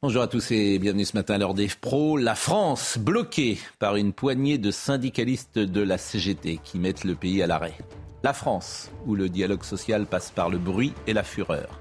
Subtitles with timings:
[0.00, 2.16] Bonjour à tous et bienvenue ce matin à l'heure des pros.
[2.16, 7.42] La France bloquée par une poignée de syndicalistes de la CGT qui mettent le pays
[7.42, 7.76] à l'arrêt.
[8.22, 11.80] La France, où le dialogue social passe par le bruit et la fureur.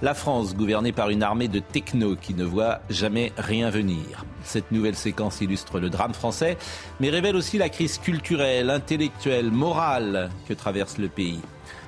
[0.00, 4.24] La France, gouvernée par une armée de technos qui ne voit jamais rien venir.
[4.44, 6.58] Cette nouvelle séquence illustre le drame français,
[7.00, 11.40] mais révèle aussi la crise culturelle, intellectuelle, morale que traverse le pays.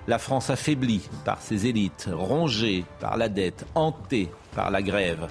[0.09, 5.29] La France affaiblie par ses élites, rongée par la dette, hantée par la grève.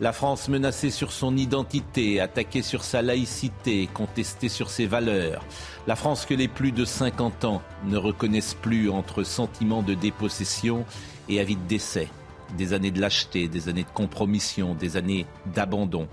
[0.00, 5.44] La France menacée sur son identité, attaquée sur sa laïcité, contestée sur ses valeurs.
[5.88, 10.84] La France que les plus de 50 ans ne reconnaissent plus entre sentiments de dépossession
[11.28, 12.06] et avis de décès.
[12.56, 16.06] Des années de lâcheté, des années de compromission, des années d'abandon.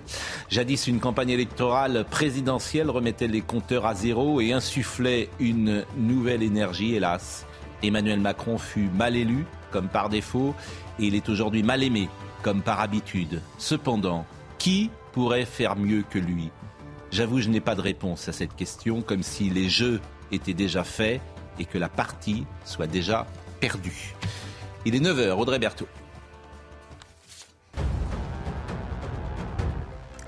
[0.50, 6.96] Jadis, une campagne électorale présidentielle remettait les compteurs à zéro et insufflait une nouvelle énergie,
[6.96, 7.46] hélas.
[7.84, 10.56] Emmanuel Macron fut mal élu, comme par défaut,
[11.00, 12.10] et il est aujourd'hui mal aimé,
[12.46, 13.42] comme par habitude.
[13.58, 14.24] Cependant,
[14.60, 16.52] qui pourrait faire mieux que lui?
[17.10, 20.00] J'avoue, je n'ai pas de réponse à cette question, comme si les jeux
[20.32, 21.22] étaient déjà faits
[21.58, 23.26] et que la partie soit déjà
[23.60, 24.14] perdue.
[24.86, 25.88] Il est 9h, Audrey Berthaud.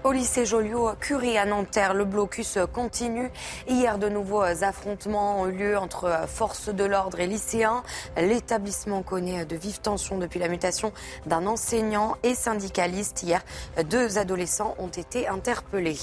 [0.04, 3.32] Au lycée Joliot-Curie à Nanterre, le blocus continue.
[3.68, 7.84] Hier, de nouveaux affrontements ont eu lieu entre forces de l'ordre et lycéens.
[8.16, 10.94] L'établissement connaît de vives tensions depuis la mutation
[11.26, 13.24] d'un enseignant et syndicaliste.
[13.24, 13.42] Hier,
[13.90, 15.98] deux adolescents ont été interpellés.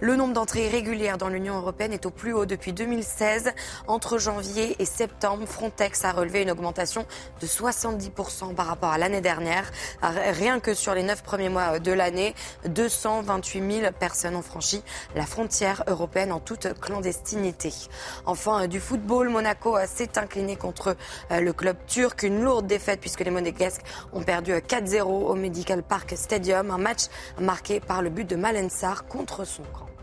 [0.00, 3.52] Le nombre d'entrées irrégulières dans l'Union européenne est au plus haut depuis 2016.
[3.86, 7.06] Entre janvier et septembre, Frontex a relevé une augmentation
[7.40, 9.70] de 70% par rapport à l'année dernière.
[10.02, 12.34] Rien que sur les neuf premiers mois de l'année,
[12.66, 14.82] 220 28 000 personnes ont franchi
[15.14, 17.72] la frontière européenne en toute clandestinité.
[18.24, 20.96] Enfin, du football, Monaco s'est incliné contre
[21.30, 22.22] le club turc.
[22.22, 23.84] Une lourde défaite puisque les Monégasques
[24.14, 26.70] ont perdu 4-0 au Medical Park Stadium.
[26.70, 27.02] Un match
[27.38, 29.97] marqué par le but de Malensar contre son camp.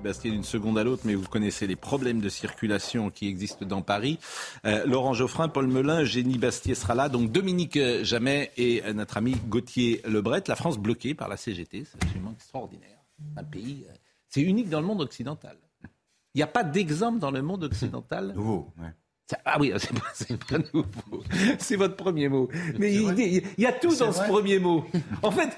[0.00, 3.82] Bastien d'une seconde à l'autre, mais vous connaissez les problèmes de circulation qui existent dans
[3.82, 4.18] Paris.
[4.64, 7.08] Euh, Laurent Geoffrin, Paul Melun, Génie Bastier sera là.
[7.08, 10.42] Donc Dominique Jamais et notre ami Gauthier Lebret.
[10.48, 12.98] La France bloquée par la CGT, c'est absolument extraordinaire.
[13.36, 13.94] Un pays, euh,
[14.28, 15.56] c'est unique dans le monde occidental.
[16.34, 18.32] Il n'y a pas d'exemple dans le monde occidental.
[18.34, 18.72] Nouveau.
[19.44, 19.72] Ah oui,
[20.14, 21.22] c'est pas, nouveau.
[21.58, 22.48] C'est votre premier mot.
[22.78, 24.84] Mais il, il, y a tout dans ce premier mot.
[25.22, 25.50] En fait,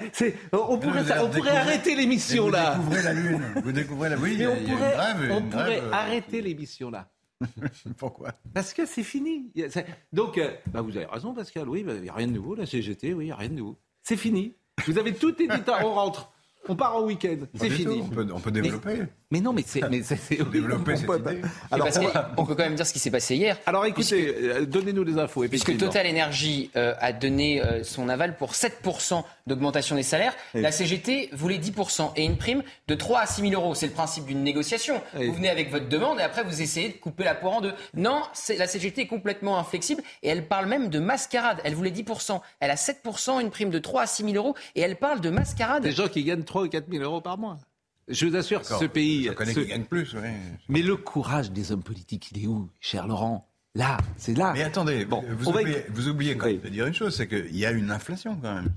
[0.53, 2.79] on pourrait, on pourrait arrêter l'émission là.
[2.79, 3.43] Vous découvrez la Lune.
[3.63, 4.47] Vous découvrez la Oui, Mais
[5.31, 7.11] on pourrait, on arrêter l'émission là.
[7.99, 8.33] Pourquoi?
[8.53, 9.51] Parce que c'est fini.
[10.13, 11.69] Donc, euh, bah, vous avez raison, Pascal.
[11.69, 12.55] Oui, bah, il n'y a rien de nouveau.
[12.55, 13.79] La CGT, oui, il n'y a rien de nouveau.
[14.03, 14.55] C'est fini.
[14.87, 15.49] Vous avez tout été.
[15.83, 16.33] On rentre.
[16.69, 17.39] On part en week-end.
[17.55, 17.99] C'est fini.
[17.99, 18.07] tout.
[18.11, 18.97] On peut, on peut développer.
[18.97, 19.81] Mais mais c'est.
[19.91, 20.19] Mais c'est,
[20.53, 21.43] Développer on cette peut- idée.
[21.71, 21.99] Alors, Parce
[22.37, 23.59] qu'on peut quand même dire ce qui s'est passé hier.
[23.67, 25.47] alors écoutez, euh, donnez-nous les infos.
[25.49, 25.77] Puisque.
[25.77, 30.63] Total Energy euh, a donné euh, son aval pour 7% d'augmentation des salaires, Oui.
[30.63, 33.75] la CGT voulait 10% et une prime de 3 à 6 000 euros.
[33.75, 35.03] C'est le principe d'une négociation.
[35.17, 35.27] Oui.
[35.27, 37.75] Vous venez avec votre demande et après vous essayez de couper la poire en deux.
[37.95, 38.23] Non,
[38.57, 41.61] la CGT est complètement inflexible et elle parle même de mascarade.
[41.65, 42.41] Elle voulait 10%.
[42.61, 45.31] Elle a 7%, une prime de 3 à 6 000 euros et elle parle de
[45.31, 45.83] mascarade.
[45.83, 47.59] Des gens qui gagnent 3 ou 4 000 euros par mois.
[48.09, 49.25] Je vous assure, ce pays.
[49.25, 50.29] Je connais ce- qui gagne plus, oui.
[50.69, 53.49] Mais le courage des hommes politiques, il est où, cher Laurent?
[53.75, 54.53] Là, c'est là.
[54.55, 56.53] Mais attendez, Bon, vous, va oubliez, vous oubliez quand Oui.
[56.55, 58.69] même de dire une chose, c'est qu'il y a une inflation quand même.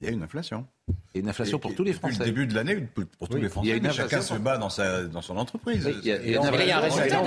[0.00, 0.66] Il y a une inflation.
[0.88, 2.18] Il y a une inflation Et- pour et tous les depuis Français.
[2.20, 4.04] le début de l'année, pour, pour tous les il y a Français, une mais chacun
[4.16, 5.90] inflation se bat dans, sa, dans son entreprise.
[6.02, 6.76] Il y a- une inflation.
[6.78, 7.24] inflation.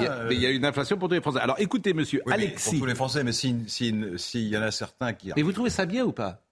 [0.00, 1.38] euh, mais il y a une inflation pour tous les Français.
[1.40, 2.70] Alors écoutez, monsieur oui, Alexis.
[2.70, 5.30] Pour tous les Français, mais s'il si, s'il y en a certains qui...
[5.36, 6.42] Mais vous trouvez ça bien ou pas?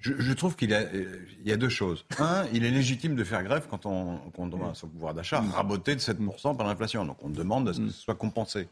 [0.00, 2.04] Je, je trouve qu'il y, a- euh, y a deux choses.
[2.18, 5.40] Un, il est légitime de faire grève quand on, quand on demande son pouvoir d'achat
[5.40, 7.04] raboté de 7% par l'inflation.
[7.04, 8.68] Donc on demande à ce que ce soit compensé.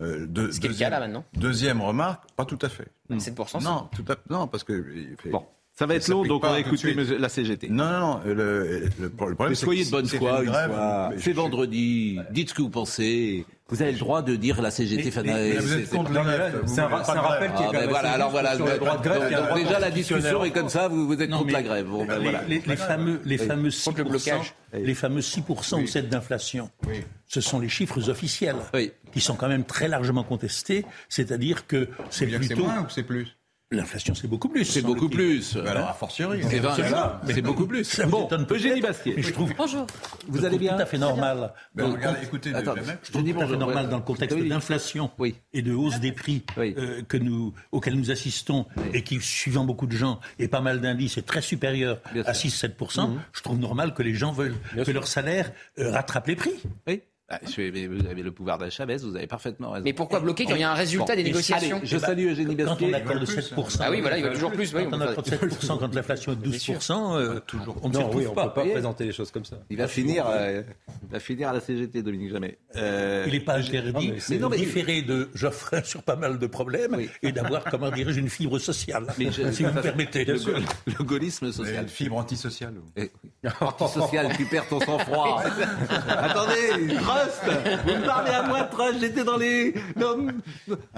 [0.00, 1.24] Euh, Ce qui est le cas deuxième- là maintenant.
[1.34, 2.88] Deuxième remarque, pas tout à fait.
[3.10, 3.60] 7%.
[3.62, 4.84] Non, tout à, non parce que
[5.20, 5.44] fait- Bon.
[5.78, 7.68] Ça va être long, donc on va écouter la CGT.
[7.68, 8.20] Non, non, non.
[8.26, 10.72] Le, le, le problème, Mais c'est soyez de bonne foi, grève,
[11.18, 12.18] C'est je- vendredi.
[12.32, 13.46] Dites ce que vous pensez.
[13.68, 15.10] Vous avez le droit de dire la CGT.
[15.12, 16.60] fan- Mais c'est- vous êtes contre grèves.
[16.64, 17.54] vous c'est un, rappel grève.
[17.54, 18.56] qui est Ah, quand ben voilà, alors voilà.
[18.56, 19.54] sur le droit de grève.
[19.54, 20.88] déjà la discussion est comme ça.
[20.88, 21.86] Vous vous êtes Non, contre mais- la grève.
[21.86, 22.42] Bon, ben les, voilà.
[22.48, 24.54] les- les fameux, les fameux 6%, Contre le blocage.
[24.72, 27.04] les fameux 6% ou 7 d'inflation, Oui.
[27.28, 28.90] ce sont les chiffres officiels Oui.
[29.12, 30.84] qui sont quand même très largement contestés.
[31.08, 33.36] C'est-à-dire que c'est que c'est plutôt moins ou c'est plus
[33.70, 34.64] l'inflation, c'est beaucoup plus.
[34.64, 35.54] C'est beaucoup plus.
[35.54, 36.40] Ben Alors, a fortiori.
[36.48, 37.12] C'est vingt- Absolument.
[37.26, 37.84] c'est beaucoup plus.
[37.84, 39.14] Ça Bon, Eugénie Bastier.
[39.16, 39.86] mais je trouve, Bonjour.
[40.26, 41.52] Vous allez bien tout à fait normal.
[41.74, 42.98] Ben, regardez, écoutez, Attends, le mec.
[43.02, 43.90] je trouve dis tout à fait normal ouais.
[43.90, 44.48] dans le contexte Oui.
[44.48, 45.34] d'inflation Oui.
[45.52, 46.74] et de hausse des prix Oui.
[46.78, 50.80] euh, que nous, auxquels nous assistons et qui, suivant beaucoup de gens et pas mal
[50.80, 52.50] d'indices, est très supérieur Bien à sûr.
[52.50, 53.10] 6-7%.
[53.32, 56.54] Je trouve normal que les gens veulent que leur salaire euh, rattrape les prix.
[56.86, 57.02] Oui.
[57.30, 59.84] Ah, je suis- mais vous avez le pouvoir d'achat, baisse, vous avez parfaitement raison.
[59.84, 62.56] Mais pourquoi bloquer quand il y a un résultat des négociations Allez, je salue Eugénie
[62.56, 62.88] Quand Bastier.
[62.90, 63.78] on accorde 7%.
[63.80, 64.72] Ah oui, voilà, il va toujours plus.
[64.74, 67.40] oui, Quand on accorde faire- 7%, quand l'inflation est de 12%, euh,
[67.82, 68.48] on ne se Non, oui, on pas.
[68.48, 69.58] peut pas Et- présenter les choses comme ça.
[69.68, 70.62] Il va finir, euh,
[71.02, 72.56] il va finir à la CGT, Dominique Jamais.
[72.76, 76.46] Euh, Il n'est pas interdit mais non, mais- différer de Geoffrey sur pas mal de
[76.46, 77.10] problèmes Oui.
[77.22, 80.24] et d'avoir, comment dirais-je, une fibre sociale, Mais je- si vous me permettez.
[80.24, 81.82] le, gaullisme social.
[81.82, 82.72] une fibre antisociale.
[82.96, 83.50] Eh, oui.
[83.60, 85.42] Antisocial, tu perds ton sang-froid.
[86.08, 87.42] Attendez, Trust
[87.84, 90.16] Vous me parlez à moi, Trust J'étais dans les, dans,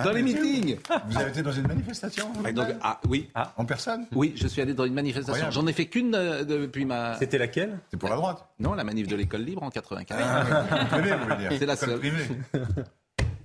[0.05, 0.79] dans les meetings.
[1.09, 4.07] Vous avez été dans une manifestation Ah, donc, ah, oui, En personne?
[4.13, 5.51] Oui, je suis allé dans une manifestation.
[5.51, 7.15] J'en ai fait qu'une euh, depuis ma...
[7.19, 7.79] C'était laquelle?
[7.91, 8.47] C'est pour la droite.
[8.59, 10.19] Non, la manif de l'école libre en 95.
[10.91, 11.53] Privé, vous voulez dire.
[11.59, 11.99] C'est la seule.
[11.99, 12.29] privée.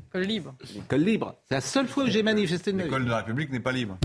[0.10, 0.56] École libre.
[0.74, 1.36] L'école libre.
[1.48, 2.84] C'est la seule fois où j'ai manifesté de ma.
[2.84, 3.98] L'école de la République n'est pas libre.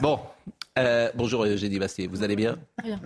[0.00, 0.20] Bon,
[0.78, 2.56] euh, bonjour Eugénie Bastier, vous allez bien?
[2.82, 3.00] Rien.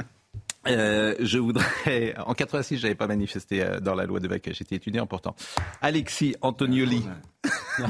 [0.69, 2.15] Euh, je voudrais.
[2.27, 4.53] En 86, j'avais pas manifesté euh, dans la loi de Vaca.
[4.53, 5.35] J'étais étudiant pourtant.
[5.81, 7.05] Alexis Antonioli.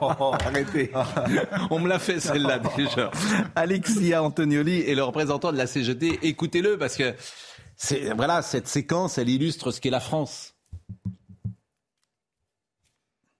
[0.00, 0.92] Arrêtez.
[1.70, 3.10] On me l'a fait celle-là déjà.
[3.56, 6.20] Alexia Antonioli est le représentant de la CGT.
[6.22, 7.14] Écoutez-le parce que
[7.76, 10.54] c'est voilà cette séquence, elle illustre ce qu'est la France.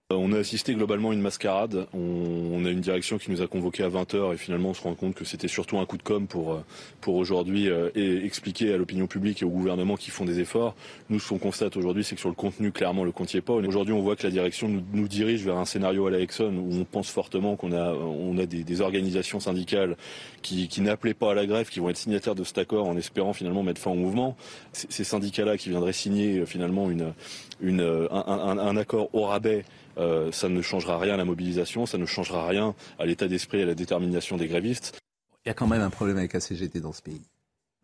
[0.13, 1.87] On a assisté globalement à une mascarade.
[1.93, 4.93] On, a une direction qui nous a convoqués à 20h et finalement on se rend
[4.93, 6.61] compte que c'était surtout un coup de com pour, euh,
[7.07, 10.75] aujourd'hui euh, et expliquer à l'opinion publique et au gouvernement qu'ils font des efforts.
[11.09, 13.53] Nous, ce qu'on constate aujourd'hui, c'est que sur le contenu, clairement, le compte est pas.
[13.53, 16.79] Aujourd'hui, on voit que la direction nous, dirige vers un scénario à la Exxon où
[16.79, 19.97] on pense fortement qu'on a, des, organisations syndicales
[20.41, 22.95] qui, qui n'appelaient pas à la grève, qui vont être signataires de cet accord en
[22.97, 24.37] espérant finalement mettre fin au mouvement.
[24.73, 27.13] Ces syndicats-là qui viendraient signer euh, finalement une,
[27.61, 29.65] une, euh, un, un- un accord au rabais
[29.97, 33.59] euh, ça ne changera rien à la mobilisation, ça ne changera rien à l'état d'esprit
[33.59, 34.99] et à la détermination des grévistes.
[35.45, 37.21] Il y a quand même un problème avec la CGT dans ce pays.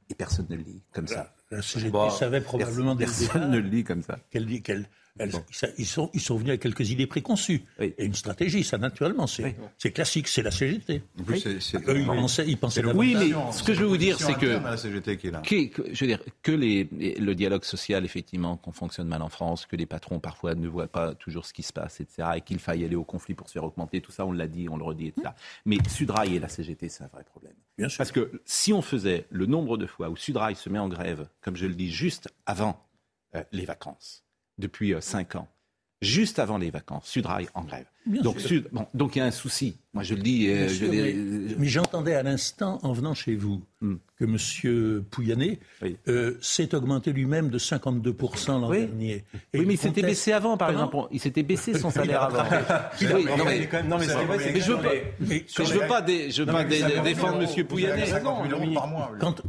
[0.09, 1.33] Et personne ne le lit comme ça.
[1.51, 4.19] La CGT Bah, savait probablement dès le Personne départ ne le lit comme ça.
[4.31, 4.61] qu'elle dit
[5.31, 5.43] Bon.
[5.77, 7.93] ils, sont, ils sont venus avec quelques idées préconçues Oui.
[7.97, 9.91] et une stratégie, ça naturellement, c'est Oui.
[9.91, 11.01] classique, c'est la CGT.
[11.19, 13.87] En plus, c'est- c'est Eux, ils pensaient, ils pensaient Oui, mais ce que je veux
[13.87, 15.41] vous dire, c'est que- la CGT qui est là.
[15.41, 16.85] Qui- que, je veux dire, que les,
[17.19, 20.87] le dialogue social, effectivement, qu'on fonctionne mal en France, que les patrons parfois ne voient
[20.87, 23.53] pas toujours ce qui se passe, etc., et qu'il faille aller au conflit pour se
[23.53, 25.29] faire augmenter, tout ça, on l'a dit, on le redit, etc.
[25.65, 27.53] Mais Sudrail et la CGT, c'est un vrai problème.
[27.77, 27.97] Bien sûr.
[27.97, 31.27] Parce que si on faisait le nombre de fois où Sudrail se met en grève,
[31.41, 32.83] comme je le dis, juste avant
[33.35, 34.23] euh, les vacances,
[34.57, 35.47] depuis euh, cinq ans,
[36.01, 37.85] juste avant les vacances, Sudrail en grève.
[38.05, 38.47] Bien donc, sûr.
[38.49, 39.75] Sud- bon, donc il y a un souci.
[39.93, 40.47] Moi, je le dis.
[40.47, 41.13] euh, je mais,
[41.57, 43.95] mais j'entendais à l'instant, en venant chez vous, Hmm.
[44.17, 45.03] que M.
[45.11, 45.97] Pouyanné Oui.
[46.07, 48.85] euh, s'est augmenté lui-même de 52% l'an Oui.
[48.87, 49.23] dernier.
[49.53, 51.07] Et oui, mais il s'était conteste- baissé avant, par Comment exemple.
[51.11, 52.43] Il s'était baissé son salaire avant.
[53.01, 54.89] Oui, non, mais- non, mais c'est vrai, c'est mais que je veux pas,
[55.19, 57.65] mais je veux pas, dé- je veux pas dé- défendre M.
[57.67, 58.05] Pouyanné.
[58.05, 59.11] 50 000 euros par mois.
[59.13, 59.19] lui.
[59.19, 59.43] quand,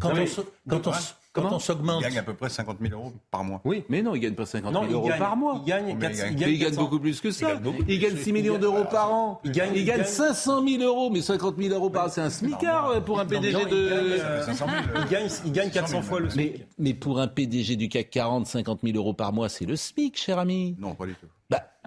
[0.88, 0.92] on
[1.36, 3.60] se- quand on, s'augmente, Il gagne à peu près 50 000 euros par mois.
[3.64, 3.84] Oui.
[3.88, 5.60] Mais non, il gagne pas 50 000 Non, il euros gagne, par mois.
[5.62, 6.82] il gagne, Combien il 400 gagne il Mais il gagne 400.
[6.82, 7.60] beaucoup plus que ça.
[7.88, 8.22] Il gagne plus.
[8.24, 9.40] 6 millions d'euros par an.
[9.44, 12.20] Il gagne- il gagne gagne- 500 000 euros, mais 50 000 euros par an, c'est
[12.20, 13.76] un smicard euh, pour un PDG Non, de.
[13.76, 14.78] euh, 500 000.
[15.04, 16.52] Il gagne, il gagne 400 fois le SMIC.
[16.58, 19.76] Mais, mais pour un PDG du CAC 40, 50 000 euros par mois, c'est le
[19.76, 20.76] SMIC, cher ami.
[20.78, 21.26] Non, pas du tout.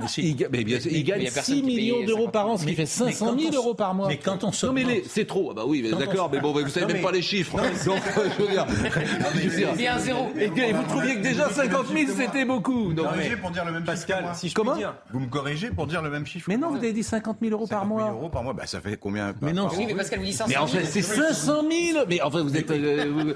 [0.02, 2.20] Bah, il, ga- mais bien il mais gagne il personne 6 qui paye millions d'euros
[2.26, 3.94] 50 par an, ce qui Mais- fait mais 500 quand 000 on s- euros par
[3.94, 4.08] mois.
[4.08, 5.50] mais quand on Non, mais c'est trop.
[5.52, 7.56] Ah bah oui, mais d'accord, mais bon, vous savez même mais- pas les chiffres.
[7.86, 8.00] Donc,
[8.38, 8.66] je veux dire.
[9.36, 10.30] je veux dire- Il y a un zéro.
[10.40, 12.94] Et, vous trouviez que déjà 50 000 c'était beaucoup.
[12.94, 14.76] Donc, corrigez pour dire le même Pascal, si je Comment.
[15.12, 17.52] Vous me corrigez pour dire le même chiffre mais non, vous avez dit 50 000
[17.54, 18.18] euros par 50 000 mois.
[18.20, 19.34] euros par mois, bah, ça fait combien?
[19.42, 20.84] Mais non, Oui, mais Pascal vous dit 500 Mais en 000.
[20.84, 21.62] fait, c'est 500
[21.94, 22.70] 000 Mais enfin, vous êtes.
[22.72, 23.34] euh,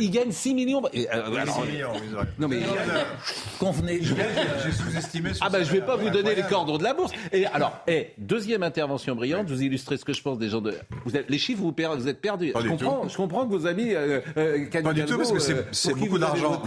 [0.00, 0.82] il gagne 6 millions.
[0.94, 1.44] Euh,
[2.38, 2.60] non, mais.
[3.58, 5.30] convenez, J'ai sous-estimé.
[5.40, 7.12] Ah, bah, je vais pas vous donner les cordons de la bourse.
[7.32, 10.74] Et alors, eh, deuxième intervention brillante, vous illustrez ce que je pense des gens de.
[11.04, 12.52] Vous êtes, les chiffres, vous, per- vous êtes perdus.
[12.52, 13.08] Pas Je du comprends, tout.
[13.08, 13.94] je comprends que vos amis.
[13.94, 16.62] Euh, euh, Pas du tout, parce que c'est- euh, beaucoup d'argent.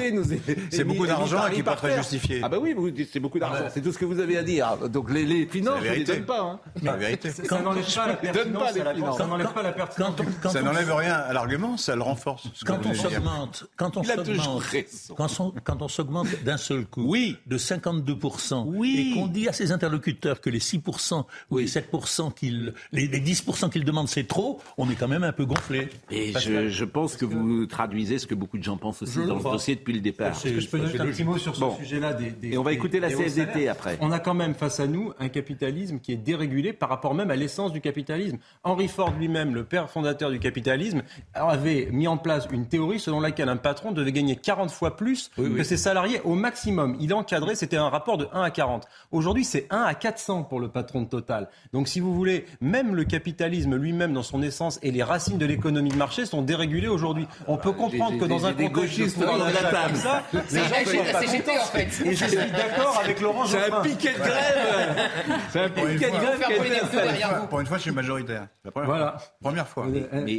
[0.70, 2.42] C'est est beaucoup d'argent qui est pas très justifié.
[2.44, 3.66] Ah bah oui, vous dites c'est beaucoup d'argent.
[3.74, 4.78] C'est tout ce que vous avez à dire.
[4.90, 6.14] Donc les, les finances, je les vérité.
[6.16, 6.42] donne pas.
[6.42, 6.60] Hein.
[6.98, 7.30] Vérité.
[7.32, 9.18] Ça n'enlève pas la pertinence.
[9.18, 10.14] Ça n'enlève pas la pertinence.
[10.52, 12.48] Ça n'enlève rien à l'argument, ça le renforce.
[12.66, 15.16] Quand on s'augmente, quand on s'augmente, raison.
[15.16, 17.38] quand on, quand on s'augmente d'un seul coup, Oui.
[17.48, 19.14] de 52%, Oui.
[19.22, 23.70] Qu'on dit à ses interlocuteurs que les 6% ou les 7% qu'ils, les, les 10%
[23.70, 25.90] qu'ils demandent c'est trop, on est quand même un peu gonflé.
[26.12, 29.28] Et je, pense que vous traduisez ce que beaucoup de gens pensent aussi Je le
[29.28, 29.52] dans ce crois.
[29.54, 30.36] dossier depuis le départ.
[30.36, 31.76] C'est- Est-ce que je peux donner un petit mot sur ce Bon.
[31.78, 33.98] sujet-là des, des- Et on va des- écouter la des CFDT après.
[34.02, 37.32] On a quand même face à nous un capitalisme qui est dérégulé par rapport même
[37.32, 38.38] à l'essence du capitalisme.
[38.64, 41.02] Henry Ford lui-même, le père fondateur du capitalisme,
[41.34, 45.30] avait mis en place une théorie selon laquelle un patron devait gagner 40 fois plus
[45.36, 46.96] que ses salariés au maximum.
[47.00, 48.88] Il a encadré, c'était un rapport de 1 à 40.
[49.12, 51.48] Aujourd'hui, c'est 1 à 400 pour le patron de Total.
[51.74, 55.46] Donc si vous voulez, même le capitalisme lui-même dans son essence et les racines de
[55.46, 57.28] l'économie de marché sont dérégulées aujourd'hui.
[57.48, 59.24] On peut comprendre j'ai- que dans un contexte de
[59.64, 59.96] la table.
[59.96, 62.02] ça, les C'est gens CGT, en fait.
[62.06, 65.10] Et je suis d'accord avec Laurent C'est un piquet de grève
[65.52, 66.20] C'est un Pour une piquet de fois.
[66.20, 67.48] grève qui.
[67.50, 68.48] Pour une fois, je suis majoritaire.
[68.64, 69.12] C'est La première Voilà.
[69.18, 69.32] fois.
[69.42, 69.86] Première fois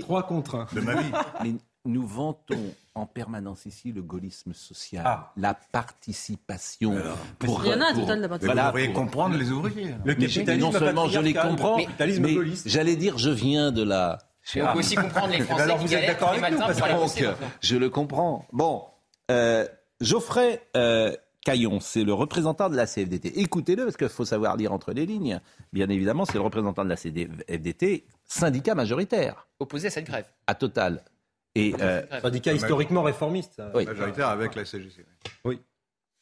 [0.00, 0.66] 3 contre 1.
[0.74, 1.58] de ma vie.
[1.88, 5.32] Nous vantons en permanence ici le gaullisme social, Ah.
[5.38, 6.94] la participation.
[7.38, 9.50] Pour, Il y en a un pour- total de vous Voilà, devriez pour- comprendre les
[9.50, 9.94] ouvriers.
[10.04, 11.88] Le capitalisme non seulement je les comprends, mais
[12.66, 14.18] j'allais dire je viens de la.
[14.56, 17.34] On peut aussi comprendre les Français alors qui vous êtes d'accord avec nous, parce Donc,
[17.62, 18.46] je le comprends.
[18.52, 18.84] Bon,
[19.30, 19.66] euh,
[20.02, 21.14] Geoffrey euh,
[21.44, 23.40] Caillon, c'est le représentant de la CFDT.
[23.40, 25.40] Écoutez-le, parce qu'il faut savoir lire entre les lignes.
[25.72, 30.26] Bien évidemment, c'est le représentant de la CFDT, syndicat majoritaire, Opposé à cette grève.
[30.46, 31.02] à Total.
[31.58, 33.60] Et, euh, Syndicat historiquement réformiste.
[33.74, 33.84] oui.
[33.86, 35.04] Majoritaire avec la CGC.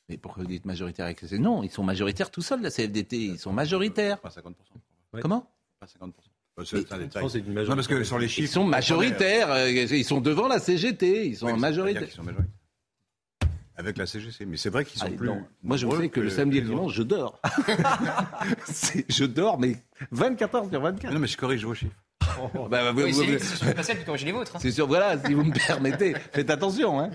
[0.08, 2.70] Mais pourquoi vous dites majoritaire avec la CFDT Non, ils sont majoritaires tout seuls, la
[2.70, 3.16] CFDT.
[3.16, 4.20] Ils sont majoritaires.
[4.20, 4.52] Pas 50%.
[5.12, 5.20] Ouais.
[5.20, 5.50] Comment?
[5.80, 6.10] Pas 50%.
[6.58, 7.22] Euh, C'est un Je détail.
[7.22, 7.74] pense que c'est une Non, majorité.
[7.76, 8.52] parce que sur les Ils chiffres.
[8.52, 9.50] sont majoritaires.
[9.50, 11.26] euh, Ils sont devant la CGT.
[11.26, 12.00] Ils sont Oui, en majorité.
[12.00, 12.44] majoritaires.
[13.78, 14.46] Avec la CGC.
[14.46, 15.26] Mais c'est vrai qu'ils sont Allez, plus.
[15.26, 15.44] non.
[15.62, 17.40] Moi, je sais que le samedi et le dimanche, je dors.
[19.08, 19.76] Je dors, mais
[20.12, 21.04] 24 heures sur 24.
[21.04, 21.14] autres.
[21.14, 21.94] Non, mais je corrige vos chiffres.
[22.54, 24.54] Bah, bah, vous- Oui, vous- c'est c'est pas celle qui corrige les vôtres.
[24.56, 24.58] hein.
[24.60, 26.14] C'est sûr, voilà, si vous me permettez.
[26.32, 27.10] Faites attention, hein.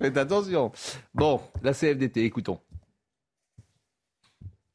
[0.00, 0.72] Faites attention.
[1.14, 2.58] Bon, la CFDT, écoutons.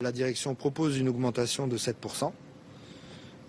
[0.02, 2.32] La direction propose une augmentation de 7%.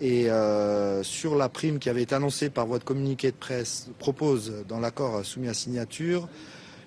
[0.01, 3.89] Et euh, sur la prime qui avait été annoncée par voie de communiqué de presse,
[3.99, 6.27] propose dans l'accord soumis à signature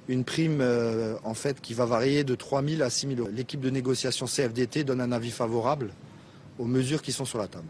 [0.09, 3.31] une prime euh, en fait qui va varier de 3 000 à 6 000 euros.
[3.33, 5.93] L'équipe de négociation CFDT donne un avis favorable
[6.59, 7.69] aux mesures qui sont sur la table.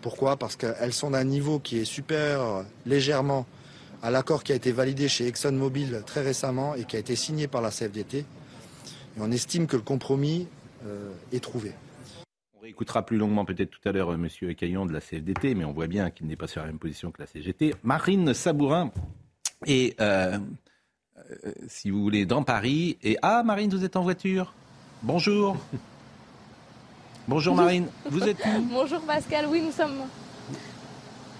[0.00, 0.36] Pourquoi?
[0.36, 3.46] Parce qu'elles sont d'un niveau qui est supérieur légèrement
[4.02, 7.48] à l'accord qui a été validé chez ExxonMobil très récemment et qui a été signé
[7.48, 8.18] par la CFDT.
[8.18, 8.24] Et
[9.20, 10.46] on estime que le compromis
[10.86, 11.72] euh, est trouvé.
[12.56, 15.64] On réécoutera plus longuement peut-être tout à l'heure euh, Monsieur Caillon de la CFDT, mais
[15.64, 17.74] on voit bien qu'il n'est pas sur la même position que la CGT.
[17.82, 18.92] Marine Sabourin
[19.66, 20.38] est, euh,
[21.44, 22.98] euh, si vous voulez, dans Paris.
[23.02, 24.54] Et ah, Marine, vous êtes en voiture.
[25.02, 25.56] Bonjour.
[27.28, 27.88] Bonjour Marine.
[28.06, 29.98] Vous êtes où Bonjour Pascal, oui nous sommes.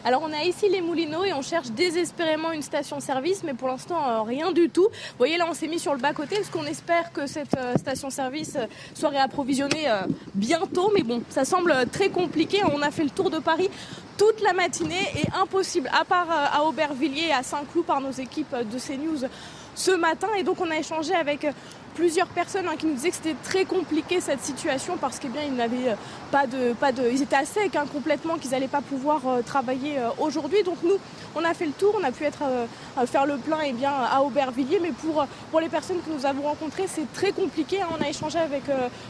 [0.04, 3.96] Alors on a ici les Moulineaux et on cherche désespérément une station-service, mais pour l'instant
[4.06, 4.82] euh, rien du tout.
[4.82, 7.74] Vous voyez là on s'est mis sur le bas-côté parce qu'on espère que cette euh,
[7.76, 9.86] station-service euh, soit réapprovisionnée
[10.34, 12.58] bientôt, mais bon ça semble très compliqué.
[12.70, 13.70] On a fait le tour de Paris
[14.18, 18.54] toute la matinée et impossible, à part à Aubervilliers et à Saint-Cloud par nos équipes
[18.54, 19.26] de CNews
[19.74, 20.28] ce matin.
[20.36, 21.46] Et donc on a échangé avec
[21.98, 25.88] plusieurs personnes hein, qui nous disaient que c'était très compliqué cette situation parce qu'ils n'avaient
[25.88, 25.94] euh,
[26.30, 29.42] pas de, pas de, ils étaient à sec hein, complètement, qu'ils n'allaient pas pouvoir euh,
[29.42, 30.62] travailler euh, aujourd'hui.
[30.62, 30.96] Donc nous,
[31.34, 32.42] on a fait le tour, on a pu être
[33.06, 36.42] faire le plein et bien à Aubervilliers, mais pour, pour les personnes que nous avons
[36.42, 37.82] rencontrées, c'est très compliqué.
[37.82, 37.88] hein.
[37.98, 38.62] On a échangé avec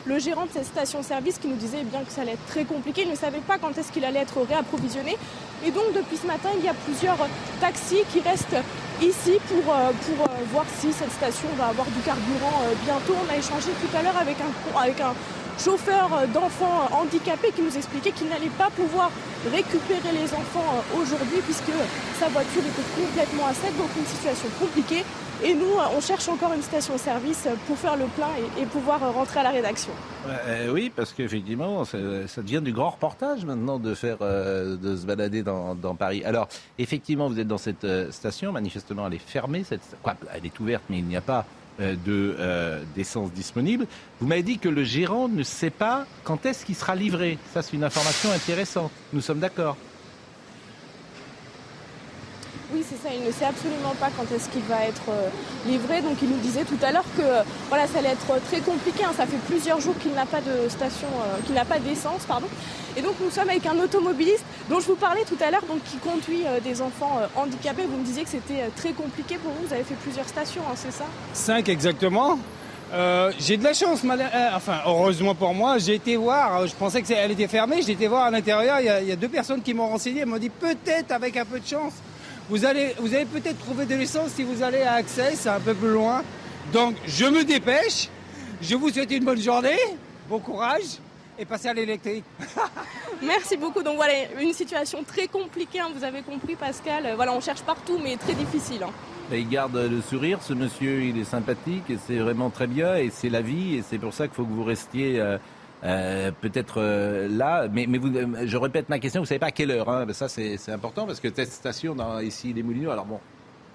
[0.05, 2.65] le gérant de cette station-service qui nous disait eh bien que ça allait être très
[2.65, 3.03] compliqué.
[3.05, 5.17] Il ne savait pas quand est-ce qu'il allait être réapprovisionné.
[5.65, 7.19] Et donc depuis ce matin, il y a plusieurs
[7.61, 8.57] taxis qui restent
[9.03, 13.15] ici pour, euh, euh, voir si cette station va avoir du carburant euh, bientôt.
[13.15, 15.15] On a échangé tout à l'heure avec un, avec un
[15.59, 19.11] chauffeur d'enfants handicapés qui nous expliquait qu'il n'allait pas pouvoir
[19.51, 21.75] récupérer les enfants aujourd'hui puisque
[22.19, 25.05] sa voiture était complètement à sec, donc une situation compliquée.
[25.45, 28.29] Et nous, euh, on cherche encore une station-service pour faire le plein
[28.61, 29.93] et, pouvoir euh, rentrer à la rédaction.
[30.27, 31.99] Euh, oui, parce qu'effectivement, ça,
[32.39, 36.25] devient du grand reportage maintenant de faire, de se balader dans, Paris.
[36.25, 38.53] Alors, effectivement, vous êtes dans cette station.
[38.53, 39.63] Manifestement, elle est fermée.
[39.65, 41.45] Cette, quoi, elle est ouverte, mais il n'y a pas
[41.79, 42.37] de
[42.97, 43.87] d'essence disponible.
[44.21, 47.39] Vous m'avez dit que le gérant ne sait pas quand est-ce qu'il sera livré.
[47.55, 48.91] Ça, c'est une information intéressante.
[49.13, 49.77] Nous sommes d'accord.
[52.73, 53.15] Oui, c'est ça.
[53.15, 55.29] Il ne sait absolument pas quand est-ce qu'il va être euh,
[55.67, 56.03] livré.
[56.03, 59.05] Donc, il nous disait tout à l'heure que euh, voilà, ça allait être très compliqué.
[59.05, 59.13] hein.
[59.17, 62.47] Ça fait plusieurs jours qu'il n'a pas de station, euh, qu'il n'a pas d'essence, pardon.
[62.97, 65.83] Et donc, nous sommes avec un automobiliste dont je vous parlais tout à l'heure, donc
[65.85, 67.87] qui conduit euh, des enfants euh, handicapés.
[67.91, 69.67] Vous me disiez que c'était euh, très compliqué pour vous.
[69.67, 71.05] Vous avez fait plusieurs stations, hein, c'est ça?
[71.33, 72.39] 5 exactement.
[72.93, 76.75] Euh, j'ai de la chance, euh, enfin heureusement pour moi, j'ai été voir, euh, je
[76.75, 79.61] pensais qu'elle était fermée, j'ai été voir à l'intérieur, il y, y a deux personnes
[79.61, 81.93] qui m'ont renseigné, elles m'ont dit peut-être avec un peu de chance,
[82.49, 85.61] vous allez, vous allez peut-être trouver de l'essence si vous allez à Accès, c'est un
[85.61, 86.23] peu plus loin.
[86.73, 88.09] Donc je me dépêche,
[88.63, 89.79] je vous souhaite une bonne journée,
[90.29, 90.99] bon courage
[91.39, 92.25] et passez à l'électrique.
[93.23, 93.83] Merci beaucoup.
[93.83, 97.07] Donc voilà, une situation très compliquée, hein, vous avez compris Pascal.
[97.07, 98.83] Euh, Voilà, on cherche partout, mais très difficile.
[98.83, 98.91] hein.
[99.33, 102.97] Et Il garde le sourire, ce monsieur, il est sympathique et c'est vraiment très bien
[102.97, 105.37] et c'est la vie et c'est pour ça qu'il faut que vous restiez euh,
[105.85, 107.69] euh, peut-être euh, là.
[107.69, 109.89] Mais, vous, euh, je répète ma question, vous savez pas à quelle heure.
[109.89, 113.21] Hein, ça c'est important parce que cette station dans, ici les Moulineaux, alors bon.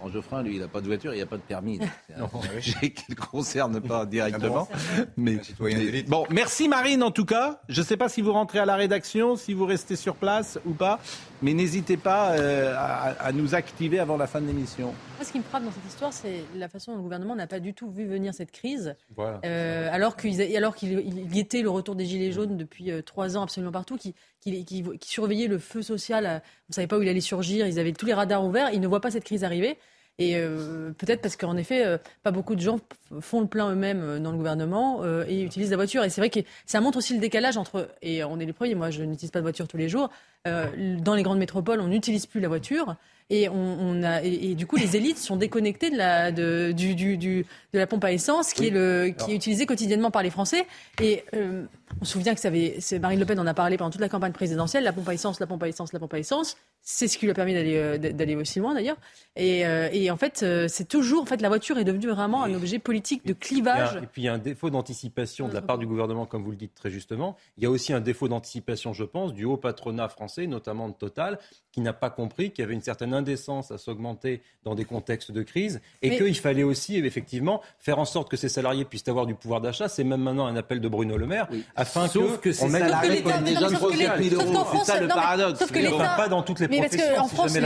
[0.04, 1.80] En Geoffrin, lui, il n'a pas de voiture, il n'a pas de permis.
[2.10, 2.28] C'est un
[2.62, 4.68] sujet qui ne le concerne pas directement.
[5.16, 7.62] Mais, mais- bon, merci Marine en tout cas.
[7.70, 10.60] Je ne sais pas si vous rentrez à la rédaction, si vous restez sur place
[10.66, 11.00] ou pas,
[11.42, 14.94] mais n'hésitez pas euh, à, à nous activer avant la fin de l'émission.
[15.22, 17.62] Ce qui me frappe dans cette histoire, c'est la façon dont le gouvernement n'a pas
[17.62, 18.96] du tout vu venir cette crise.
[19.16, 19.40] Voilà.
[19.46, 23.02] Euh, alors qu'ils- alors qu'il il y était le retour des Gilets jaunes depuis euh,
[23.02, 26.88] trois ans absolument partout, qui, qui, qui, qui surveillait le feu social, on ne savait
[26.88, 29.12] pas où il allait surgir, ils avaient tous les radars ouverts, ils ne voient pas
[29.12, 29.78] cette crise arriver.
[30.20, 32.80] Et euh, peut-être parce qu'en effet, euh, pas beaucoup de gens
[33.20, 36.04] font le plein eux-mêmes euh, dans le gouvernement euh, et utilisent la voiture.
[36.04, 38.76] Et c'est vrai que ça montre aussi le décalage entre, et on est les premiers,
[38.76, 40.10] moi je n'utilise pas de voiture tous les jours,
[40.48, 42.96] euh, dans les grandes métropoles, on n'utilise plus la voiture.
[43.30, 46.74] Et, on, on a, et, et du coup, les élites sont déconnectées de la, de,
[46.74, 50.12] du, du, du- de la pompe à essence qui, est, le, qui est utilisée quotidiennement
[50.12, 50.68] par les Français.
[51.02, 51.64] Et euh,
[52.02, 54.10] on se souvient que ça avait, Marine Le Pen en a parlé pendant toute la
[54.10, 56.58] campagne présidentielle, la pompe à essence, la pompe à essence, la pompe à essence.
[56.82, 58.98] C'est ce qui lui a permis d'aller, euh, d'aller aussi loin d'ailleurs.
[59.38, 62.54] Et, euh, et en fait, c'est toujours, en fait, la voiture est devenue vraiment un
[62.54, 63.96] objet politique de clivage.
[64.04, 66.52] et puis il y a un défaut d'anticipation de la part du gouvernement, comme vous
[66.52, 67.38] le dites très justement.
[67.58, 70.94] Il y a aussi un défaut d'anticipation, je pense, du haut patronat français, notamment de
[70.94, 71.40] Total,
[71.72, 75.32] qui n'a pas compris qu'il y avait une certaine indécence à s'augmenter dans des contextes
[75.32, 79.08] de crise et Mais- qu'il fallait aussi, effectivement, faire en sorte que ces salariés puissent
[79.08, 79.88] avoir du pouvoir d'achat.
[79.88, 82.84] C'est même maintenant un appel de Bruno Le Maire, afin Sauf que on ces mette-
[82.84, 84.46] salariés Sauf que l'État- déjà mais non, mais sauf que de 30 000 l'État- sauf
[84.46, 84.64] qu'en euros.
[84.64, 85.60] C'est France, ça le paradoxe.
[85.60, 87.58] sauf que l'État- pas dans toutes les Mais parce qu'en France,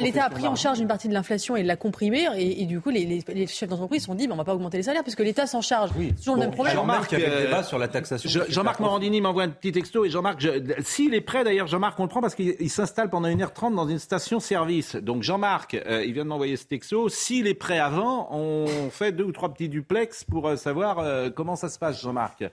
[0.00, 2.26] l'État a pris en charge une partie de l'inflation et l'a comprimée.
[2.36, 4.44] Et, et du coup, les, les- les chefs d'entreprise se sont dit, mais on va
[4.44, 5.90] pas augmenter les salaires puisque l'État s'en charge.
[5.96, 6.74] C'est toujours le même problème.
[6.74, 8.28] Jean-Marc, euh, débat sur la taxation.
[8.48, 12.02] Jean-Marc Morandini m'envoie un petit texto et Jean-Marc, je- s'il est prêt d'ailleurs, Jean-Marc, on
[12.02, 14.96] le prend parce qu'il il s'installe pendant 1h30 dans une station-service.
[14.96, 17.08] Donc Jean-Marc, euh, il vient de m'envoyer ce texto.
[17.08, 21.30] S'il est prêt avant, on fait deux ou trois petits duplex pour euh, savoir euh,
[21.30, 22.44] comment ça se passe, Jean-Marc.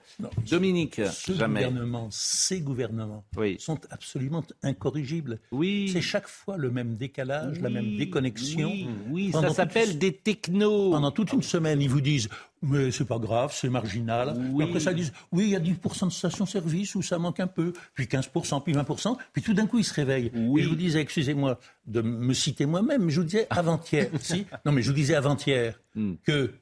[0.50, 1.64] Dominique, Ce jamais.
[1.64, 3.56] gouvernement, ces gouvernements Oui.
[3.60, 5.38] sont absolument incorrigibles.
[5.52, 5.90] Oui.
[5.92, 8.72] C'est chaque fois le même décalage, la même déconnexion.
[9.10, 10.92] Oui, ça s'appelle des technos.
[10.92, 12.30] Pendant toute une semaine, ils vous disent
[12.62, 14.34] mais c'est pas grave, c'est marginal.
[14.52, 14.64] Oui.
[14.64, 17.72] Après ça, disent oui, il y a 10% de stations-service où ça manque un peu,
[17.94, 20.30] puis 15%, puis 20%, puis tout d'un coup, ils se réveillent.
[20.34, 20.60] Oui.
[20.60, 24.46] Et je vous disais, excusez-moi de me citer moi-même, mais je vous disais avant-hier, si,
[24.64, 26.14] non mais je vous disais avant-hier Hmm.
[26.24, 26.52] que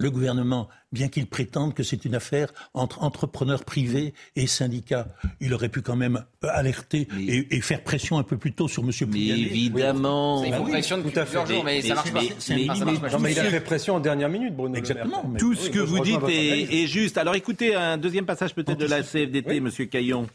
[0.00, 5.08] le gouvernement, bien qu'il prétende que c'est une affaire entre entrepreneurs privés et syndicats,
[5.40, 8.52] il aurait pu quand même euh, alerter Mais- et, et faire pression un peu plus
[8.52, 8.90] tôt sur M.
[9.00, 9.40] Mais Plianet.
[9.42, 10.44] évidemment.
[10.44, 11.30] Ils font pression depuis tout à fait.
[11.38, 12.20] plusieurs jours, mais, Mais- ça marche pas.
[12.22, 13.10] mais- mais-.
[13.18, 14.68] Non, il a fait pression en dernière minute, Bruno.
[14.74, 14.90] Le Maire.
[14.90, 15.34] Exactement.
[15.36, 17.18] Tout oui, ce que vous dites est, est juste.
[17.18, 19.60] Alors écoutez un deuxième passage peut-être de la CFDT, Oui.
[19.60, 20.28] Monsieur Caillon.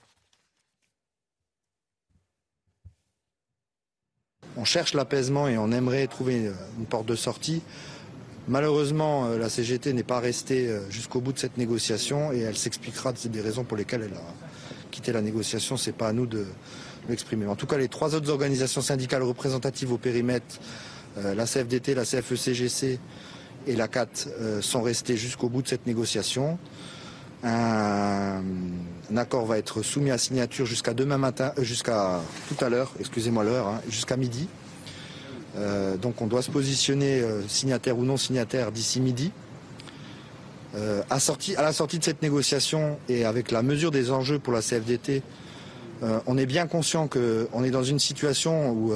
[4.58, 7.62] On cherche l'apaisement et on aimerait trouver une porte de sortie.
[8.48, 12.58] Malheureusement, euh, la CGT n'est pas restée euh, jusqu'au bout de cette négociation et elle
[12.58, 15.78] s'expliquera des raisons pour lesquelles elle a quitté la négociation.
[15.78, 16.46] C'est pas à nous de
[17.08, 17.48] l'exprimer.
[17.48, 20.60] En tout cas, les trois autres organisations syndicales représentatives au périmètre,
[21.20, 23.00] euh, la CFDT, la CFE-CGC
[23.66, 24.08] et la CAT,
[24.60, 26.60] sont restées jusqu'au bout de cette négociation.
[27.44, 28.44] Un,
[29.16, 33.68] accord va être soumis à signature jusqu'à demain matin, jusqu'à tout à l'heure, excusez-moi l'heure,
[33.68, 34.50] hein, jusqu'à midi.
[35.56, 39.32] Euh, donc on doit se positionner euh, signataire ou non signataire d'ici midi.
[40.76, 44.54] Euh, à, à la sortie de cette négociation et avec la mesure des enjeux pour
[44.54, 45.22] la CFDT,
[46.28, 48.94] on est bien conscient qu'on est dans une situation où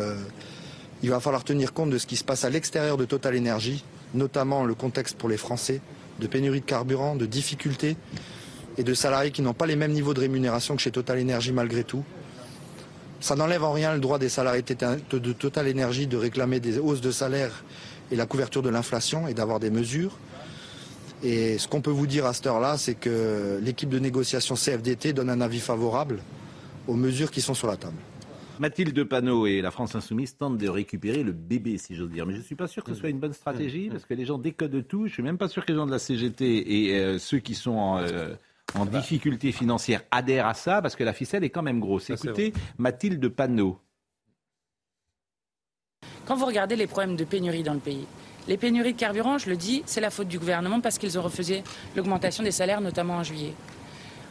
[1.02, 3.86] il va falloir tenir compte de ce qui se passe à l'extérieur de Total Energy,
[4.14, 5.80] notamment le contexte pour les Français,
[6.20, 7.96] de pénurie de carburant, de difficultés
[8.78, 11.54] et de salariés qui n'ont pas les mêmes niveaux de rémunération que chez Total Energy
[11.54, 12.04] malgré tout.
[13.20, 16.78] Ça n'enlève en rien le droit des salariés de de Total Energy de réclamer des
[16.78, 17.64] hausses de salaire
[18.12, 20.18] et la couverture de l'inflation et d'avoir des mesures.
[21.24, 25.14] Et ce qu'on peut vous dire à cette heure-là, c'est que l'équipe de négociation CFDT
[25.14, 26.20] donne un avis favorable
[26.88, 27.98] aux mesures qui sont sur la table.
[28.60, 32.26] Mathilde Panot et la France Insoumise tentent de récupérer le bébé, si j'ose dire.
[32.26, 34.26] Mais je ne suis pas sûr que ce soit une bonne stratégie, parce que les
[34.26, 35.02] gens décodent tout.
[35.02, 37.40] Je ne suis même pas sûr que les gens de la CGT et euh, ceux
[37.40, 38.34] qui sont en, euh,
[38.76, 42.06] en difficulté financière adhèrent à ça, parce que la ficelle est quand même grosse.
[42.06, 43.80] Ça, c'est Écoutez Mathilde Panot.
[46.26, 48.06] Quand vous regardez les problèmes de pénurie dans le pays,
[48.48, 51.22] les pénuries de carburant, je le dis, c'est la faute du gouvernement parce qu'ils ont
[51.22, 51.64] refusé
[51.96, 53.54] l'augmentation des salaires, notamment en juillet.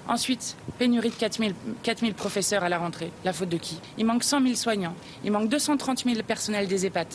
[0.08, 3.10] Ensuite, pénurie de 4000 4000 professeurs à la rentrée.
[3.24, 3.80] La faute de qui?
[3.98, 4.94] Il manque 100 000 soignants.
[5.24, 7.08] Il manque 230 000 personnels des EHPAD.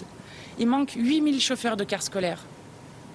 [0.60, 2.44] Il manque 8 000 chauffeurs de cars scolaires.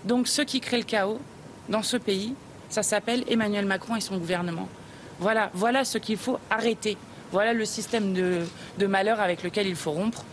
[0.04, 1.20] Donc ceux qui créent le chaos
[1.68, 2.34] dans ce pays,
[2.68, 4.68] ça s'appelle Emmanuel Macron et son gouvernement.
[5.18, 6.96] Voilà, voilà ce qu'il faut arrêter.
[7.32, 8.40] Voilà le système de,
[8.78, 10.24] de malheur avec lequel il faut rompre.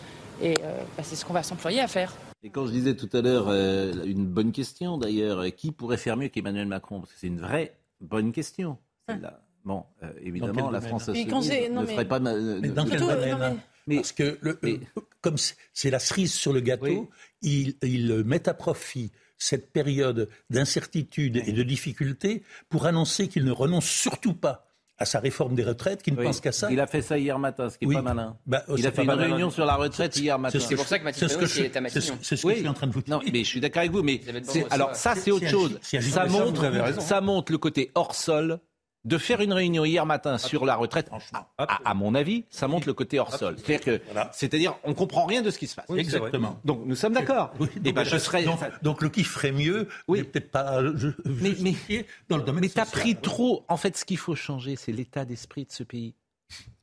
[0.42, 2.14] Et euh, bah, c'est ce qu'on va s'employer à faire.
[2.44, 5.98] Et quand je disais tout à l'heure, euh, une bonne question d'ailleurs, euh, qui pourrait
[5.98, 7.00] faire mieux qu'Emmanuel Macron?
[7.00, 8.78] Parce que c'est une vraie bonne question.
[9.08, 9.40] celle-là.
[9.64, 12.20] Bon, euh, évidemment, la France Mais quand non, ne mais- ferait pas...
[12.20, 13.32] ma- Mais dans quel domaine?
[13.32, 13.56] non, mais-
[13.88, 17.08] Mais- Parce que le, mais- euh, comme c'est- c'est la cerise sur le gâteau, Oui.
[17.42, 19.12] ils, ils mettent à profit
[19.46, 25.20] cette période d'incertitude et de difficulté pour annoncer qu'ils ne renoncent surtout pas à sa
[25.20, 26.26] réforme des retraites, qu'ils ne Oui.
[26.26, 26.72] pensent qu'à ça.
[26.72, 27.96] Il a fait ça hier matin, ce qui est Oui.
[27.96, 28.38] pas malin.
[28.46, 29.24] Bah, oh, il c'est a fait une malin.
[29.24, 30.60] réunion sur la retraite hier matin.
[30.60, 31.90] ce C'est pour ça que Mathilde c'est ce Panot, que il je- est à c'est
[31.90, 32.18] ce- Matignon.
[32.22, 32.54] c'est ce que Oui.
[32.54, 33.18] je suis en train de vous dire.
[33.18, 35.48] Non, mais je suis d'accord avec vous, mais c'est- alors ça- ça c'est c'est autre
[35.50, 35.80] chose.
[35.82, 38.60] c'est Ça montre, ça montre le côté hors sol
[39.06, 41.10] de faire une réunion hier matin sur la retraite.
[41.34, 43.56] À, à- à mon avis, ça montre le côté hors sol.
[43.58, 44.30] C'est-à-dire que, Voilà.
[44.34, 45.86] c'est-à-dire, on comprend rien de ce qui se passe.
[45.90, 46.00] Oui.
[46.00, 46.60] Exactement.
[46.64, 47.54] Donc nous sommes d'accord.
[47.60, 48.44] Oui, Et donc, ben je serais.
[48.46, 50.24] donc, donc le qui ferait mieux Oui.
[50.24, 53.66] peut-être pas euh, je- Mais- dans le domaine Mais t'as pris trop.
[53.68, 56.16] En fait, ce qu'il faut changer, c'est l'état d'esprit de ce pays.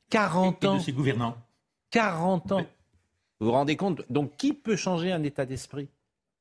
[0.09, 0.79] 40 Et de ans.
[0.79, 1.35] ses gouvernants.
[1.89, 2.65] 40 ans.
[3.39, 4.03] Vous vous rendez compte?
[4.11, 5.87] Donc, qui peut changer un état d'esprit?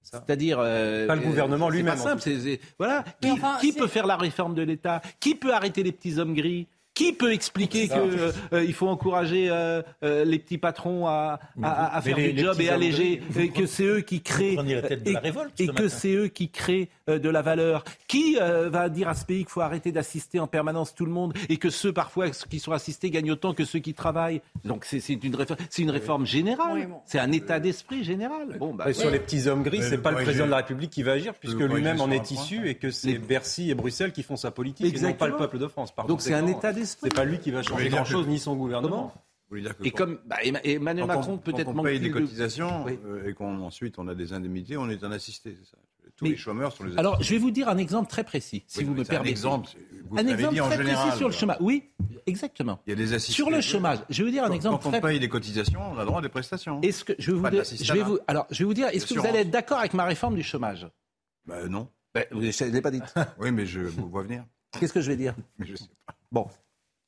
[0.02, 0.58] C'est-à-dire.
[0.60, 1.94] euh, Pas le gouvernement c'est lui-même,
[2.78, 3.04] voilà.
[3.20, 5.02] Qui, enfin, qui c'est- peut faire la réforme de l'État?
[5.20, 6.66] Qui peut arrêter les petits hommes gris?
[7.00, 12.02] Qui peut expliquer qu'il faut encourager euh, euh, les petits patrons à, à- à Mais
[12.10, 14.54] faire les- du les job petits et alléger, gris, et que c'est eux qui créent
[14.56, 17.28] prenez la tête de et, la révolte et que c'est eux qui créent euh, de
[17.28, 17.84] la valeur.
[18.06, 21.12] Qui euh, va dire à ce pays qu'il faut arrêter d'assister en permanence tout le
[21.12, 24.42] monde et que ceux parfois qui sont assistés gagnent autant que ceux qui travaillent?
[24.64, 28.56] Donc c'est une réforme, c'est une réforme générale, c'est un état d'esprit général.
[28.58, 30.90] Bon, bah, Et sur les petits hommes gris, c'est pas le président de la République
[30.90, 34.22] qui va agir, puisque lui-même en est issu et que c'est Bercy et Bruxelles qui
[34.22, 35.92] font sa politique, et non pas le peuple de France.
[35.92, 36.89] Par Donc c'est un état d'esprit.
[37.00, 39.12] C'est pas lui qui va changer grand-chose, que- ni son gouvernement.
[39.14, 41.98] Vous voulez dire que Et comme bah, Emma- Emmanuel Macron peut-être quand on manque paye
[42.00, 42.98] des de- cotisations Oui.
[43.05, 45.57] euh, et qu'on ensuite on a des indemnités, on est un assisté.
[45.61, 45.76] c'est ça.
[46.16, 48.62] Tous Mais- les chômeurs sont les Alors, je vais vous dire un exemple très précis,
[48.66, 49.31] si Oui, vous me c'est un permettez.
[49.31, 49.70] exemple.
[50.09, 51.57] Vous un l'avez exemple dit en très général, précis sur le chômage.
[51.61, 51.90] Oui,
[52.26, 52.81] exactement.
[52.87, 53.33] Il y a des assistés.
[53.35, 55.29] Sur le chômage, je vais vous dire un Quand- exemple Quand on très paye des
[55.29, 56.81] cotisations, on a droit à des prestations.
[56.83, 57.87] Est-ce que je vais vous, Pas de dire- l'assistanat.
[57.88, 59.94] je vais vous alors je vais vous dire est-ce que vous allez être d'accord avec
[59.94, 60.87] ma réforme du chômage?
[61.46, 61.88] Ben non.
[62.14, 63.00] ben, vous- Je ne l'ai pas dit.
[63.40, 64.44] Oui, mais je vous vois venir.
[64.79, 65.35] Qu'est-ce que je vais dire?
[65.59, 66.14] Je sais pas.
[66.31, 66.46] Bon,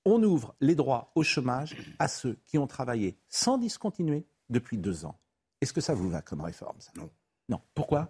[0.05, 5.05] on ouvre les droits au chômage à ceux qui ont travaillé sans discontinuer depuis deux
[5.05, 5.19] ans.
[5.61, 6.91] Est-ce que ça vous va comme réforme ça?
[6.97, 7.09] Non.
[7.49, 7.61] Non.
[7.75, 8.09] Pourquoi?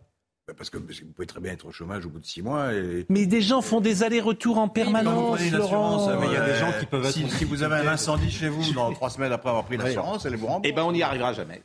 [0.49, 2.25] Ben parce, que, parce que vous pouvez très bien être au chômage au bout de
[2.27, 3.07] six mois et.
[3.09, 5.41] Mais des gens font des allers-retours en vous permanence.
[5.53, 6.19] Laurent.
[6.19, 8.29] mais il y a des gens qui peuvent si, être si vous avez un incendie
[8.31, 10.67] chez vous dans trois semaines après avoir pris l'assurance, elle est vous rembourse.
[10.69, 11.63] Eh ben, on n'y arrivera jamais.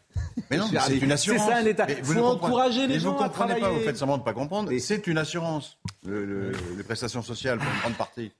[0.52, 1.42] Mais non, c'est une assurance.
[1.48, 1.88] C'est ça un état.
[2.04, 3.80] Vous faut ne comprenez- encourager les mais gens vous à comprenez pas, travailler.
[3.80, 4.72] vous faites semblant de ne pas comprendre.
[4.80, 8.32] C'est une assurance, le- le- les prestations sociales pour une grande partie.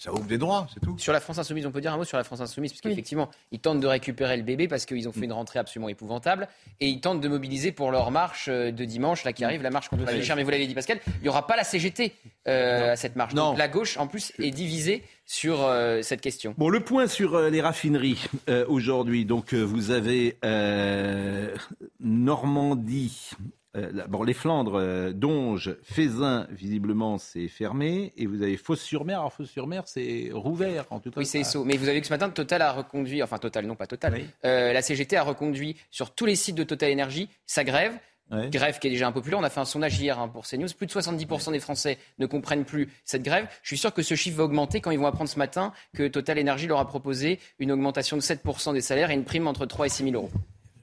[0.00, 0.96] Ça ouvre des droits, c'est tout.
[0.96, 3.28] Sur la France Insoumise, on peut dire un mot sur la France Insoumise, parce qu'effectivement,
[3.52, 6.48] ils tentent de récupérer le bébé parce qu'ils ont fait une rentrée absolument épouvantable
[6.80, 9.68] et ils tentent de mobiliser pour leur marche euh, de dimanche, là qui arrive, la
[9.68, 10.26] marche contre la vie.
[10.34, 12.14] Mais vous l'avez dit, Pascal, il n'y aura pas la CGT
[12.48, 13.34] euh, à cette marche.
[13.34, 13.50] Non.
[13.50, 16.54] Donc la gauche, en plus, est divisée sur euh, cette question.
[16.56, 19.26] Bon, le point sur euh, les raffineries euh, aujourd'hui.
[19.26, 21.54] Donc, euh, vous avez euh,
[22.00, 23.32] Normandie.
[23.76, 28.12] Euh, bon, les Flandres, euh, Donge, Fézin, visiblement, c'est fermé.
[28.16, 29.20] Et vous avez Fos-sur-Mer.
[29.20, 31.20] Alors, Fos-sur-Mer, c'est rouvert, en tout cas.
[31.20, 31.64] Oui, c'est SO.
[31.64, 34.20] Mais vous avez vu que ce matin, Total a reconduit, enfin Total, non pas Total,
[34.44, 37.92] euh, la CGT a reconduit sur tous les sites de Total Énergie sa grève.
[38.32, 38.48] Ouais.
[38.48, 39.40] Grève qui est déjà impopulaire.
[39.40, 40.68] On a fait un sondage hier hein, pour CNews.
[40.76, 43.48] Plus de 70% des Français ne comprennent plus cette grève.
[43.62, 46.06] Je suis sûr que ce chiffre va augmenter quand ils vont apprendre ce matin que
[46.06, 49.66] Total Énergie leur a proposé une augmentation de 7% des salaires et une prime entre
[49.66, 50.30] 3 et 6 000 euros.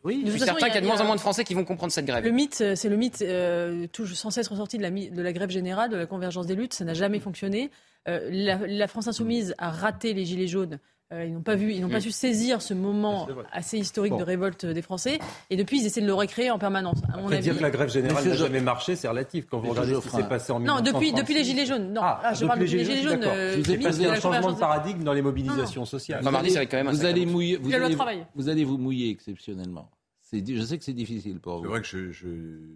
[0.08, 1.06] Oui, Je suis toute façon, certain il y a- qu'il y a de moins en
[1.06, 2.24] moins de Français qui vont comprendre cette grève.
[2.24, 5.90] Le mythe, c'est le mythe euh, toujours sans cesse ressorti de la, de grève générale,
[5.90, 6.74] de la convergence des luttes.
[6.74, 7.70] Ça n'a jamais fonctionné.
[8.08, 10.80] Euh, la, la France insoumise a raté les gilets jaunes.
[11.14, 14.18] Euh, ils n'ont pas vu, ils n'ont pas su saisir ce moment assez historique Bon.
[14.20, 15.20] de révolte des Français.
[15.50, 16.98] Et depuis, ils essaient de le recréer en permanence.
[17.08, 17.44] À mon Après, avis.
[17.46, 19.46] dire que la grève générale n'a jamais marché, c'est relatif.
[19.50, 21.14] Quand vous regardez ce qui s'est passé en Non, depuis, 1936.
[21.22, 21.94] depuis les gilets jaunes.
[21.94, 23.24] Non, Ah, Ah, je parle les gilets jaunes.
[23.24, 26.20] euh, Je vous ai de un changement de paradigme dans les mobilisations sociales.
[26.24, 26.32] Quand
[26.74, 27.96] même un vous allez mouiller, vous allez,
[28.36, 29.90] vous allez vous mouiller exceptionnellement.
[30.30, 31.70] C'est je sais que c'est difficile pour C'est vous.
[31.72, 32.28] vrai que je, je,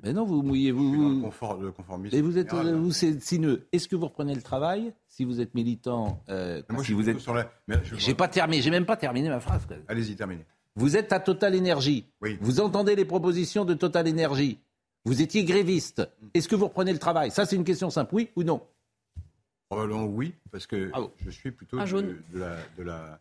[0.03, 1.21] Mais non, vous mouillez, je suis dans le, vous.
[1.21, 2.15] confort, le conformisme.
[2.15, 2.75] Et vous êtes, général.
[2.75, 3.67] vous c'est sinueux.
[3.73, 6.93] Est-ce que vous reprenez le travail si vous êtes militant euh, Moi, je Si suis
[6.93, 7.19] vous êtes.
[7.19, 9.67] sur la- mais je- J'ai pas terminé, j'ai même pas terminé ma phrase.
[9.89, 10.45] Allez-y, terminez.
[10.77, 12.05] Vous êtes à Total Énergie.
[12.39, 14.57] Vous entendez les propositions de Total Énergie.
[15.03, 16.07] Vous étiez gréviste.
[16.33, 17.31] Est-ce que vous reprenez le travail?
[17.31, 18.15] Ça, c'est une question simple.
[18.15, 18.61] Oui ou non?
[19.67, 20.89] Probablement oui, parce que
[21.25, 22.15] je suis plutôt Un de, jaune.
[22.33, 23.19] de la, de la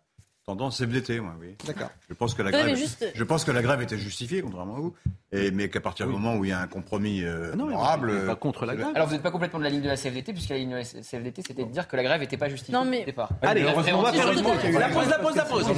[0.56, 1.54] tendance CFDT, moi, oui.
[1.66, 1.90] D'accord.
[2.08, 4.42] Je pense que la Non, grève, mais juste- je pense que la grève était justifiée,
[4.42, 4.94] contrairement à vous,
[5.32, 7.74] et, mais qu'à partir du moment où il y a un compromis euh, non, mais
[7.74, 8.88] honorable, on n'est pas euh, contre la grève.
[8.94, 10.76] Alors vous n'êtes pas complètement de la ligne de la CFDT, puisque la ligne de
[10.76, 13.30] la CFDT, c'était de dire que la grève n'était pas justifiée Non, mais- au départ.
[13.42, 13.96] Allez, La on va faire
[14.32, 15.68] une La pause, la pause, la pause.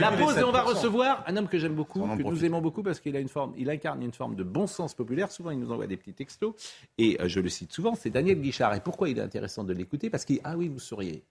[0.00, 0.68] La pause et on va 7%.
[0.68, 3.52] recevoir un homme que j'aime beaucoup, que nous aimons beaucoup parce qu'il a une forme,
[3.56, 5.30] il incarne une forme de bon sens populaire.
[5.30, 6.54] Souvent, il nous envoie des petits textos
[6.98, 7.94] et euh, je le cite souvent.
[7.94, 8.74] C'est Daniel Guichard.
[8.74, 10.10] Et pourquoi il est intéressant de l'écouter?
[10.10, 11.22] Parce qu'il ah oui, vous souriez.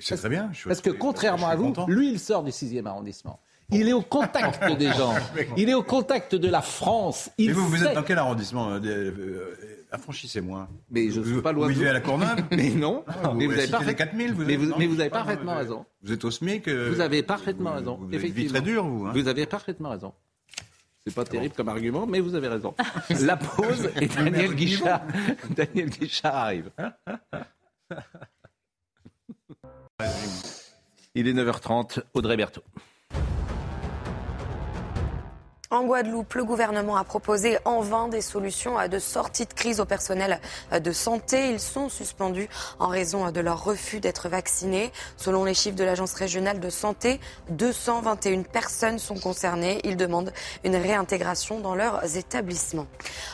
[0.00, 0.50] C'est très bien.
[0.52, 1.86] je Parce que contrairement à vous, content.
[1.88, 3.40] lui, il sort du 6e arrondissement.
[3.70, 5.14] Il est au contact des gens.
[5.58, 7.30] Il est au contact de la France.
[7.36, 9.54] Il Mais vous, vous êtes dans quel arrondissement euh, euh,
[9.92, 10.68] Affranchissez-moi.
[10.90, 11.90] Mais je ne suis Vous- pas loin vous vivez vous.
[11.90, 13.04] à la Courneuve Mais non.
[13.06, 15.18] Ah, mais vous avez citez parfait- les 4000, vous mais vous, mais vous avez pas,
[15.18, 15.84] parfaitement vous- raison.
[16.02, 16.66] Vous êtes au SMIC.
[16.68, 17.98] euh, Vous avez parfaitement vous- raison.
[18.00, 18.50] Vous effectivement.
[18.52, 19.06] très dure, vous.
[19.06, 19.12] hein.
[19.14, 20.12] Vous avez parfaitement raison.
[21.06, 22.74] C'est pas terrible comme argument, mais vous avez raison.
[23.20, 25.02] La pause et Daniel Guichard.
[25.56, 26.70] Daniel Guichard arrive.
[31.16, 32.62] Il est 9h30, Audrey Berthaud.
[35.70, 39.84] En Guadeloupe, le gouvernement a proposé en vain des solutions de sortie de crise au
[39.84, 40.40] personnel
[40.72, 41.50] de santé.
[41.50, 44.90] Ils sont suspendus en raison de leur refus d'être vaccinés.
[45.18, 49.82] Selon les chiffres de l'Agence régionale de santé, 221 personnes sont concernées.
[49.84, 50.32] Ils demandent
[50.64, 52.86] une réintégration dans leurs établissements.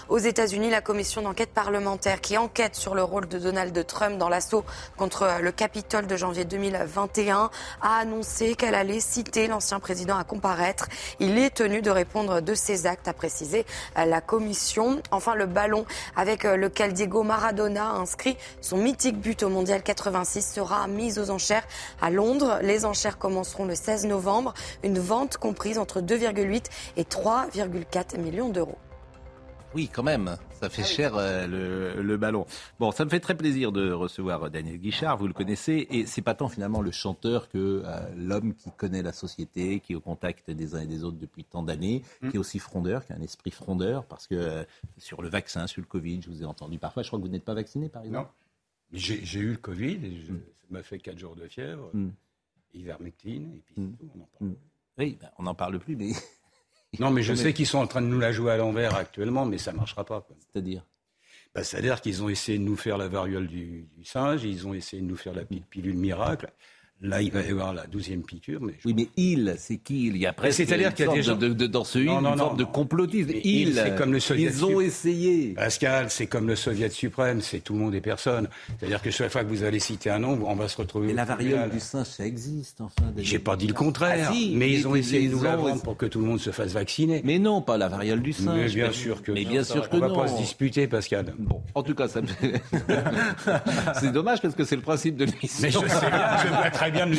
[0.08, 4.28] Aux États-Unis, la commission d'enquête parlementaire qui enquête sur le rôle de Donald Trump dans
[4.28, 4.64] l'assaut
[4.96, 7.48] contre le Capitole de janvier 2021
[7.80, 10.88] a annoncé qu'elle allait citer l'ancien président à comparaître.
[11.20, 13.64] Il est tenu de répondre de ses actes, a précisé
[13.96, 15.02] la commission.
[15.10, 15.84] Enfin, le ballon
[16.16, 21.30] avec lequel Diego Maradona a inscrit son mythique but au Mondial 86 sera mis aux
[21.30, 21.66] enchères
[22.00, 22.58] à Londres.
[22.62, 24.54] Les enchères commenceront le 16 novembre.
[24.82, 26.64] Une vente comprise entre 2,8
[26.96, 28.78] et 3,4 millions d'euros.
[29.74, 32.46] Oui, quand même, ça fait cher euh, le, le ballon.
[32.78, 36.06] Bon, ça me fait très plaisir de recevoir euh, Daniel Guichard, vous le connaissez, et
[36.06, 39.96] c'est pas tant finalement le chanteur que euh, l'homme qui connaît la société, qui est
[39.96, 43.12] au contact des uns et des autres depuis tant d'années, qui est aussi frondeur, qui
[43.12, 44.64] a un esprit frondeur, parce que euh,
[44.98, 47.30] sur le vaccin, sur le Covid, je vous ai entendu parfois, je crois que vous
[47.30, 48.28] n'êtes pas vacciné par exemple
[48.92, 48.98] Non.
[48.98, 52.08] J'ai eu le Covid, et je- ça m'a fait 4 jours de fièvre, Mm.
[52.74, 54.50] ivermectine, et puis c'est tout, on en parle.
[54.50, 54.54] Mm.
[54.98, 56.10] Oui, ben, on n'en parle plus, mais
[57.00, 59.44] Non, mais je sais qu'ils sont en train de nous la jouer à l'envers actuellement,
[59.46, 60.26] mais ça ne marchera pas.
[60.52, 60.84] c'est-à-dire?
[61.54, 64.74] Bah, C'est-à-dire qu'ils ont essayé de nous faire la variole du, du singe, ils ont
[64.74, 66.52] essayé de nous faire la pi- pilule miracle.
[67.04, 68.60] Là, il va y avoir la douzième piqûre.
[68.62, 71.08] Mais je- Oui, mais il, c'est qui il Il y a presque c'est-à-dire qu'il y
[71.08, 73.30] a des gens- de, de- dans ce il, Non, non, une non, sorte de complotisme.
[73.32, 75.52] Mais Il, il, c'est comme le soviet ils ont essayé.
[75.54, 78.48] Pascal, c'est comme le soviet suprême, c'est tout le monde et personne.
[78.78, 81.08] C'est-à-dire que chaque fois que vous allez citer un nom, on va se retrouver.
[81.08, 83.12] Mais la variole du singe, ça existe, enfin.
[83.18, 85.82] J'ai pas dit le contraire, Ah, si, mais ils ont essayé de nous la vendre
[85.82, 87.20] pour que tout le monde se fasse vacciner.
[87.24, 88.46] Mais non, pas la variole du singe.
[88.56, 91.34] Mais bien sûr que Mais bien sûr que on va pas se disputer, Pascal.
[91.38, 92.20] Bon, en tout cas, ça
[94.00, 95.60] c'est dommage parce que c'est le principe de l'émission.
[95.60, 97.16] Mais je sais bien, je vois très bien le,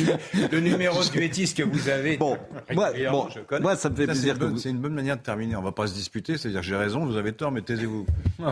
[0.50, 2.16] le numéro de duettiste que vous avez.
[2.16, 2.36] Bon,
[2.72, 3.60] moi, bon, je connais.
[3.62, 4.58] moi, ça me fait Ça, C'est plaisir une, que bonne- vous...
[4.58, 5.54] c'est une bonne manière de terminer.
[5.56, 8.06] On va pas se disputer, c'est-à-dire j'ai raison, vous avez tort, mais taisez-vous.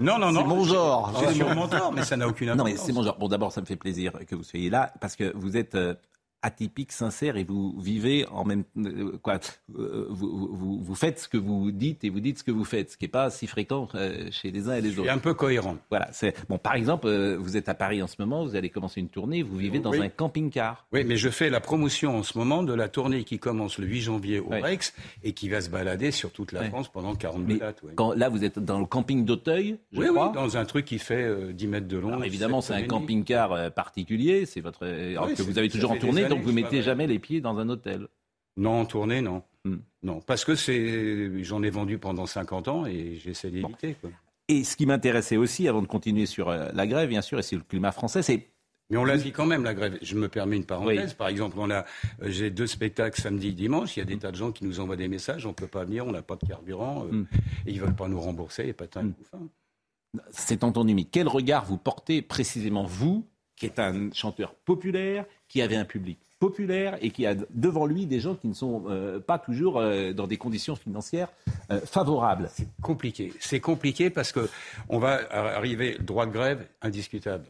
[0.00, 0.40] Non, non, non.
[0.42, 1.22] C'est mon genre.
[1.24, 2.72] C'est sûrement tort, mais ça n'a aucune Non, importance.
[2.72, 3.16] mais c'est mon genre.
[3.18, 5.94] Bon, d'abord, ça me fait plaisir que vous soyez là parce que vous êtes euh,
[6.42, 9.38] atypique, sincère et vous vivez en même euh, quoi.
[9.78, 12.64] euh, vous, vous, vous faites ce que vous dites et vous dites ce que vous
[12.64, 15.10] faites, ce qui n'est pas si fréquent euh, chez les uns et les Je autres.
[15.10, 15.76] un peu cohérent.
[15.90, 16.08] Voilà.
[16.12, 16.58] C'est bon.
[16.58, 18.44] Par exemple, vous êtes à Paris en ce moment.
[18.44, 19.42] Vous allez commencer une tournée.
[19.42, 20.00] Vous vivez dans Oui.
[20.00, 20.86] un camping-car.
[20.92, 23.86] Oui, mais je fais la promotion en ce moment de la tournée qui commence le
[23.86, 24.60] 8 janvier au Ouais.
[24.60, 24.94] Rex
[25.24, 26.64] et qui va se balader sur toute la.
[26.66, 27.80] France pendant 42 Mais dates.
[27.82, 27.92] oui.
[27.96, 30.28] quand, là, vous êtes dans le camping d'Auteuil, je Oui, crois.
[30.28, 32.08] oui, dans un truc qui fait euh, 10 mètres de long.
[32.08, 32.86] Alors, évidemment, c'est un 7,5.
[32.86, 34.46] camping-car particulier.
[34.46, 37.18] C'est votre alors Oui, que vous avez toujours en tournée, donc vous mettez jamais les
[37.18, 38.08] pieds dans un hôtel.
[38.56, 39.42] Non, en tournée, non.
[39.64, 39.76] Hmm.
[40.02, 43.96] Non, parce que c'est, j'en ai vendu pendant 50 ans et j'essaie d'éviter.
[44.48, 47.42] Et ce qui m'intéressait aussi, avant de continuer sur euh, la grève, bien sûr, et
[47.42, 48.48] sur le climat français, c'est
[48.90, 49.98] Mais on la vit quand même, la grève.
[50.02, 51.14] Je me permets une parenthèse.
[51.14, 51.80] Par exemple, on a,
[52.22, 53.96] euh, j'ai deux spectacles samedi et dimanche.
[53.96, 55.44] Il y a des tas de gens qui nous envoient des messages.
[55.46, 57.04] On peut pas venir, on n'a pas de carburant.
[57.06, 57.26] euh, Mm.
[57.66, 58.68] Et ils veulent pas nous rembourser.
[58.68, 59.14] Et pas tant Mm.
[59.18, 59.48] de fin.
[60.30, 60.94] c'est entendu.
[60.94, 65.84] Mais quel regard vous portez précisément, vous, qui êtes un chanteur populaire, qui avez un
[65.84, 69.78] public populaire et qui a devant lui des gens qui ne sont euh, pas toujours
[69.78, 71.28] euh, dans des conditions financières
[71.70, 72.50] euh, favorables
[72.82, 73.32] compliqué.
[73.40, 74.48] C'est compliqué parce que
[74.88, 77.46] on va arriver droit de grève indiscutable.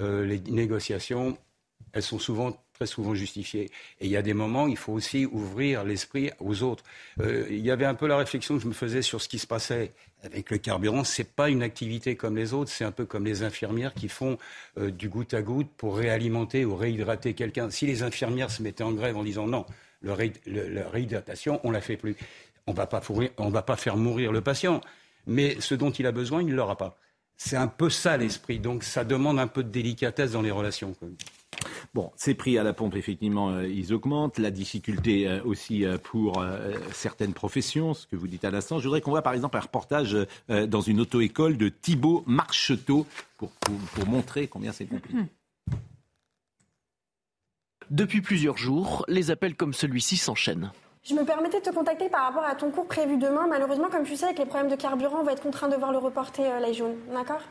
[0.00, 1.36] Les négociations,
[1.92, 3.70] elles sont souvent très souvent justifiées.
[4.00, 6.84] Et il y a des moments, il faut aussi ouvrir l'esprit aux autres.
[7.20, 9.38] Euh, il y avait un peu la réflexion que je me faisais sur ce qui
[9.38, 11.04] se passait avec le carburant.
[11.04, 12.70] C'est pas une activité comme les autres.
[12.70, 14.38] C'est un peu comme les infirmières qui font
[14.78, 17.70] euh, du goutte à goutte pour réalimenter ou réhydrater quelqu'un.
[17.70, 19.66] Si les infirmières se mettaient en grève en disant non.
[20.02, 20.16] La
[20.90, 22.16] réhydratation, on la fait plus.
[22.66, 23.00] On va pas
[23.38, 24.80] va pas faire mourir le patient,
[25.28, 26.98] mais ce dont il a besoin, il ne l'aura pas.
[27.36, 28.58] C'est un peu ça l'esprit.
[28.58, 30.96] Donc ça demande un peu de délicatesse dans les relations.
[31.94, 34.38] Bon, ces prix à la pompe, effectivement, euh, ils augmentent.
[34.38, 36.44] La difficulté euh, aussi euh, pour
[36.92, 38.78] certaines professions, ce que vous dites à l'instant.
[38.78, 40.16] Je voudrais qu'on voit par exemple un reportage
[40.48, 45.18] dans une auto-école de Thibaut Marcheteau pour, pour montrer combien c'est compliqué.
[47.90, 50.72] Depuis plusieurs jours, les appels comme celui-ci s'enchaînent.
[51.04, 53.46] Je me permettais de te contacter par rapport à ton cours prévu demain.
[53.48, 55.90] Malheureusement, comme tu sais, avec les problèmes de carburant, on va être contraint de voir
[55.90, 56.94] le reporter, euh, jaune.
[57.12, 57.42] D'accord?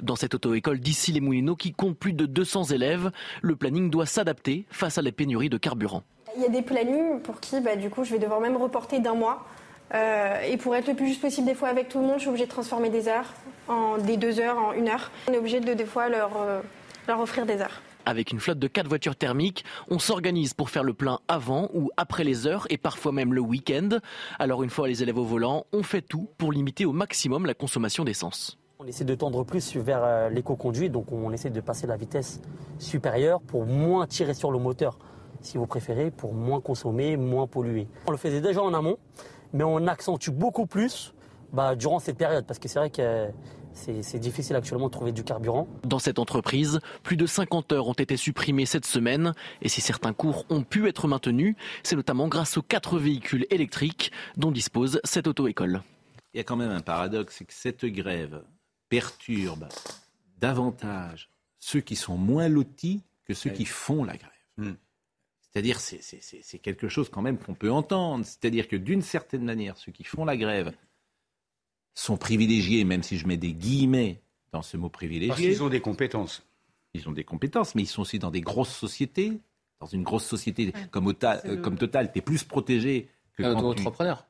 [0.00, 3.10] Dans cette auto-école d'ici les Moulineaux qui compte plus de 200 élèves,
[3.42, 6.02] le planning doit s'adapter face à la pénurie de carburant.
[6.36, 9.00] Il y a des plannings pour qui, bah, du coup, je vais devoir même reporter
[9.00, 9.46] d'un mois.
[9.94, 12.20] Euh, et pour être le plus juste possible des fois avec tout le monde, je
[12.20, 13.32] suis obligée de transformer des heures,
[13.68, 15.10] en, des deux heures en une heure.
[15.28, 16.60] On est obligé de des fois leur, euh,
[17.06, 17.80] leur offrir des heures.
[18.04, 21.90] Avec une flotte de quatre voitures thermiques, on s'organise pour faire le plein avant ou
[21.96, 23.98] après les heures et parfois même le week-end.
[24.38, 27.54] Alors une fois les élèves au volant, on fait tout pour limiter au maximum la
[27.54, 28.57] consommation d'essence.
[28.80, 32.40] On essaie de tendre plus vers euh, l'éco-conduit, donc on essaie de passer la vitesse
[32.78, 34.98] supérieure pour moins tirer sur le moteur,
[35.40, 37.88] si vous préférez, pour moins consommer, moins polluer.
[38.06, 38.96] On le faisait déjà en amont,
[39.52, 41.12] mais on accentue beaucoup plus
[41.52, 43.26] bah, durant cette période, parce que c'est vrai que
[43.72, 45.66] c'est difficile actuellement de trouver du carburant.
[45.82, 49.32] Dans cette entreprise, plus de 50 heures ont été supprimées cette semaine.
[49.60, 54.12] Et si certains cours ont pu être maintenus, c'est notamment grâce aux quatre véhicules électriques
[54.36, 55.82] dont dispose cette auto-école.
[56.32, 58.40] Il y a quand même un paradoxe, c'est que cette grève
[58.88, 59.68] perturbe
[60.38, 64.30] davantage ceux qui sont moins lotis que ceux qui font la grève.
[64.56, 64.74] Hmm.
[65.40, 68.24] C'est-à-dire, c'est quelque chose quand même qu'on peut entendre.
[68.24, 70.72] C'est-à-dire que d'une certaine manière, ceux qui font la grève
[71.94, 74.20] sont privilégiés, même si je mets des guillemets
[74.52, 75.28] dans ce mot privilégié.
[75.28, 76.46] Parce qu'ils ont des compétences.
[76.94, 79.40] Ils ont des compétences, mais ils sont aussi dans des grosses sociétés.
[79.80, 84.26] Dans une grosse société comme, euh, comme Total, tu es plus protégé que quand auto-entrepreneur.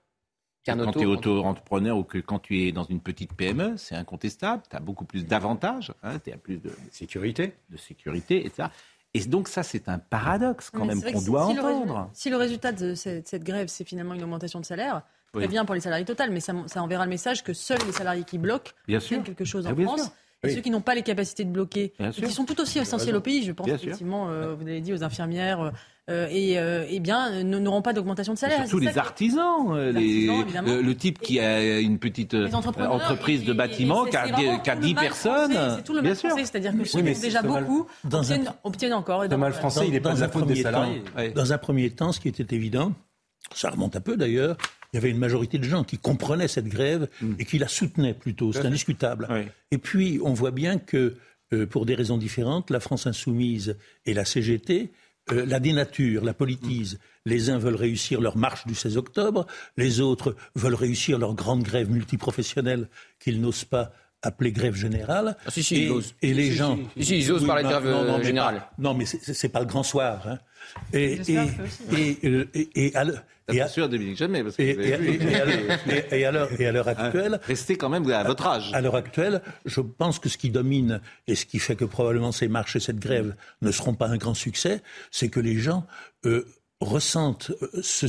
[0.69, 4.63] Quand tu es auto-entrepreneur ou que quand tu es dans une petite PME, c'est incontestable.
[4.71, 5.93] Tu as beaucoup plus d'avantages.
[6.03, 7.55] Hein, tu as plus de, sécurité.
[7.71, 8.69] De sécurité, etc.
[9.15, 12.11] Et donc ça, c'est un paradoxe quand même qu'on doit entendre.
[12.13, 15.03] si le résultat de cette grève, c'est finalement une augmentation de salaire,
[15.33, 18.25] Très bien pour les salariés total, mais ça, enverra le message que seuls les salariés
[18.25, 20.11] qui bloquent bien quelque chose en ah, France.
[20.45, 23.17] Et ceux qui n'ont pas les capacités de bloquer, et qui sont tout aussi essentiels
[23.17, 25.71] au pays, je pense effectivement, euh, vous l'avez dit, aux infirmières, euh,
[26.09, 28.67] et, euh, eh bien, n'auront pas d'augmentation de salaire.
[28.67, 34.95] Surtout les artisans, le type qui a une petite entreprise de bâtiment qui a, 10
[34.95, 35.59] personnes.
[35.77, 37.87] C'est tout le mal français, c'est-à-dire que ceux qui ont déjà beaucoup
[38.65, 39.25] obtiennent, encore.
[39.25, 41.03] Le mal français, il n'est pas de la faute des salariés.
[41.35, 42.93] Dans un premier temps, ce qui était évident,
[43.55, 44.57] ça remonte un peu d'ailleurs,
[44.93, 47.35] il y avait une majorité de gens qui comprenaient cette grève mm.
[47.39, 48.53] et qui la soutenaient plutôt.
[48.53, 49.29] C'est indiscutable.
[49.71, 51.17] Et puis, on voit bien que,
[51.53, 54.91] euh, pour des raisons différentes, la France insoumise et la CGT
[55.33, 56.99] euh, la dénature, la politise.
[57.25, 61.63] Les uns veulent réussir leur marche du 16 octobre, les autres veulent réussir leur grande
[61.63, 62.89] grève multiprofessionnelle
[63.19, 65.37] qu'ils n'osent pas appeler grève générale.
[65.47, 66.15] Ah, si, si, et, ils osent.
[66.23, 66.79] et les gens.
[67.01, 68.63] Si, ils osent parler de grève non, non, générale.
[68.79, 70.27] non, mais c'est pas le grand soir.
[70.27, 70.39] Hein.
[70.93, 71.39] Et, et,
[72.75, 72.93] et,
[73.49, 74.43] et, sûr, Dominique, jamais.
[74.43, 76.31] Parce que et, à
[76.73, 77.41] l'heure actuelle.
[77.47, 78.71] Restez quand même à votre âge.
[78.75, 82.33] À l'heure actuelle, je pense que ce qui domine et ce qui fait que probablement
[82.33, 85.87] ces marches et cette grève ne seront pas un grand succès, c'est que les gens
[86.27, 86.45] euh,
[86.81, 88.07] ressentent, euh, ce,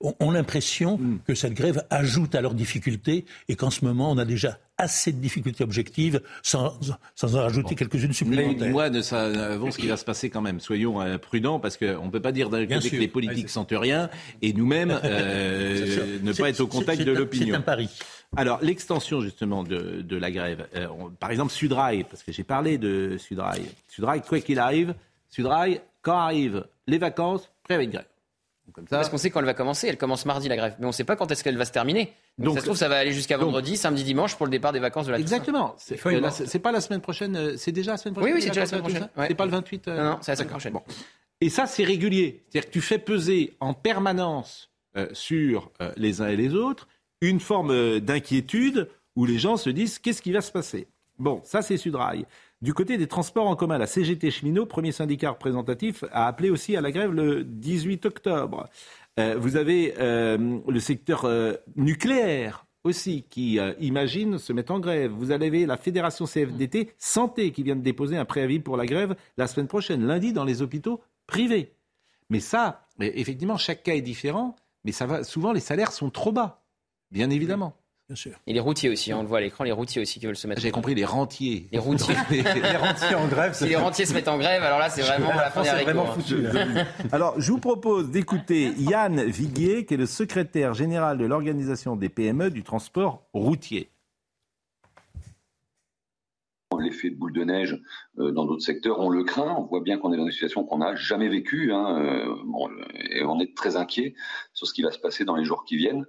[0.00, 1.20] ont l'impression hmm.
[1.26, 5.12] que cette grève ajoute à leurs difficultés et qu'en ce moment, on a déjà assez
[5.12, 6.78] de difficultés objectives sans,
[7.14, 8.70] sans en rajouter quelques-unes supplémentaires.
[8.70, 10.60] Moi, de savons ce qui va se passer quand même.
[10.60, 13.72] Soyons euh, prudents parce qu'on ne peut pas dire d'un côté que les politiques sentent
[13.72, 14.10] rien
[14.42, 17.54] et nous-mêmes euh, ne pas être au contact de l'opinion.
[17.54, 17.88] C'est un pari.
[18.36, 20.66] Alors, l'extension justement de, de la grève.
[21.20, 23.62] par exemple, Sudrail, parce que j'ai parlé de Sudrail.
[23.88, 24.94] Sudrail, quoi qu'il arrive,
[25.28, 28.06] Sudrail, quand arrivent les vacances, préavis de grève.
[28.72, 28.96] Comme ça.
[28.96, 29.88] Parce qu'on sait quand elle va commencer.
[29.88, 31.72] Elle commence mardi la grève, mais on ne sait pas quand est-ce qu'elle va se
[31.72, 32.12] terminer.
[32.38, 34.78] Donc, ça se trouve, ça va aller jusqu'à vendredi, samedi, dimanche pour le départ des
[34.78, 35.74] vacances de la Exactement.
[35.78, 37.36] C'est pas la semaine prochaine.
[37.36, 38.32] Euh, c'est déjà la semaine prochaine.
[38.32, 39.08] Oui, oui, c'est déjà la semaine prochaine.
[39.28, 39.88] C'est pas le 28.
[39.88, 40.78] Euh, non, non, c'est la semaine prochaine.
[41.40, 42.44] Et ça, c'est régulier.
[42.48, 46.88] C'est-à-dire que tu fais peser en permanence euh, sur les uns et les autres
[47.20, 50.88] une forme d'inquiétude où les gens se disent qu'est-ce qui va se passer?
[51.18, 52.26] Bon, ça c'est Sudrail.
[52.62, 56.76] Du côté des transports en commun, la CGT Cheminot, premier syndicat représentatif, a appelé aussi
[56.76, 58.68] à la grève le 18 octobre.
[59.18, 65.12] Euh, vous avez euh, le secteur euh, nucléaire aussi qui imagine se mettre en grève.
[65.12, 69.14] Vous avez la fédération CFDT Santé qui vient de déposer un préavis pour la grève
[69.36, 71.76] la semaine prochaine, lundi, dans les hôpitaux privés.
[72.28, 74.90] Mais ça, effectivement, chaque cas est différent, mais
[75.22, 76.64] souvent les salaires sont trop bas,
[77.12, 77.76] bien évidemment.
[78.08, 78.32] Bien sûr.
[78.46, 80.36] Et les routiers aussi, hein, on le voit à l'écran, les routiers aussi qui veulent
[80.36, 80.60] se mettre.
[80.60, 81.68] J'ai compris les rentiers.
[81.72, 82.14] Les routiers.
[82.30, 83.54] les rentiers en grève.
[83.54, 86.00] Si les rentiers se mettent en grève, alors là, c'est vraiment la, fin des haricots.
[86.00, 86.84] Hein.
[87.12, 92.08] Alors, je vous propose d'écouter Yann Viguier, qui est le secrétaire général de l'Organisation des
[92.08, 93.88] PME du transport routier.
[96.78, 97.80] L'effet de boule de neige
[98.18, 99.54] euh, dans d'autres secteurs, on le craint.
[99.58, 101.72] On voit bien qu'on est dans une situation qu'on n'a jamais vécue.
[101.72, 104.14] Hein, euh, bon, et on est très inquiet
[104.52, 106.04] sur ce qui va se passer dans les jours qui viennent,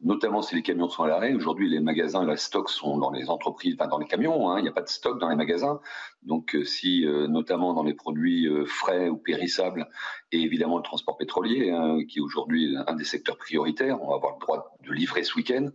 [0.00, 1.34] notamment si les camions sont à l'arrêt.
[1.34, 4.50] Aujourd'hui, les magasins et la stock sont dans les entreprises, enfin dans les camions.
[4.50, 5.80] Hein, il n'y a pas de stock dans les magasins.
[6.22, 9.88] Donc, euh, si notamment dans les produits frais ou périssables,
[10.32, 14.16] et évidemment le transport pétrolier, hein, qui est aujourd'hui un des secteurs prioritaires, on va
[14.16, 15.68] avoir le droit de livrer ce week-end.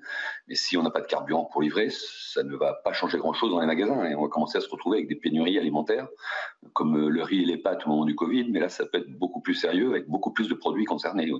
[0.47, 3.51] Mais si on n'a pas de carburant pour livrer, ça ne va pas changer grand-chose
[3.51, 4.05] dans les magasins.
[4.05, 6.07] Et on va commencer à se retrouver avec des pénuries alimentaires,
[6.73, 8.49] comme le riz et les pâtes au moment du Covid.
[8.51, 11.31] Mais là, ça peut être beaucoup plus sérieux, avec beaucoup plus de produits concernés.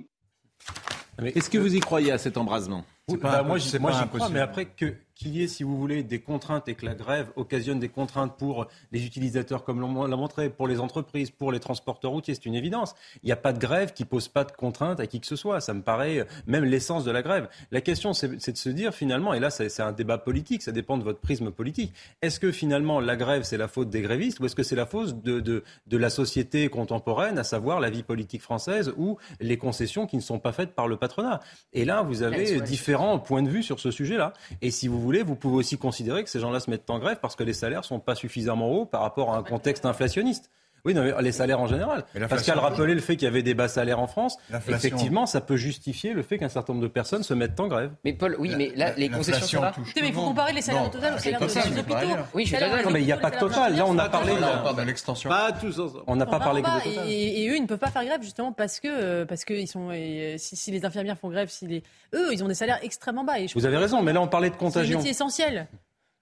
[1.22, 2.84] Est-ce que vous y croyez à cet embrasement?
[3.20, 6.68] Bah, Moi, j'y crois, mais après que qu'il y ait, si vous voulez, des contraintes
[6.68, 10.66] et que la grève occasionne des contraintes pour les utilisateurs, comme l'on l'a montré, pour
[10.66, 12.94] les entreprises, pour les transporteurs routiers, c'est une évidence.
[13.22, 15.36] Il n'y a pas de grève qui pose pas de contraintes à qui que ce
[15.36, 15.60] soit.
[15.60, 17.48] Ça me paraît euh, même l'essence de la grève.
[17.70, 20.98] La question, c'est de se dire finalement, et là, c'est un débat politique, ça dépend
[20.98, 21.92] de votre prisme politique.
[22.22, 24.86] Est-ce que finalement la grève, c'est la faute des grévistes ou est-ce que c'est la
[24.86, 29.58] faute de, de, de la société contemporaine, à savoir la vie politique française ou les
[29.58, 31.40] concessions qui ne sont pas faites par le patronat?
[31.72, 34.32] Et là, vous avez différents points de vue sur ce sujet-là.
[34.62, 37.18] Et si vous voulez, vous pouvez aussi considérer que ces gens-là se mettent en grève
[37.20, 40.50] parce que les salaires ne sont pas suffisamment hauts par rapport à un contexte inflationniste.
[40.84, 42.04] Oui, non, mais les salaires en général.
[42.28, 44.36] Pascal rappelait le fait qu'il y avait des bas salaires en France.
[44.68, 47.92] Effectivement, ça peut justifier le fait qu'un certain nombre de personnes se mettent en grève.
[48.04, 49.72] Mais Paul, oui, mais là, les concessions sont là.
[50.00, 51.96] Mais il faut comparer les salaires au total aux salaires des hôpitaux.
[52.34, 53.76] Oui, je suis Non, mais il n'y a pas que total.
[53.76, 55.30] Là, on a parlé de l'extension.
[55.30, 57.08] Pas tous On n'a pas parlé que de total.
[57.08, 59.90] Et eux, ils ne peuvent pas faire grève justement parce que parce que ils sont
[60.36, 61.82] si les infirmières font grève, si les
[62.14, 63.34] eux, ils ont des salaires extrêmement bas.
[63.54, 65.00] Vous avez raison, mais là, on parlait de contagion.
[65.00, 65.66] C'est essentiel.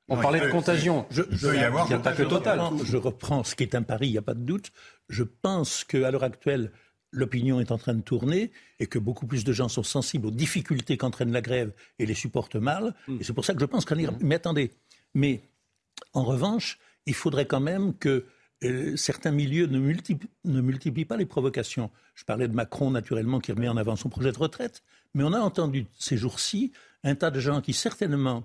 [0.09, 1.07] On parlait de contagion.
[1.11, 2.61] Je, il n'y a, pas que total.
[2.85, 4.73] Je reprends ce qui est un pari, il n'y a pas de doute.
[5.09, 6.73] Je pense qu'à l'heure actuelle,
[7.13, 8.51] l'opinion est en train de tourner
[8.81, 12.15] et que beaucoup plus de gens sont sensibles aux difficultés qu'entraîne la grève et les
[12.15, 12.95] supportent mal.
[13.07, 13.19] Mm.
[13.21, 14.13] Et c'est pour ça que je pense qu'on ira.
[14.21, 14.73] Mais attendez,
[15.15, 15.43] mais
[16.15, 18.27] en revanche, il faudrait quand même que
[18.65, 21.91] euh, certains milieux ne multiplient, ne multiplient pas les provocations.
[22.15, 24.83] Je parlais de Macron, naturellement, qui remet en avant son projet de retraite,
[25.15, 26.73] mais on a entendu ces jours-ci
[27.05, 28.45] un tas de gens qui, certainement,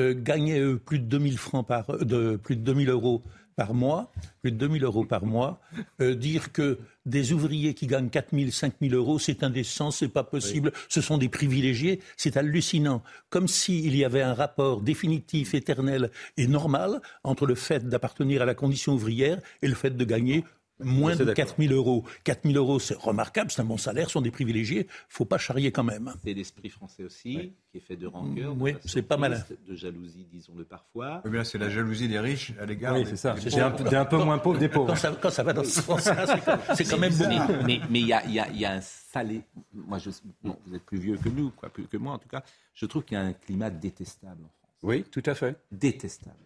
[0.00, 3.22] euh, gagnaient eux, plus de 2000 francs par, euh, de, plus de 2000 euros
[3.56, 5.60] par mois, plus de 2000 euros par mois,
[6.00, 10.72] euh, dire que des ouvriers qui gagnent 4000, 5000 euros, c'est indécent, c'est pas possible,
[10.88, 13.02] ce sont des privilégiés, c'est hallucinant.
[13.30, 18.46] Comme s'il y avait un rapport définitif, éternel et normal entre le fait d'appartenir à
[18.46, 20.44] la condition ouvrière et le fait de gagner
[20.80, 22.04] moins de 4 000 euros.
[22.24, 24.86] 4 000 euros, c'est remarquable, c'est un bon salaire, sont des privilégiés.
[25.08, 26.12] faut pas charrier quand même.
[26.24, 29.44] C'est l'esprit français aussi, qui est fait de rancœur, oui, c'est pas mal.
[29.66, 31.22] de jalousie, disons-le parfois.
[31.24, 32.94] Oui, c'est la jalousie des riches à l'égard.
[32.94, 33.34] Oui, c'est ça.
[33.38, 34.94] C'est un, un, peu moins pauvre des pauvres.
[35.20, 36.26] Quand ça, va dans ce sens-là,
[36.74, 37.64] c'est quand même beaucoup.
[37.66, 39.42] Mais il y, a, y, a, y, a, un salé.
[39.72, 40.10] Moi, je,
[40.42, 42.42] vous êtes plus vieux que nous, quoi, plus que moi en tout cas.
[42.74, 44.70] Je trouve qu'il y a un climat détestable en France.
[44.82, 45.56] Oui, tout à fait.
[45.70, 46.36] Détestable.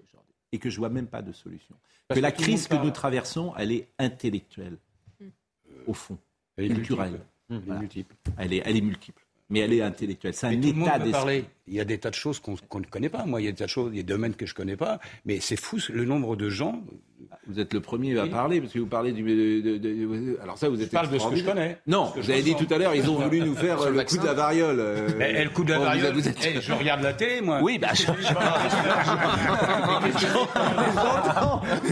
[0.52, 1.74] Et que je vois même pas de solution
[2.14, 4.78] que la crise que nous traversons, elle est intellectuelle,
[5.86, 6.18] au fond,
[6.56, 7.20] elle est culturelle.
[7.50, 8.14] Elle est multiple.
[8.36, 9.22] Elle est, elle est multiple.
[9.50, 10.34] Mais elle est intellectuelle.
[10.34, 11.44] C'est un état d'esprit.
[11.66, 13.24] Il y a des tas de choses qu'on ne connaît pas.
[13.24, 14.52] Moi, il y a des tas de choses, il y a des domaines que je
[14.52, 15.00] ne connais pas.
[15.24, 16.82] Mais c'est fou le nombre de gens
[17.48, 19.22] vous êtes le premier à parler, parce que vous parlez du.
[19.22, 20.88] De, alors ça, vous êtes.
[20.88, 21.78] Je parle de ce que je connais.
[21.86, 24.26] Non, vous avez dit tout à l'heure, ils ont voulu nous faire le, coup de
[24.26, 24.80] la variole.
[24.80, 25.08] Euh...
[25.16, 26.12] Mais, le coup de la variole.
[26.12, 26.36] Vous êtes...
[26.44, 27.60] Eh, je regarde la télé, moi.
[27.62, 27.88] Oui, bah.
[27.94, 28.04] Je...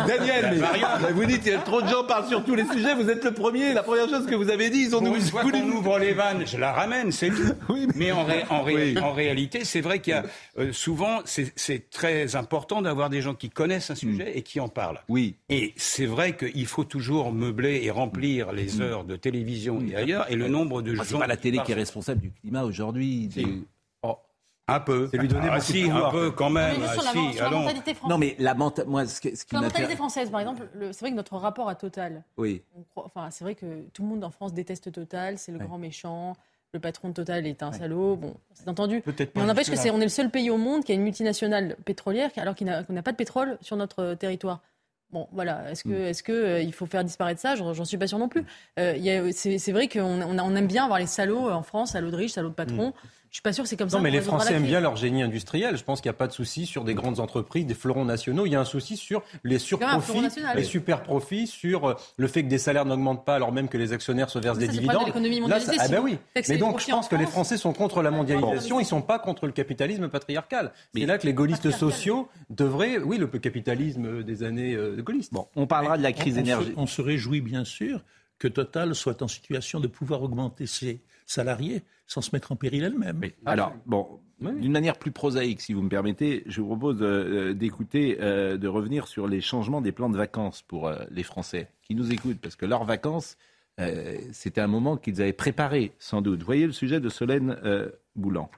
[0.07, 2.95] Daniel, mais, vous dites, il y a trop de gens parlent sur tous les sujets.
[2.95, 3.73] Vous êtes le premier.
[3.73, 5.19] La première chose que vous avez dit, ils ont nous.
[5.21, 7.55] Soit qu'on ouvre les vannes, je la ramène, c'est tout.
[7.69, 8.65] Oui, mais, en, en,
[9.03, 10.25] en, réalité, c'est vrai qu'il y a
[10.59, 14.69] euh, souvent, c'est très important d'avoir des gens qui connaissent un sujet et qui en
[14.69, 15.01] parlent.
[15.09, 15.37] Oui.
[15.49, 20.31] Et c'est vrai qu'il faut toujours meubler et remplir les heures de télévision et ailleurs,
[20.31, 21.05] et le nombre de gens.
[21.05, 23.31] C'est pas la télé qui est responsable du climat aujourd'hui.
[24.03, 24.17] Oh,
[24.67, 25.09] un peu.
[25.13, 26.79] C'est lui donner ah, si, un peu quand même.
[26.83, 28.11] Ah, si, la, mentalité française.
[28.11, 31.37] Non, mais la, moi, ce, qui la mentalité française, par exemple, c'est vrai que notre
[31.37, 32.25] rapport à Total.
[32.37, 32.63] Oui.
[32.97, 36.33] enfin, c'est vrai que tout le monde en France déteste Total, c'est le grand méchant.
[36.73, 38.17] Le patron de Total est un salaud.
[38.17, 39.01] Bon, c'est entendu.
[39.07, 41.05] Mais on n'empêche que c'est on est le seul pays au monde qui a une
[41.05, 44.61] multinationale pétrolière alors qu'on n'a pas de pétrole sur notre territoire.
[45.17, 45.71] Bon, voilà.
[45.71, 46.05] Est-ce que, mm.
[46.09, 47.55] est-ce que euh, il faut faire disparaître ça?
[47.57, 48.45] J'en suis pas sûr non plus.
[48.79, 52.33] Euh, c'est vrai qu'on on, aime bien avoir les salauds en France, salauds de riches,
[52.33, 52.93] salauds de patrons.
[53.31, 53.97] Je suis pas sûr que c'est comme ça.
[53.97, 55.77] Non, mais les Français aiment bien leur génie industriel.
[55.77, 58.47] Je pense qu'il n'y a pas de souci sur des grandes entreprises, des fleurons nationaux.
[58.47, 60.21] Il y a un souci sur les surprofits,
[60.55, 60.65] les oui.
[60.65, 63.93] super profits, sur euh, le fait que des salaires n'augmentent pas alors même que les
[63.93, 65.03] actionnaires se versent Mais des dividendes.
[65.03, 66.19] de l'économie Là, ça- ah ben oui.
[66.49, 67.27] Mais donc je pense que les.
[67.27, 68.81] Français sont contre la mondialisation.
[68.81, 70.73] Ils sont pas contre le capitalisme patriarcal.
[70.95, 75.33] C'est là que les gaullistes sociaux devraient, oui, le capitalisme des années euh, gaullistes.
[75.33, 76.75] Bon, on parlera de la crise énergétique.
[76.77, 78.01] On se réjouit bien sûr
[78.39, 82.85] que Total soit en situation de pouvoir augmenter ses salariés sans se mettre en péril
[82.85, 83.21] elle-même.
[83.45, 88.19] Alors, bon, d'une manière plus prosaïque, si vous me permettez, je vous propose euh, d'écouter,
[88.21, 91.95] euh, de revenir sur les changements des plans de vacances pour euh, les Français qui
[91.95, 93.37] nous écoutent, parce que leurs vacances,
[93.81, 96.43] euh, c'était un moment qu'ils avaient préparé, sans doute.
[96.43, 98.51] Voyez le sujet de Solène euh, Boulan.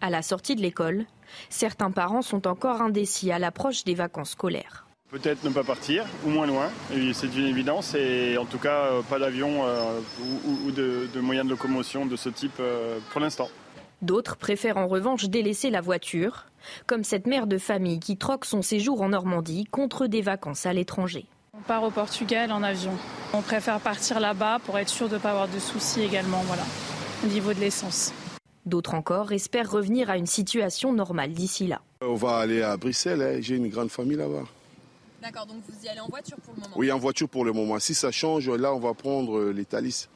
[0.00, 1.04] À la sortie de l'école,
[1.50, 4.86] certains parents sont encore indécis à l'approche des vacances scolaires.
[5.10, 6.68] Peut-être ne pas partir, ou moins loin,
[7.12, 9.98] c'est une évidence, et en tout cas euh, pas d'avion euh,
[10.46, 13.48] ou de, de moyens de locomotion de ce type euh, pour l'instant.
[14.02, 16.46] D'autres préfèrent en revanche délaisser la voiture,
[16.86, 20.72] comme cette mère de famille qui troque son séjour en Normandie contre des vacances à
[20.72, 21.26] l'étranger.
[21.54, 22.92] On part au Portugal en avion.
[23.34, 26.62] On préfère partir là-bas pour être sûr de ne pas avoir de soucis également, voilà,
[27.24, 28.14] au niveau de l'essence.
[28.64, 31.80] D'autres encore espèrent revenir à une situation normale d'ici là.
[32.00, 33.38] On va aller à Bruxelles, hein.
[33.40, 34.44] j'ai une grande famille là-bas.
[35.22, 37.52] D'accord, donc vous y allez en voiture pour le moment Oui, en voiture pour le
[37.52, 37.78] moment.
[37.78, 40.08] Si ça change, là, on va prendre euh, les Thalys.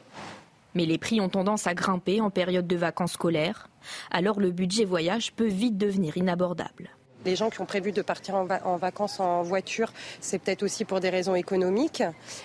[0.74, 3.68] Mais les prix ont tendance à grimper en période de vacances scolaires,
[4.10, 6.90] alors le budget voyage peut vite devenir inabordable.
[7.24, 10.62] Les gens qui ont prévu de partir en, va- en vacances en voiture, c'est peut-être
[10.62, 12.02] aussi pour des raisons économiques.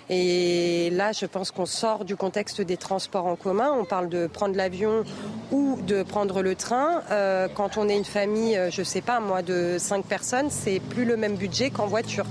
[0.09, 3.71] Et là, je pense qu'on sort du contexte des transports en commun.
[3.77, 5.03] On parle de prendre l'avion
[5.51, 7.03] ou de prendre le train.
[7.11, 10.79] Euh, quand on est une famille, euh, je sais pas moi, de 5 personnes, c'est
[10.79, 12.25] plus le même budget qu'en voiture.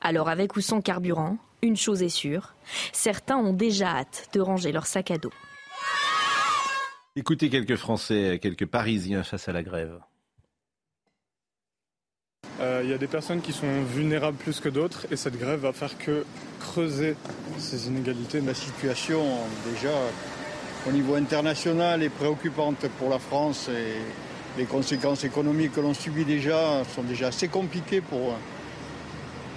[0.00, 2.54] Alors avec ou sans carburant, une chose est sûre,
[2.92, 5.32] certains ont déjà hâte de ranger leur sac à dos.
[7.16, 9.98] Écoutez quelques Français, quelques Parisiens face à la grève.
[12.60, 15.60] Euh, Il y a des personnes qui sont vulnérables plus que d'autres, et cette grève
[15.60, 16.24] va faire que
[16.60, 17.16] creuser
[17.58, 18.40] ces inégalités.
[18.40, 19.22] La situation,
[19.70, 19.92] déjà,
[20.88, 26.24] au niveau international, est préoccupante pour la France et les conséquences économiques que l'on subit
[26.24, 28.34] déjà sont déjà assez compliquées pour,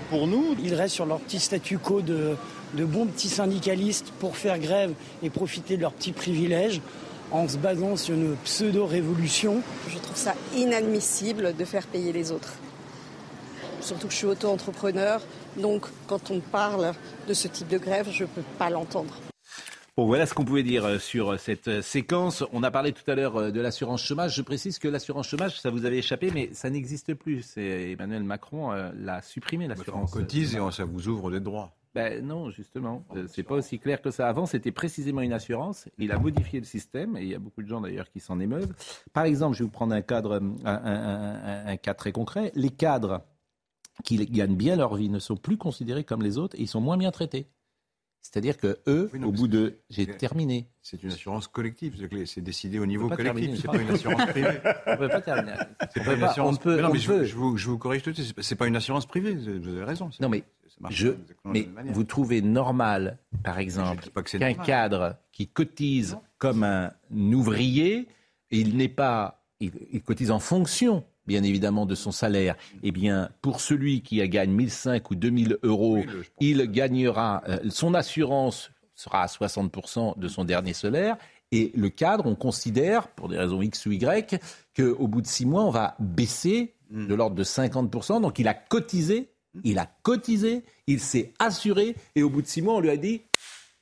[0.09, 0.55] pour nous.
[0.61, 2.35] Ils restent sur leur petit statu quo de,
[2.73, 4.91] de bons petits syndicalistes pour faire grève
[5.23, 6.81] et profiter de leurs petits privilèges
[7.31, 9.61] en se basant sur une pseudo-révolution.
[9.87, 12.53] Je trouve ça inadmissible de faire payer les autres.
[13.81, 15.21] Surtout que je suis auto-entrepreneur,
[15.57, 16.93] donc quand on parle
[17.27, 19.13] de ce type de grève, je ne peux pas l'entendre.
[19.97, 22.43] Bon, voilà ce qu'on pouvait dire euh, sur euh, cette euh, séquence.
[22.53, 24.33] On a parlé tout à l'heure de l'assurance chômage.
[24.35, 27.41] Je précise que l'assurance chômage, ça vous avait échappé, mais ça n'existe plus.
[27.41, 30.11] C'est Emmanuel Macron euh, l'a supprimé, l'assurance.
[30.13, 31.71] On cotise et on- ça vous ouvre des droits.
[31.95, 34.29] Ben non, justement, Euh, c'est pas aussi clair que ça.
[34.29, 35.85] Avant, c'était précisément une assurance.
[35.97, 38.39] Il a modifié le système et il y a beaucoup de gens d'ailleurs qui s'en
[38.39, 38.71] émeuvent.
[39.11, 42.51] Par exemple, je vais vous prendre un cadre, un, un- un- un cas très concret.
[42.55, 43.21] Les cadres
[44.03, 46.81] qui gagnent bien leur vie ne sont plus considérés comme les autres et ils sont
[46.81, 47.47] moins bien traités.
[48.21, 50.67] C'est-à-dire que eux, au bout de, j'ai terminé.
[50.81, 51.95] C'est une assurance collective,
[52.25, 54.59] c'est décidé au niveau collectif, c'est pas une assurance privée.
[54.87, 55.53] On peut pas terminer.
[55.53, 57.23] On pas peut une pas- assurance on peut- Mais non, on mais je, peut.
[57.23, 59.83] je vous, je vous corrige tout de suite, c'est pas- une assurance privée, vous avez
[59.85, 60.09] raison.
[60.19, 60.43] Non mais,
[60.89, 61.09] je,
[61.45, 66.91] mais vous trouvez normal, par exemple, qu'un cadre qui cotise comme un
[67.33, 68.07] ouvrier,
[68.51, 72.55] il n'est pas, il, il cotise en fonction, bien évidemment, de son salaire.
[72.83, 76.03] Eh bien, pour celui qui a gagne 1005 ou 2000 euros,
[76.41, 81.15] il gagnera, euh, son assurance sera à 60% de son dernier salaire.
[81.53, 84.39] Et le cadre, on considère, pour des raisons X ou Y,
[84.75, 87.05] qu'au bout de six mois, on va baisser Hmm.
[87.05, 88.19] de l'ordre de 50%.
[88.19, 89.29] Donc il a cotisé,
[89.63, 92.97] il a cotisé, il s'est assuré, et au bout de six mois, on lui a
[92.97, 93.21] dit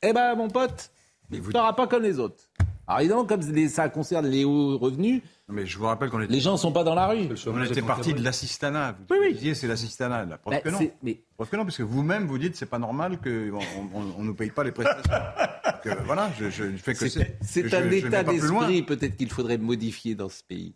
[0.03, 0.91] Eh ben, mon pote,
[1.31, 2.49] tu n'auras pas comme les autres.
[2.85, 6.31] Alors évidemment, comme ça concerne les hauts revenus, mais je vous rappelle qu'on était...
[6.33, 7.27] les gens ne sont pas dans la rue.
[7.47, 8.97] On était parti de l'assistanat.
[9.09, 10.25] Vous disiez c'est l'assistanat.
[10.25, 10.79] La preuve Bah, que non.
[11.03, 13.59] mais- Preuve que non, parce que vous-même vous dites c'est pas normal qu'on
[13.93, 15.03] on, on nous paye pas les prestations.
[15.65, 17.73] Donc, euh, voilà, je, je fais que C'est c'est.
[17.73, 20.75] un je état d'esprit peut-être qu'il faudrait modifier dans ce pays.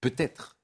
[0.00, 0.56] Peut-être.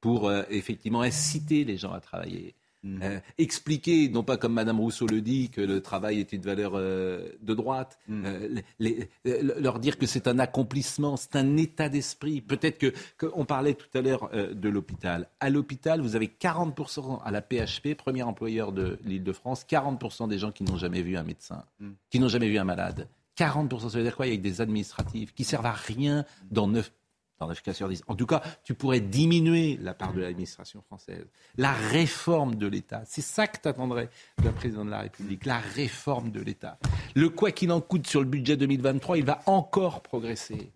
[0.00, 2.54] Pour euh, effectivement inciter les gens à travailler.
[2.82, 3.00] Mhm.
[3.02, 6.72] Euh, expliquer, non pas comme Madame Rousseau le dit, que le travail est une valeur
[6.76, 8.22] euh, de droite, Mhm.
[8.24, 12.40] euh, les- leur dire que c'est un accomplissement, c'est un état d'esprit.
[12.40, 15.28] Peut-être que, que- on parlait tout à l'heure de l'hôpital.
[15.40, 20.50] À l'hôpital, vous avez 40% à la PHP, premier employeur de l'Île-de-France, 40% des gens
[20.52, 21.94] qui n'ont jamais vu un médecin, Mhm.
[22.10, 23.08] qui n'ont jamais vu un malade.
[23.36, 24.26] 40%, ça veut dire quoi?
[24.26, 26.92] Il y a des administratifs qui servent à rien dans neuf
[27.40, 28.02] dans 9 cas sur 10.
[28.06, 31.24] En tout cas, tu pourrais diminuer la part de l'administration française.
[31.56, 34.10] La réforme de l'État, c'est ça que tu attendrais
[34.42, 36.78] d'un président de la République, la réforme de l'État.
[37.16, 40.70] Le quoi qu'il en coûte sur le budget 2023, il va encore progresser.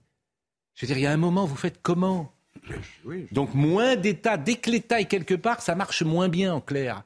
[0.74, 2.32] Je veux dire, il y a un moment, vous faites comment?
[3.32, 4.38] Donc moins d'État.
[4.38, 7.04] Dès que l'État est quelque part, ça marche moins bien en clair.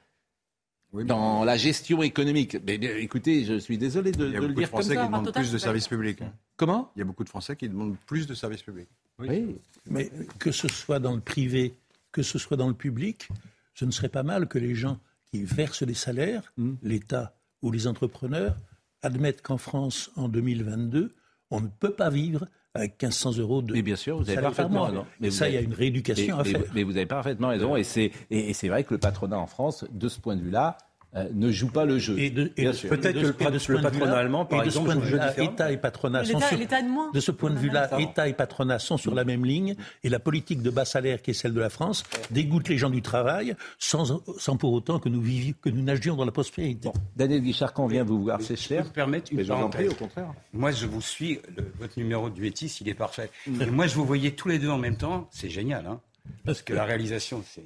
[0.92, 2.56] dans la gestion économique.
[2.64, 4.80] Mais, écoutez, je suis désolé de, Il y a de le beaucoup de dire comme
[4.80, 5.00] Français ça.
[5.00, 6.22] qui demandent plus de services publics.
[6.22, 6.32] hein.
[6.56, 6.92] Comment?
[6.96, 8.88] Il y a beaucoup de Français qui demandent plus de services publics.
[9.18, 9.56] Oui.
[9.90, 11.74] Mais que ce soit dans le privé,
[12.12, 13.28] que ce soit dans le public,
[13.74, 14.98] ce ne serait pas mal que les gens
[15.30, 16.74] qui versent les salaires, Hmm.
[16.82, 18.56] l'État ou les entrepreneurs,
[19.02, 21.14] admettent qu'en France, en 2022,
[21.50, 24.50] on ne peut pas vivre avec 1500 euros de Mais bien sûr, vous avez salaire
[24.50, 24.88] par parfaitement mois.
[24.90, 25.06] raison.
[25.20, 26.72] Mais ça, il y a une rééducation mais- à mais- faire.
[26.74, 27.76] Mais vous avez parfaitement raison.
[27.76, 30.42] Et c'est, et, et c'est vrai que le patronat en France, de ce point de
[30.42, 30.76] vue-là,
[31.16, 32.18] euh, ne joue pas le jeu.
[32.18, 32.48] Et de-.
[32.48, 35.16] Peut-être que le de ce patronat allemand, par et de ce exemple, joue.
[35.42, 37.10] État et patronat sont L'État sur- de moins.
[37.12, 40.18] de ce point de vue-là, État et patronat sont sur la même ligne et la
[40.18, 43.56] politique de bas salaire qui est celle de la France dégoûte les gens du travail
[43.78, 46.90] sans, sans pour autant que nous, vivions, que nous nagions dans la prospérité.
[47.16, 48.84] Daniel Guichard, quand on vient vous voir, c'est Je cher.
[48.84, 49.86] me permettre une Mais je vous en parenthèse.
[49.86, 50.32] prie, au contraire.
[50.52, 51.40] Moi, je vous suis.
[51.56, 53.30] le- votre numéro de Duetis, il est parfait.
[53.46, 55.26] Et moi, je vous voyais tous les deux en même temps.
[55.30, 56.00] C'est génial, hein
[56.44, 57.64] Parce que la réalisation, c'est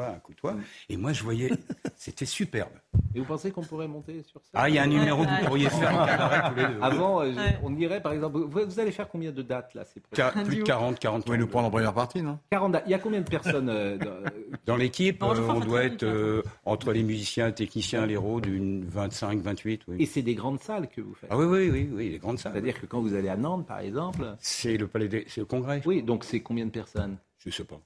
[0.00, 0.54] un coutoir.
[0.88, 1.50] Et moi, je voyais.
[1.96, 2.70] C'était superbe.
[3.14, 5.28] Et vous pensez qu'on pourrait monter sur ça Ah, il y a un numéro que
[5.28, 6.82] vous pourriez faire en cabaret tous les deux.
[6.82, 8.38] Avant, euh, je- on irait, par exemple.
[8.38, 11.18] Vous, vous allez faire combien de dates là plus de 40, 40.
[11.20, 12.38] Vous pouvez nous prendre en première partie, non?
[12.50, 12.84] 40 dates.
[12.86, 14.30] Il y a combien de personnes euh, dans-
[14.66, 18.84] Dans l'équipe, euh, on doit être euh, entre les musiciens, les techniciens, les héros, d'une
[18.84, 19.82] 25, 28.
[19.88, 19.96] Oui.
[19.98, 21.28] Et c'est des grandes salles que vous faites.
[21.32, 22.52] Ah oui, oui, oui, oui, les grandes salles.
[22.52, 24.24] C'est-à-dire que quand vous allez à Nantes, par exemple.
[24.40, 25.82] C'est le palais des, c'est le congrès.
[25.84, 27.16] Oui, donc c'est combien de personnes?
[27.44, 27.80] Je sais pas.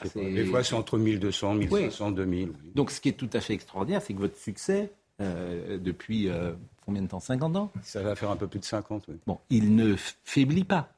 [0.00, 2.48] Ah, Des fois, c'est entre 1200, 1500, 2000.
[2.48, 2.54] oui.
[2.74, 6.52] Donc ce qui est tout à fait extraordinaire, c'est que votre succès, euh, depuis euh,
[6.84, 7.20] combien de temps?
[7.20, 7.72] 50 ans?
[7.82, 9.04] Ça va faire un peu plus de 50.
[9.08, 9.16] Oui.
[9.26, 10.92] Bon, il ne faiblit pas.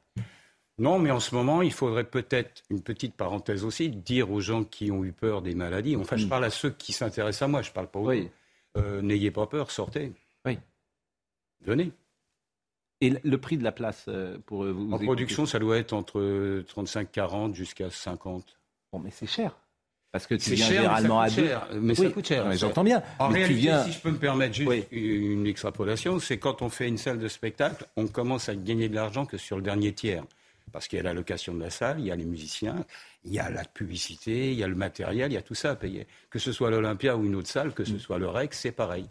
[0.77, 4.63] Non, mais en ce moment, il faudrait peut-être, une petite parenthèse aussi, dire aux gens
[4.63, 7.61] qui ont eu peur des maladies, enfin, je parle à ceux qui s'intéressent à moi,
[7.61, 8.21] je parle pas aux Oui.
[8.21, 8.31] autres.
[8.77, 10.11] Euh, N'ayez pas peur, sortez.
[10.45, 10.57] Oui.
[11.61, 11.91] Venez.
[13.01, 14.07] Et le- prix de la place
[14.45, 18.57] pour vous En production, ça doit être entre 35-40 jusqu'à 50.
[18.91, 19.55] Bon, mais c'est cher.
[20.11, 21.47] Parce que tu viens cher, mais ça généralement à deux.
[21.47, 21.67] cher.
[21.75, 22.45] Mais ça Oui, coûte cher.
[22.45, 23.01] mais J'entends bien.
[23.17, 23.83] En mais réalité, tu viens.
[23.85, 24.85] si je peux me permettre juste Oui.
[24.91, 28.95] une extrapolation, c'est quand on fait une salle de spectacle, on commence à gagner de
[28.95, 30.25] l'argent que sur le dernier tiers.
[30.73, 32.85] Parce qu'il y a la location de la salle, il y a les musiciens,
[33.23, 35.71] il y a la publicité, il y a le matériel, il y a tout ça
[35.71, 36.07] à payer.
[36.29, 39.05] Que ce soit l'Olympia ou une autre salle, que ce soit le Rex, c'est pareil.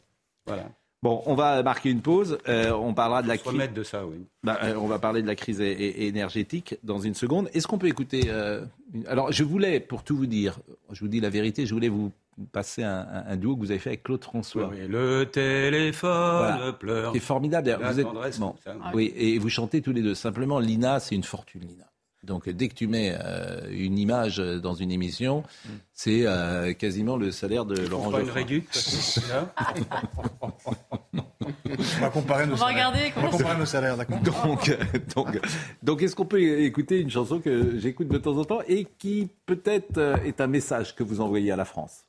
[0.46, 0.68] Voilà.
[1.02, 2.36] Bon, on va marquer une pause.
[2.48, 3.52] Euh, on parlera de la Se crise.
[3.54, 4.18] remettre de ça, oui.
[4.42, 7.48] Bah, euh, on va parler de la crise énergétique dans une seconde.
[7.54, 10.58] Est-ce qu'on peut écouter euh, une- Alors, je voulais, pour tout vous dire,
[10.92, 12.12] je vous dis la vérité, je voulais vous
[12.52, 14.68] passer un, un- un duo que vous avez fait avec Claude François.
[14.68, 16.10] Oui, Le téléphone
[16.56, 16.72] Voilà.
[16.74, 17.12] pleure.
[17.14, 17.78] C'est formidable.
[17.82, 18.54] Vous êtes tendresse, bon.
[18.62, 18.74] ça.
[18.92, 20.14] Oui, et vous chantez tous les deux.
[20.14, 21.84] Simplement, Lina, c'est une fortune, Lina.
[22.22, 25.42] Donc, dès que tu mets euh, une image dans une émission,
[25.94, 28.40] c'est euh, quasiment le salaire de Laurent pas une Geoffrin.
[28.40, 29.52] réduc, parce que c'est là.
[31.42, 32.88] On va comparer nos On va salaires.
[32.90, 34.76] regarder On va comment comparer nos salaires, d'accord Donc, euh,
[35.16, 35.40] donc,
[35.82, 39.28] donc est-ce qu'on peut écouter une chanson que j'écoute de temps en temps et qui
[39.46, 42.04] peut-être est un message que vous envoyez à la France?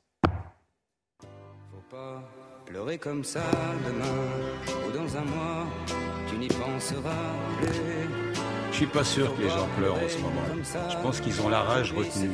[1.22, 2.22] Faut pas
[2.66, 3.42] pleurer comme ça
[3.86, 5.66] demain ou dans un mois,
[6.28, 7.32] tu n'y penseras
[7.62, 8.21] plus.
[8.72, 10.90] Je suis pas sûr que les gens pleurent en ce moment.
[10.90, 12.30] Je pense qu'ils ont la rage retenue.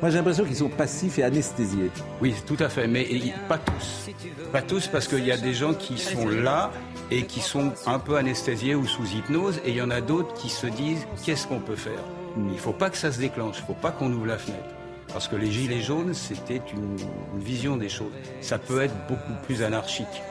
[0.00, 1.90] Moi, j'ai l'impression qu'ils sont passifs et anesthésiés.
[2.20, 3.06] Oui, tout à fait, mais
[3.48, 4.10] pas tous.
[4.52, 6.70] Pas tous, parce qu'il y a des gens qui sont là
[7.10, 10.32] et qui sont un peu anesthésiés ou sous hypnose, et il y en a d'autres
[10.34, 12.00] qui se disent qu'est-ce qu'on peut faire?
[12.36, 14.38] Il ne faut pas que ça se déclenche, il ne faut pas qu'on ouvre la
[14.38, 14.62] fenêtre.
[15.08, 16.96] Parce que les gilets jaunes, c'était une,
[17.34, 18.12] une vision des choses.
[18.40, 20.22] Ça peut être beaucoup plus anarchique,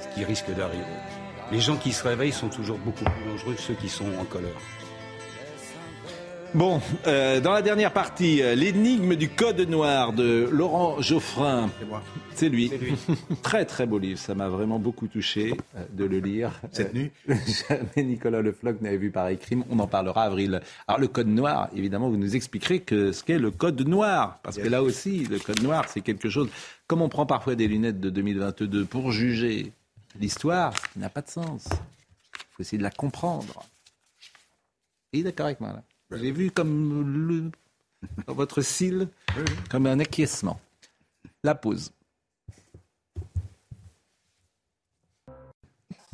[0.00, 0.84] ce qui risque d'arriver.
[1.52, 4.24] Les gens qui se réveillent sont toujours beaucoup plus dangereux que ceux qui sont en
[4.24, 4.50] colère.
[6.54, 11.68] Bon, euh, dans la dernière partie, euh, l'énigme du code noir de Laurent Geoffrin.
[11.78, 12.02] C'est moi.
[12.34, 12.72] C'est lui.
[13.42, 16.52] très très beau livre, ça m'a vraiment beaucoup touché euh, de le lire.
[16.72, 19.64] Cette Euh, nuit Jamais Nicolas Le Floch n'avait vu pareil crime.
[19.70, 20.60] On en parlera avril.
[20.88, 24.56] Alors le code noir, évidemment, vous nous expliquerez que ce qu'est le code noir, parce
[24.56, 26.48] que là aussi, le code noir, c'est quelque chose.
[26.86, 29.72] Comme on prend parfois des lunettes de 2022 pour juger
[30.20, 31.68] l'histoire, ce qui n'a pas de sens.
[31.70, 33.62] Il faut essayer de la comprendre.
[35.12, 35.82] Et d'accord avec moi là.
[36.12, 37.50] J'ai vu comme le,
[38.26, 39.08] dans votre cil,
[39.70, 40.60] comme un acquiescement.
[41.42, 41.92] La pause.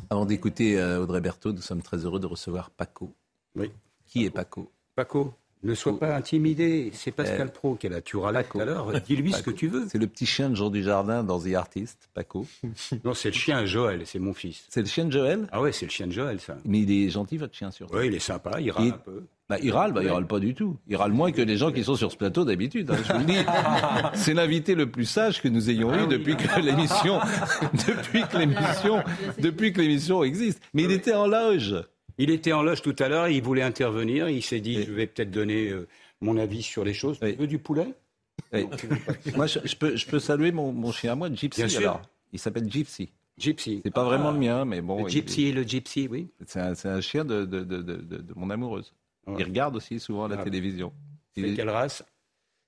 [0.09, 3.13] Avant d'écouter euh, Audrey Berthaud, nous sommes très heureux de recevoir Paco.
[3.55, 3.71] Oui.
[4.05, 4.71] Qui est Paco?
[4.95, 5.33] Paco,
[5.63, 6.91] Ne sois pas intimidé.
[6.93, 8.01] C'est Pascal Pro qui est là.
[8.01, 8.91] Tu là tout à l'heure.
[9.05, 9.85] Dis-lui ce que tu veux.
[9.89, 12.45] C'est le petit chien de Jean Dujardin dans The Artist, Paco.
[13.05, 14.65] Non, c'est le chien de Joël, c'est mon fils.
[14.69, 15.47] C'est le chien de Joël?
[15.51, 16.57] Ah ouais, c'est le chien de Joël, ça.
[16.65, 17.95] Mais il est gentil, votre chien, surtout.
[17.95, 19.23] Oui, il est sympa, il râle Il- un peu.
[19.49, 20.77] Bah, il râle, bah, il râle pas du tout.
[20.87, 22.89] Il râle moins que les gens qui sont sur ce plateau d'habitude.
[22.89, 23.37] hein, je vous le dis.
[24.13, 27.19] C'est l'invité le plus sage que nous ayons eu depuis que l'émission,
[27.87, 29.03] depuis que l'émission,
[29.39, 30.61] depuis que l'émission existe.
[30.73, 31.75] Mais il était en loge.
[32.23, 35.07] Il était en loge tout à l'heure, il voulait intervenir, il s'est dit, je vais
[35.07, 35.89] peut-être donner euh,
[36.21, 37.19] mon avis sur les choses.
[37.19, 37.87] Tu veux du poulet?
[38.53, 38.65] Oui.
[39.35, 41.59] Moi, je, je peux, je peux saluer mon, mon chien à moi, Gypsy.
[41.61, 41.81] Bien sûr.
[41.81, 42.01] alors.
[42.31, 43.11] Il s'appelle Gypsy.
[43.37, 43.81] Gypsy.
[43.83, 44.33] C'est pas vraiment Ah.
[44.33, 45.03] le mien, mais bon.
[45.03, 46.29] Le il- gypsy, le gypsy, oui.
[46.47, 48.93] C'est un, chien de, de, de, de, de- de mon amoureuse.
[49.27, 50.43] Il regarde aussi souvent la Ah.
[50.43, 50.93] télévision.
[51.35, 52.03] C'est est- quelle race?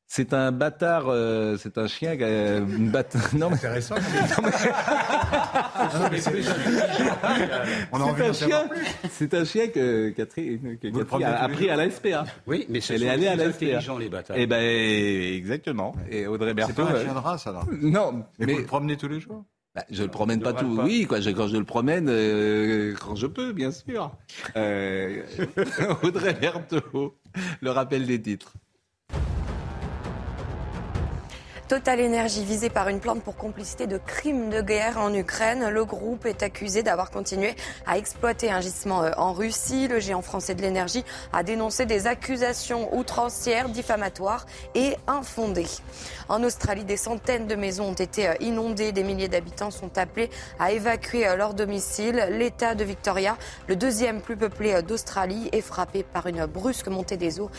[0.07, 2.91] C'est un bâtard, euh, c'est un chien, euh, une.
[3.39, 3.95] Non, mais intéressant.
[8.05, 8.69] envie d'en un savoir chien.
[9.11, 12.25] C'est un chien que Catherine que Catherine a appris jours à la SPA.
[12.47, 13.81] Oui, mais ce Elle est allée les à la SPA.
[13.97, 14.37] les bâtards.
[14.39, 14.61] Eh ben
[15.35, 15.95] exactement.
[16.09, 16.85] Et Audrey C'est Berthaud.
[16.85, 19.19] pas un euh, chien de race alors Non, Mais, mais vous le promenez tous les
[19.19, 19.43] jours
[19.75, 20.73] bah, je le promène pas tout.
[20.73, 20.85] pas.
[20.85, 21.19] Oui, quoi.
[21.19, 24.09] Je, quand je le promène, euh, quand je peux, bien sûr.
[24.55, 25.21] Euh,
[26.03, 27.17] Audrey Berthaud,
[27.59, 28.53] le rappel des titres.
[31.67, 35.67] Total Energy visé par une plainte pour complicité de crimes de guerre en Ukraine.
[35.69, 37.55] Le groupe est accusé d'avoir continué
[37.87, 39.87] à exploiter un gisement euh, en Russie.
[39.87, 41.03] Le géant français de l'énergie
[41.33, 44.45] a dénoncé des accusations outrancières, diffamatoires
[44.75, 45.65] et infondées.
[46.29, 48.91] En Australie, des centaines de maisons ont été euh, inondées.
[48.91, 52.27] Des milliers d'habitants sont appelés à évacuer euh, leur domicile.
[52.29, 53.37] L'État de Victoria,
[53.67, 57.49] le deuxième plus peuplé d'Australie, est frappé par une brusque montée des eaux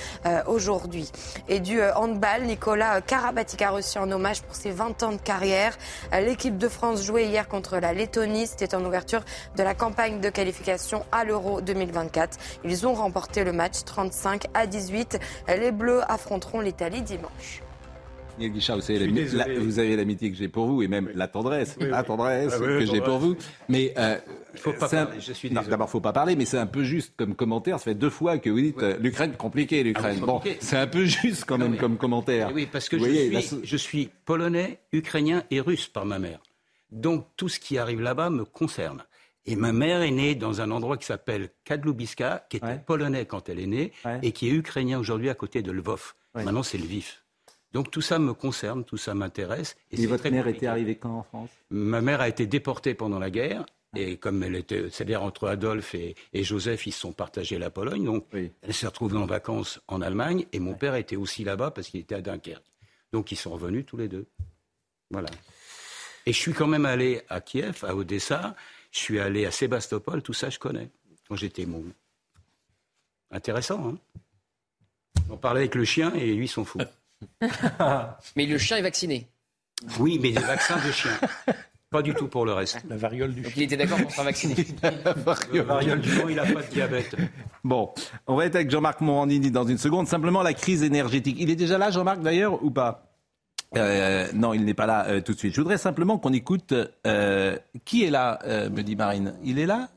[0.47, 1.11] aujourd'hui.
[1.49, 5.77] Et du handball, Nicolas Karabatic a reçu en hommage pour ses 20 ans de carrière.
[6.13, 8.47] Euh, L'équipe de France jouait hier contre la Lettonie.
[8.47, 9.23] C'était en ouverture
[9.57, 12.39] de la campagne de qualification à l'Euro 2024.
[12.65, 15.19] Ils ont remporté le match 35 à 18.
[15.49, 17.66] Les Bleus affronteront l'Italie dimanche.
[18.39, 21.89] Guichard, vous savez, la- avez l'amitié que j'ai pour vous et même la tendresse, Oui,
[21.89, 23.37] la tendresse Ah que j'ai pour vous.
[23.69, 24.19] Mais euh,
[24.57, 25.51] faut pas un- je suis.
[25.51, 27.79] D'abord, faut pas parler, mais c'est un peu juste comme commentaire.
[27.79, 30.19] Ça fait deux fois que vous dites euh, l'Ukraine compliquée, l'Ukraine.
[30.19, 31.79] Ah oui, bon, c'est un peu juste quand même oui.
[31.79, 32.51] comme commentaire.
[32.55, 35.87] Oui, parce que Vous je, voyez, suis, la so- je suis polonais, ukrainien et russe
[35.89, 36.41] par ma mère.
[36.91, 39.05] Donc tout ce qui arrive là-bas me concerne.
[39.49, 43.49] Et ma mère est née dans un endroit qui s'appelle Kadlubiska, qui était polonais quand
[43.49, 46.15] elle est née, et qui est ukrainien aujourd'hui à côté de Lvov.
[46.35, 47.07] Maintenant, c'est Lviv.
[47.73, 49.77] Donc tout ça me concerne, tout ça m'intéresse.
[49.91, 50.59] Et, votre très mère compliqué.
[50.59, 51.51] était arrivée quand en France?
[51.71, 53.67] Ma mère a été déportée pendant la guerre.
[53.95, 57.71] Et comme elle était, c'est-à-dire entre Adolphe et, et Joseph, ils se sont partagés la
[57.71, 58.05] Pologne.
[58.05, 60.45] Donc, elle s'est retrouvée en vacances en Allemagne.
[60.53, 62.65] Et mon père était aussi là-bas parce qu'il était à Dunkerque.
[63.13, 64.27] Donc, ils sont revenus tous les deux.
[65.11, 65.29] Voilà.
[66.27, 68.55] Et je suis quand même allé à Kiev, à Odessa.
[68.91, 70.23] Je suis allé à Sébastopol.
[70.23, 70.91] Tout ça, je connais.
[71.29, 71.93] Quand j'étais môme.
[73.31, 73.99] Intéressant, hein?
[75.31, 76.83] On parlait avec le chien et lui, s'en fout.
[78.37, 79.29] Mais le chien est vacciné.
[80.01, 81.11] Oui, mais des vaccins de chien.
[81.91, 82.81] Pas du tout pour le reste.
[82.89, 84.55] La variole du Donc il était d'accord pour se faire vacciner.
[85.53, 87.15] Le variole du nom, il n'a pas de diabète.
[87.63, 87.93] Bon,
[88.27, 90.09] on va être avec Jean-Marc Morandini dans une seconde.
[90.09, 91.37] Simplement la crise énergétique.
[91.39, 93.13] Il est déjà là, Jean-Marc, d'ailleurs, ou pas?
[93.77, 95.55] Euh, non, il n'est pas là euh, tout de suite.
[95.55, 96.73] Je voudrais simplement qu'on écoute.
[97.07, 99.89] euh, qui est là, euh, me dit Marine Il est là?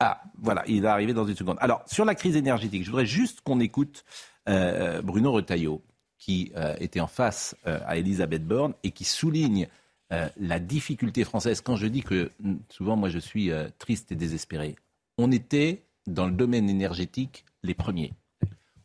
[0.00, 1.56] Ah, voilà, il va arriver dans une seconde.
[1.60, 4.04] Alors, sur la crise énergétique, je voudrais juste qu'on écoute
[4.48, 5.82] euh, Bruno Retailleau,
[6.26, 9.68] qui euh, était en face euh, à Elisabeth Borne et qui souligne
[10.12, 11.60] euh, la difficulté française.
[11.60, 14.74] Quand je dis que mm, souvent, moi, je suis triste et désespéré,
[15.18, 18.12] on était dans le domaine énergétique les premiers.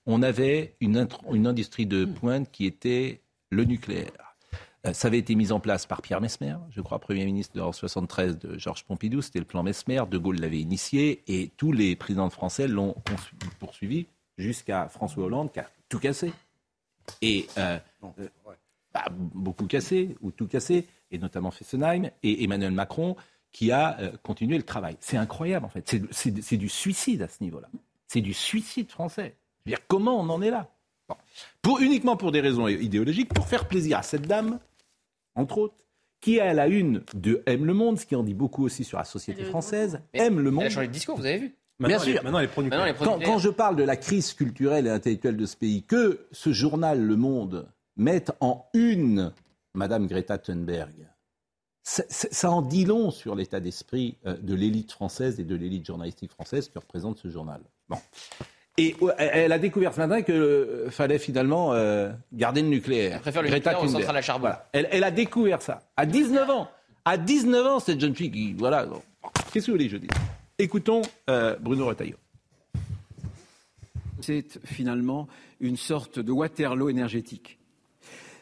[0.05, 1.07] On avait une,
[1.47, 4.35] industrie de pointe qui était le nucléaire.
[4.93, 8.39] Ça avait été mis en place par Pierre Mesmer, je crois, Premier ministre de 73
[8.39, 9.21] de Georges Pompidou.
[9.21, 10.03] C'était le plan Mesmer.
[10.09, 14.07] De Gaulle l'avait initié et tous les présidents français l'ont poursu- poursuivi
[14.39, 16.33] jusqu'à François Hollande qui a tout cassé.
[17.21, 18.27] Et euh, euh,
[18.93, 23.15] bah, beaucoup cassé, ou tout cassé, et notamment Fessenheim, et Emmanuel Macron
[23.51, 24.95] qui a euh, continué le travail.
[25.01, 25.95] C'est incroyable en fait.
[26.11, 27.69] C'est- du suicide à ce niveau-là.
[28.07, 29.35] C'est du suicide français.
[29.65, 30.69] Je veux dire, comment on en est là?
[31.09, 31.15] Bon.
[31.61, 34.59] pour, Uniquement pour des raisons idéologiques, pour faire plaisir à cette dame,
[35.35, 35.75] entre autres,
[36.21, 38.83] qui est à la une de Aime le Monde, ce qui en dit beaucoup aussi
[38.83, 39.99] sur la société française.
[40.13, 40.63] Aime le Monde.
[40.63, 42.23] Elle a changé de discours, vous avez vu Maintenant, est- sûr.
[42.23, 42.85] maintenant, elle est pro-nucléaire.
[42.85, 45.55] Maintenant, elle est Quand, quand je parle de la crise culturelle et intellectuelle de ce
[45.57, 47.67] pays, que ce journal Le Monde
[47.97, 49.31] mette en une
[49.73, 50.93] Madame Greta Thunberg,
[51.83, 55.55] ça, ça- ça en dit long sur l'état d'esprit euh, de l'élite française et de
[55.55, 57.61] l'élite journalistique française que représente ce journal.
[57.89, 57.97] Bon.
[58.77, 63.15] Et euh, elle a découvert ce matin qu'il fallait finalement euh, garder le nucléaire.
[63.15, 64.01] Elle préfère le Greta nucléaire Thunberg.
[64.03, 64.41] centrales à charbon.
[64.47, 64.69] Voilà.
[64.73, 66.69] Elle, elle a découvert ça à 19 ans.
[67.03, 68.85] À 19 ans, cette jeune fille qui, voilà.
[69.51, 70.09] Qu'est-ce que vous voulez que je dise?
[70.61, 72.17] Écoutons euh, Bruno Retailleau.
[74.19, 75.27] C'est finalement
[75.59, 77.57] une sorte de Waterloo énergétique.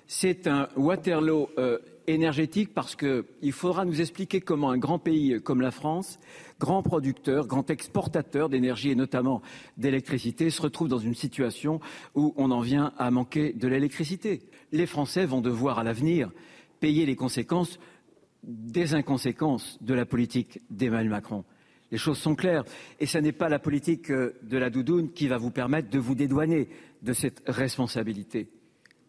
[0.06, 5.62] C'est un Waterloo euh, énergétique parce qu'il faudra nous expliquer comment un grand pays comme
[5.62, 6.20] la France,
[6.60, 9.42] grand producteur, grand exportateur d'énergie et notamment
[9.78, 11.80] d'électricité, se retrouve dans une situation
[12.16, 14.42] où on en vient à manquer de l'électricité.
[14.74, 16.32] Les Français vont devoir à l'avenir
[16.82, 17.80] payer les conséquences
[18.44, 21.46] des inconséquences de la politique d'Emmanuel Macron.
[21.92, 22.64] Les choses sont claires.
[23.00, 26.00] Et ce n'est pas la politique euh, de la doudoune qui va vous permettre de
[26.00, 26.70] vous dédouaner
[27.02, 28.50] de cette responsabilité.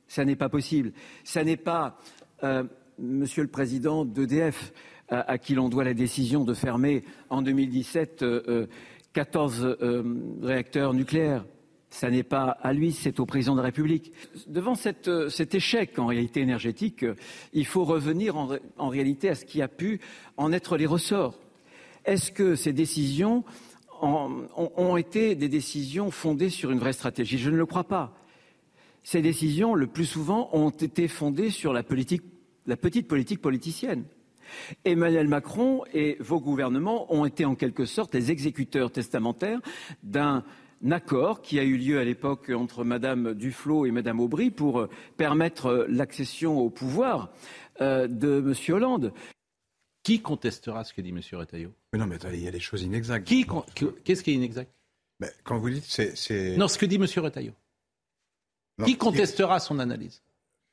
[0.09, 0.93] Ce n'est pas possible.
[1.25, 1.99] Ce n'est pas,
[2.43, 2.65] euh,
[2.99, 4.73] Monsieur le Président d'EDF,
[5.11, 8.67] à, qui l'on doit la décision de fermer en 2017 euh,
[9.13, 10.03] 14 euh,
[10.43, 11.45] réacteurs nucléaires.
[11.91, 14.13] Ce n'est pas à lui, c'est au président de la République.
[14.47, 14.75] Devant
[15.09, 17.05] euh, cet échec en réalité énergétique,
[17.53, 20.01] il faut revenir en, en réalité à ce qui a pu
[20.37, 21.37] en être les ressorts.
[22.05, 23.45] Est-ce que ces décisions
[24.03, 27.39] ont, été des décisions fondées sur une vraie stratégie?
[27.39, 28.15] Je ne le crois pas.
[29.03, 31.83] Ces décisions, le plus souvent, ont été fondées sur la,
[32.67, 34.05] la petite politique politicienne.
[34.85, 39.61] Emmanuel Macron et vos gouvernements ont été en quelque sorte les exécuteurs testamentaires
[40.03, 40.45] d'un
[40.91, 45.87] accord qui a eu lieu à l'époque entre Madame Duflot et Madame Aubry pour permettre
[45.89, 47.31] l'accession au pouvoir
[47.81, 48.75] euh, de M.
[48.75, 49.13] Hollande.
[50.03, 51.21] Qui contestera ce que dit M.
[51.33, 51.73] Retailleau?
[51.93, 53.27] Mais non, mais il y a des choses inexactes.
[53.27, 53.47] Qui,
[54.05, 54.71] qu'est-ce qui est inexact?
[55.21, 56.57] Mais Quand vous dites, c'est.
[56.57, 57.07] Non, ce que dit M.
[57.23, 57.53] Retailleau.
[58.79, 60.23] Non, qui contestera son analyse?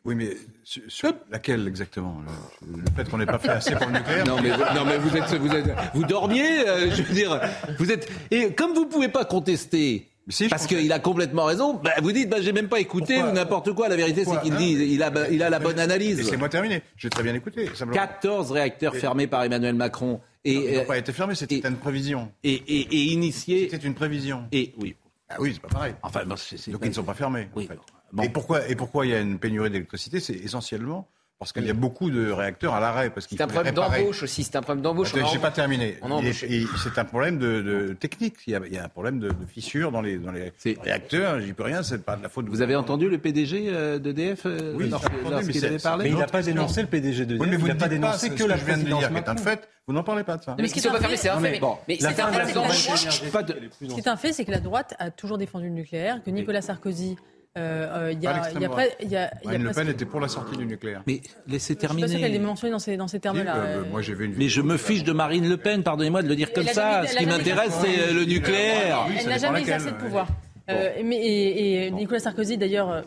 [0.06, 2.22] Oui, mais sur laquelle exactement?
[2.66, 4.26] Le, le fait qu'on n'ait pas fait assez pour le nucléaire?
[4.26, 7.42] Non, mais, non, mais vous, êtes, vous, êtes, vous dormiez, euh, je veux dire.
[7.78, 10.08] Vous êtes, et comme vous ne pouvez pas contester.
[10.30, 11.76] Si, parce qu'il a complètement raison.
[11.76, 13.88] Bah, vous dites, bah, j'ai même pas écouté Pourquoi ou n'importe quoi.
[13.88, 16.18] La vérité, c'est qu'il hein dit, il a, il a la bonne analyse.
[16.18, 16.82] Laissez-moi terminer.
[16.98, 17.68] J'ai très bien écouté.
[17.68, 17.94] Simplement.
[17.94, 19.00] 14 réacteurs et...
[19.00, 20.20] fermés par Emmanuel Macron.
[20.44, 22.32] Et, non, ils n'ont pas été fermés, c'était une prévision.
[22.44, 23.70] Et, et, et initié.
[23.70, 24.46] C'était une prévision.
[24.52, 24.96] Et oui.
[25.30, 25.94] Ah oui, c'est pas pareil.
[26.04, 27.50] Enfin, bon, c est, c est Donc ils ne sont pas fermés.
[27.56, 27.66] Oui.
[27.66, 27.80] En fait.
[28.14, 28.24] Bon.
[28.24, 31.08] Et, pourquoi, et pourquoi il y a une pénurie d'électricité C'est essentiellement
[31.40, 33.12] parce qu'il y a beaucoup de réacteurs à l'arrêt.
[33.20, 34.44] C'est un problème d'embauche aussi.
[34.44, 35.12] C'est un problème d'embauche.
[35.14, 35.98] Je n'ai pas terminé.
[36.34, 38.36] C'est un problème de, de technique.
[38.48, 40.52] Il y, a, il y, a, un problème de, de fissure dans les, dans les
[40.82, 41.40] réacteurs.
[41.40, 41.84] J'y peux rien.
[41.84, 42.46] C'est pas de la faute.
[42.46, 46.26] De vous avez entendu le PDG d'EDF euh, oui, lorsqu'il avait parlé Mais il n'a
[46.26, 47.42] pas dénoncé le PDG d'EDF.
[47.42, 48.98] Oui, mais vous n'a pas dénoncé que, la je viens de dire.
[49.00, 49.70] C'est un fait.
[49.86, 50.56] Vous n'en parlez pas de ça.
[50.58, 51.62] Mais ce qui ne pas fermés, c'est un fait.
[51.88, 52.54] Mais c'est un fait.
[52.54, 56.32] Ce qui est un fait, c'est que la droite a toujours défendu le nucléaire, que
[56.32, 57.16] Nicolas Sarkozy
[57.58, 60.06] euh, il y a, y a pas, y a, y a Marine Le Pen était
[60.06, 61.02] pour la sortie du nucléaire.
[61.08, 62.08] Mais laissez terminer.
[62.08, 63.54] Je suis pas qu'elle est mentionnée dans ces, dans ces termes-là.
[63.54, 66.22] Si, euh, moi, j'ai vu une mais je me fiche de Marine Le Pen, pardonnez-moi
[66.22, 67.06] de le dire comme ça.
[67.08, 69.06] Ce qui m'intéresse, c'est le nucléaire.
[69.10, 70.28] Elle, elle n'a jamais exercé de pouvoir.
[70.68, 70.74] Bon.
[70.74, 73.04] Euh, mais, et, et, Nicolas Sarkozy, d'ailleurs.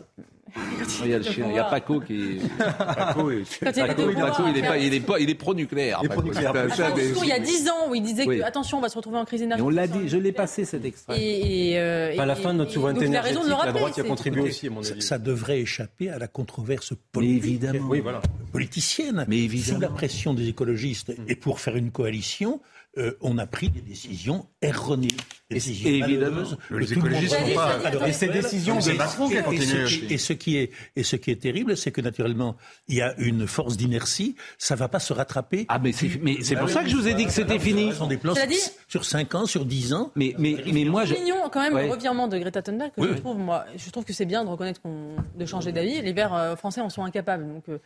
[1.03, 2.39] Il y a le chien, il y a Paco qui.
[2.57, 3.59] Paco, est...
[3.59, 6.01] Paco, il, Paco, il est pas, il est pas, il est pro-nucléaire.
[6.03, 9.25] Il y a 10 ans où il disait que attention, on va se retrouver en
[9.25, 9.65] crise énergétique.
[9.65, 11.19] Et on l'a dit, je l'ai passé cet extrait.
[11.19, 14.41] Et, et, euh, à la fin de notre souveraineté énergétique, la droite y a contribué
[14.41, 15.01] aussi, à mon avis.
[15.01, 17.87] Ça devrait échapper à la controverse politique, évidemment.
[17.89, 18.21] Oui, voilà.
[18.51, 19.25] politicienne.
[19.27, 19.75] Mais évidemment.
[19.75, 22.61] Sous la pression des écologistes et pour faire une coalition,
[22.97, 25.07] euh, on a pris des décisions erronées.
[25.51, 26.43] Décisions évidemment.
[26.71, 27.79] Les écologistes sont pas.
[27.85, 29.85] Alors, et ces décisions, c'est Macron qui a continué.
[30.09, 32.55] Et ce qui est, et ce qui est terrible, c'est que naturellement,
[32.87, 34.35] il y a une force d'inertie.
[34.57, 35.65] Ça va pas se rattraper.
[35.69, 37.91] Ah, mais c'est, mais c'est pour ça que je vous ai dit que c'était fini.
[37.91, 38.45] Ce sont des plans sur,
[38.87, 40.11] sur 5 ans, sur 10 ans.
[40.15, 41.13] Mais, mais, mais moi, je.
[41.13, 44.13] mignon quand même le revirement de Greta Thunberg que je trouve, moi, je trouve que
[44.13, 46.01] c'est bien de reconnaître qu'on, de changer d'avis.
[46.01, 47.47] Les Verts euh, français en sont incapables.
[47.47, 47.77] Donc, euh,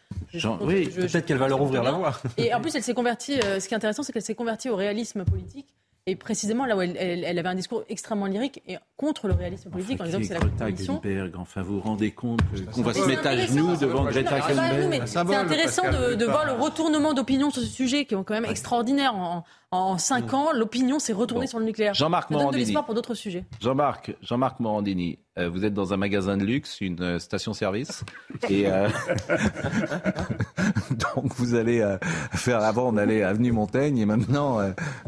[0.61, 2.19] oui, peut-être qu'elle va leur ouvrir la voie.
[2.37, 3.39] Et en plus, elle s'est convertie.
[3.43, 5.67] Euh, ce qui est intéressant, c'est qu'elle s'est convertie au réalisme politique.
[6.07, 9.33] Et précisément là où elle, elle, elle, avait un discours extrêmement lyrique et contre le
[9.33, 11.01] réalisme politique enfin, en disant que c'est la condition.
[11.35, 12.41] Enfin, vous vous rendez compte
[12.71, 16.51] qu'on va se mettre à genoux devant Greta Thunberg C'est intéressant de, de voir le
[16.61, 19.15] retournement d'opinion sur ce sujet qui est quand même extraordinaire.
[19.15, 19.45] En,
[19.75, 21.49] en cinq ans, l'opinion s'est retournée bon.
[21.49, 21.93] sur le nucléaire.
[21.93, 22.51] Jean-Marc Morandini.
[22.51, 23.45] donne de l'espoir pour d'autres sujets.
[23.61, 28.03] Jean-Marc, Jean-Marc Morandini, euh, vous êtes dans un magasin de luxe, une euh, station-service,
[28.49, 28.89] et euh...
[30.91, 31.97] donc vous allez euh,
[32.33, 32.61] faire.
[32.61, 34.59] Avant, on allait avenue Montaigne, et maintenant,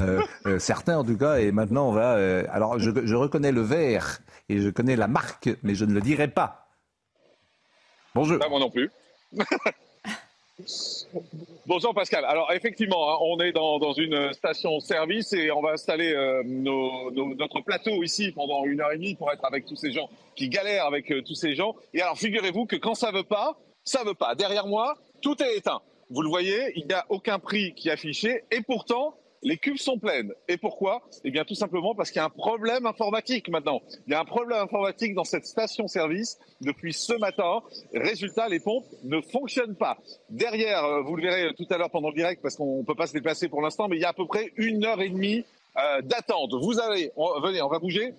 [0.01, 2.11] euh, certains en tout cas, et maintenant on va.
[2.51, 6.01] alors, je, je reconnais le verre et je connais la marque, mais je ne le
[6.01, 6.67] dirai pas.
[8.15, 8.39] Bonjour.
[8.39, 8.91] Pas moi non plus.
[11.67, 12.25] Bonjour Pascal.
[12.25, 18.01] Alors effectivement, hein, on est dans, une station-service et on va installer euh, notre plateau
[18.01, 21.11] ici pendant une heure et demie pour être avec tous ces gens qui galèrent avec
[21.11, 21.75] euh, tous ces gens.
[21.93, 24.33] Et alors figurez-vous que quand ça veut pas, ça veut pas.
[24.33, 25.81] Derrière moi, tout est éteint.
[26.09, 29.79] Vous le voyez, il n'y a aucun prix qui est affiché et pourtant les cuves
[29.79, 30.33] sont pleines.
[30.47, 31.01] Et pourquoi?
[31.23, 33.81] Eh bien, tout simplement parce qu'il y a un problème informatique maintenant.
[34.07, 37.61] Il y a un problème informatique dans cette station-service depuis ce matin.
[37.93, 39.97] Résultat, les pompes ne fonctionnent pas.
[40.29, 42.95] Derrière, euh, vous le verrez tout à l'heure pendant le direct, parce qu'on ne peut
[42.95, 45.09] pas se déplacer pour l'instant, mais il y a à peu près une heure et
[45.09, 45.45] demie
[45.77, 46.53] euh, d'attente.
[46.53, 47.11] Vous allez,
[47.43, 48.13] venez, on va bouger.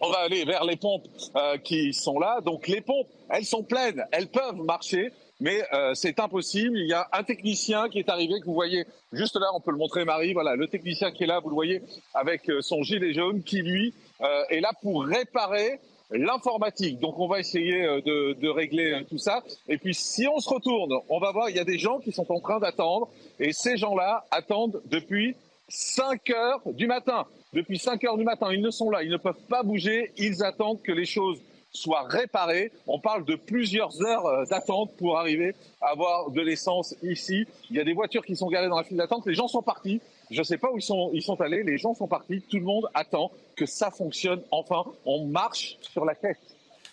[0.00, 2.40] On va aller vers les pompes euh, qui sont là.
[2.40, 6.78] Donc les pompes, elles sont pleines, elles peuvent marcher, mais euh, c'est impossible.
[6.78, 9.70] Il y a un technicien qui est arrivé, que vous voyez juste là, on peut
[9.70, 11.82] le montrer Marie, voilà, le technicien qui est là, vous le voyez,
[12.14, 15.80] avec euh, son gilet jaune, qui lui euh, est là pour réparer
[16.10, 16.98] l'informatique.
[17.00, 19.42] Donc on va essayer euh, de, de régler euh, tout ça.
[19.68, 22.12] Et puis si on se retourne, on va voir, il y a des gens qui
[22.12, 23.08] sont en train d'attendre,
[23.38, 25.36] et ces gens-là attendent depuis
[25.68, 27.26] 5 heures du matin.
[27.52, 30.42] Depuis 5 heures du matin, ils ne sont là, ils ne peuvent pas bouger, ils
[30.42, 31.38] attendent que les choses
[31.72, 32.72] soient réparées.
[32.86, 37.46] On parle de plusieurs heures euh, d'attente pour arriver à avoir de l'essence ici.
[37.70, 39.62] Il y a des voitures qui sont garées dans la file d'attente, les gens sont
[39.62, 40.00] partis.
[40.30, 42.58] Je ne sais pas où ils sont, ils sont allés, les gens sont partis, tout
[42.58, 44.84] le monde attend que ça fonctionne enfin.
[45.06, 46.38] On marche sur la tête.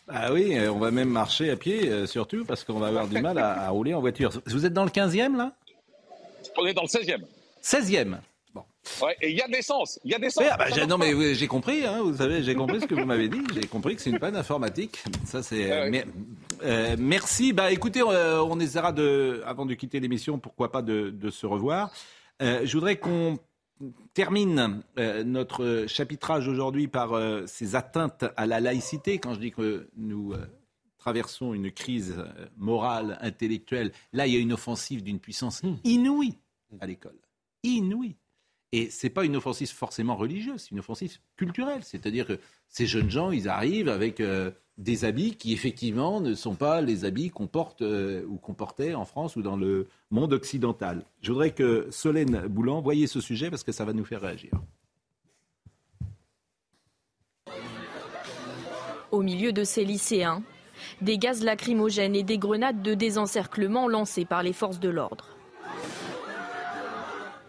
[0.07, 3.07] Ah oui, euh, on va même marcher à pied, euh, surtout, parce qu'on va avoir
[3.07, 4.31] du mal à, à rouler en voiture.
[4.45, 5.53] Vous êtes dans le 15e, là?
[6.57, 7.23] On est dans le 16e.
[7.63, 8.17] 16e
[9.01, 9.99] Ouais, et il y a de l'essence.
[10.03, 10.43] Il y a de l'essence.
[10.43, 12.85] Oui, ah bah, j'ai- non mais oui, j'ai compris, hein, vous savez, j'ai compris ce
[12.85, 13.41] que vous m'avez dit.
[13.53, 15.03] J'ai compris que c'est une panne informatique.
[15.25, 15.71] Ça c'est.
[15.71, 15.85] Ah
[16.63, 17.53] euh, merci.
[17.53, 21.45] Bah écoutez, euh, on essaiera de, avant de quitter l'émission, pourquoi pas de, de se
[21.45, 21.91] revoir.
[22.41, 23.39] Euh, je voudrais qu'on
[24.13, 29.17] termine euh, notre chapitrage aujourd'hui par euh, ces atteintes à la laïcité.
[29.19, 30.37] Quand je dis que nous euh,
[30.97, 32.15] traversons une crise
[32.57, 36.37] morale, intellectuelle, là il y a une offensive d'une puissance inouïe
[36.79, 37.17] à l'école,
[37.63, 38.15] inouïe.
[38.75, 41.81] Et c'est pas une offensive forcément religieuse, c'est une offensive culturelle.
[41.81, 46.55] C'est-à-dire que ces jeunes gens, ils arrivent avec euh, des habits qui effectivement ne sont
[46.55, 50.33] pas les habits qu'on porte euh, ou qu'on portait en France ou dans le monde
[50.33, 51.05] occidental.
[51.21, 54.51] Je voudrais que Solène Boulan voyez ce sujet parce que ça va nous faire réagir.
[59.09, 60.43] Au milieu de ces lycéens,
[60.99, 65.29] des gaz lacrymogènes et des grenades de désencerclement lancées par les forces de l'ordre.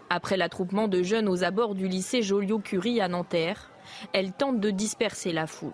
[0.09, 3.71] Après l'attroupement de jeunes aux abords du lycée Joliot-Curie à Nanterre,
[4.13, 5.73] elles tentent de disperser la foule.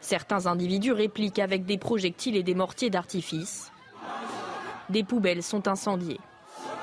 [0.00, 3.72] Certains individus répliquent avec des projectiles et des mortiers d'artifice.
[4.88, 6.20] Des poubelles sont incendiées.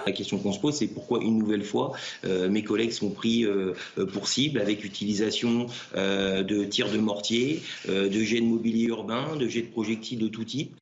[0.06, 1.92] La question qu'on se pose, c'est pourquoi une nouvelle fois
[2.24, 3.74] euh, mes collègues sont pris euh,
[4.14, 9.50] pour cible avec utilisation euh, de tirs de mortier, de jets de mobilier urbain, de
[9.50, 10.78] jets de projectiles de tout type.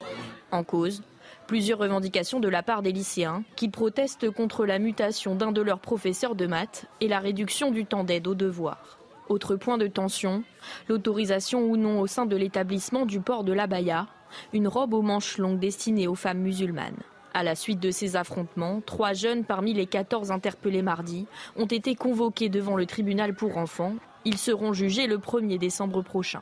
[0.51, 1.01] En cause,
[1.45, 5.79] plusieurs revendications de la part des lycéens qui protestent contre la mutation d'un de leurs
[5.79, 8.99] professeurs de maths et la réduction du temps d'aide aux devoirs.
[9.29, 10.43] Autre point de tension,
[10.87, 14.07] l'autorisation ou non au sein de l'établissement du port de l'abaya,
[14.53, 17.01] une robe aux manches longues destinée aux femmes musulmanes.
[17.33, 21.27] À la suite de ces affrontements, trois jeunes parmi les 14 interpellés mardi
[21.57, 23.95] ont été convoqués devant le tribunal pour enfants.
[24.23, 26.41] Ils seront jugés le 1er décembre prochain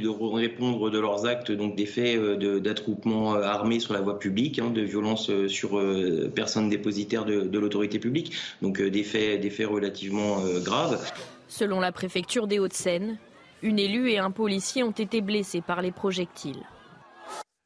[0.00, 4.00] de répondre de leurs actes, donc des faits euh, de- d'attroupement euh, armé sur la
[4.00, 8.32] voie publique, hein, de violence euh, sur euh, personnes dépositaires de, de l'autorité publique,
[8.62, 11.00] donc euh, des faits, des faits relativement euh, graves.
[11.48, 13.18] Selon la préfecture des Hauts-de-Seine,
[13.62, 16.62] une élue et un policier ont été blessés par les projectiles.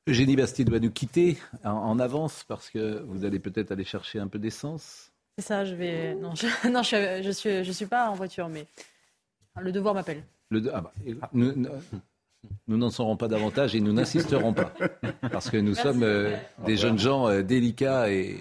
[0.06, 4.18] Eugénie Bastier doit nous quitter en, en avance parce que vous allez peut-être aller chercher
[4.18, 5.10] un peu d'essence.
[5.38, 6.14] C'est ça, je vais.
[6.14, 8.66] Non, je, non, je, je suis, je suis pas en voiture, mais
[9.60, 10.22] le devoir m'appelle.
[10.50, 10.92] Le de- ah bah,
[11.32, 11.68] nous nous-
[12.68, 14.72] nous n'en saurons pas davantage et nous n'insisterons pas
[15.30, 15.82] parce que nous Merci.
[15.82, 16.36] sommes euh,
[16.66, 18.38] des jeunes gens euh, délicats et,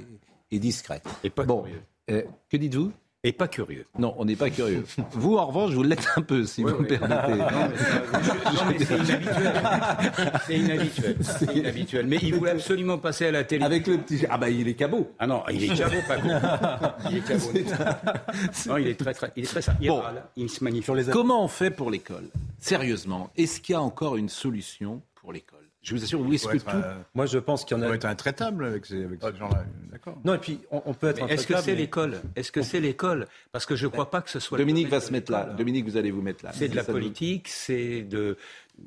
[0.51, 1.01] et discrets.
[1.23, 1.65] Et pas bon,
[2.09, 2.91] euh, que dites-vous?
[3.25, 3.85] Et pas curieux.
[3.97, 4.83] Non, on n'est pas curieux.
[5.11, 7.33] vous, en revanche, vous l'êtes un peu, si vous me permettez.
[8.53, 10.31] Non, mais c'est inhabituel.
[10.45, 11.15] C'est inhabituel.
[11.21, 12.07] C'est inhabituel.
[12.07, 13.63] Mais il voulait absolument passer à la télé.
[13.63, 14.25] Avec le petit.
[14.29, 15.09] Ah bah il est cabot.
[15.19, 16.29] Ah non, il est cabot, pas con.
[17.09, 17.51] Il est cabot.
[18.67, 19.31] Non, il est très très.
[19.35, 19.61] Il est très.
[19.81, 20.01] Il, Bon.
[20.35, 21.11] il se manifeste.
[21.11, 22.25] Comment on fait pour l'école?
[22.59, 25.59] Sérieusement, est-ce qu'il y a encore une solution pour l'école?
[25.83, 26.75] Je vous assure, où est-ce que être, tout...
[26.77, 27.87] euh, Moi, je pense qu'il y en On a.
[27.87, 29.65] doit être intraitable avec ces, avec ces gens-là.
[29.91, 30.17] D'accord.
[30.23, 31.29] Non, et puis on, on peut être.
[31.29, 32.21] Est-ce que c'est mais- l'école?
[32.37, 33.27] Est-ce que c'est l'école?
[33.51, 34.57] Parce que je ne crois pas que ce soit.
[34.57, 35.43] Dominique va se mettre là.
[35.45, 36.51] Dominique, vous allez vous mettre là.
[36.53, 38.37] C'est de la politique, c'est de,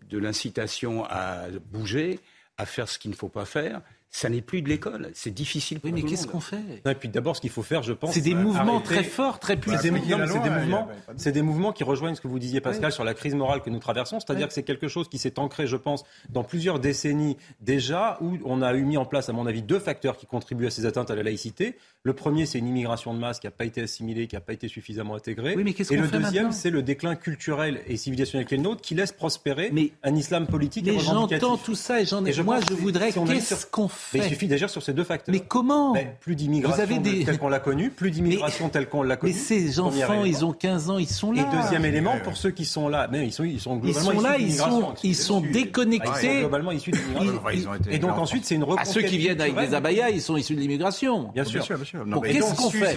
[0.09, 2.19] de l'incitation à bouger,
[2.57, 3.83] à faire ce qu'il ne faut pas faire.
[4.11, 5.11] Ça n'est plus de l'école.
[5.13, 6.57] C'est difficile pour Oui, mais qu'est-ce qu'on fait?
[6.87, 8.15] Non, et puis d'abord, ce qu'il faut faire, je pense.
[8.15, 9.79] C'est des euh, mouvements arrêter- très forts, très C'est puissants.
[9.83, 10.13] c'est des
[10.49, 10.89] a- mouvements,
[11.19, 13.69] c'est des mouvements qui rejoignent ce que vous disiez, Pascal, sur la crise morale que
[13.69, 14.19] nous traversons.
[14.19, 18.39] C'est-à-dire que c'est quelque chose qui s'est ancré, je pense, dans plusieurs décennies déjà, où
[18.47, 20.87] on a eu mis en place, à mon avis, deux facteurs qui contribuent à ces
[20.87, 21.77] atteintes à la laïcité.
[22.03, 24.55] Le premier, c'est une immigration de masse qui n'a pas été assimilée, qui n'a pas
[24.55, 25.55] été suffisamment intégrée.
[25.57, 28.55] Oui, mais qu'est-ce et qu'on le fait deuxième, c'est le déclin culturel et civilisationnel qui
[28.55, 31.43] est le nôtre, qui laisse prospérer Mais- un islam politique et Mais revendicatif.
[31.43, 32.31] j'entends tout ça et j'en ai.
[32.31, 33.11] Et je Moi, je voudrais.
[33.13, 35.33] Qu'est-ce qu'on fait Mais il suffit d'agir sur ces deux facteurs.
[35.33, 39.17] Mais comment Mais Plus d'immigration des- telle qu'on l'a connue, plus d'immigration telle qu'on l'a
[39.17, 39.33] connue.
[39.33, 40.25] Mais ces enfants, élément.
[40.25, 41.43] ils ont 15 ans, ils sont là.
[41.53, 44.11] Et deuxième élément, pour ceux qui sont là, mais ils sont, ils sont Ils globalement
[44.11, 44.81] sont issus là, ils d'immigration.
[44.81, 46.39] sont, ils sont Ils sont déconnectés.
[46.41, 47.71] globalement issus de l'immigration.
[47.87, 50.21] Ils Et donc ensuite, c'est une À reconquête ceux qui viennent avec des abayas, ils
[50.23, 51.31] sont issus de l'immigration.
[51.35, 51.65] Bien sûr.
[51.67, 52.97] Bien sûr, mais qu'est-ce donc, qu'on fait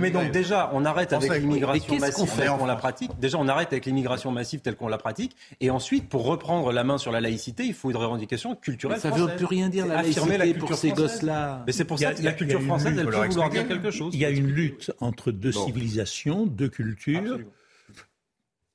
[0.00, 3.10] mais donc déjà, on arrête avec l'immigration massive fait telle qu'on la pratique.
[3.20, 5.36] Déjà, on arrête avec l'immigration massive telle qu'on la pratique.
[5.60, 9.10] Et ensuite, pour reprendre la main sur la laïcité, il faut une revendication culturelle Ça
[9.10, 9.36] veut française.
[9.36, 11.64] plus rien dire, la affirmer culture pour ces gosses-là.
[11.66, 14.14] Mais c'est pour ça que la culture française, lutte, elle peut vouloir dire quelque chose.
[14.14, 17.40] Il y a une lutte entre deux civilisations, deux cultures.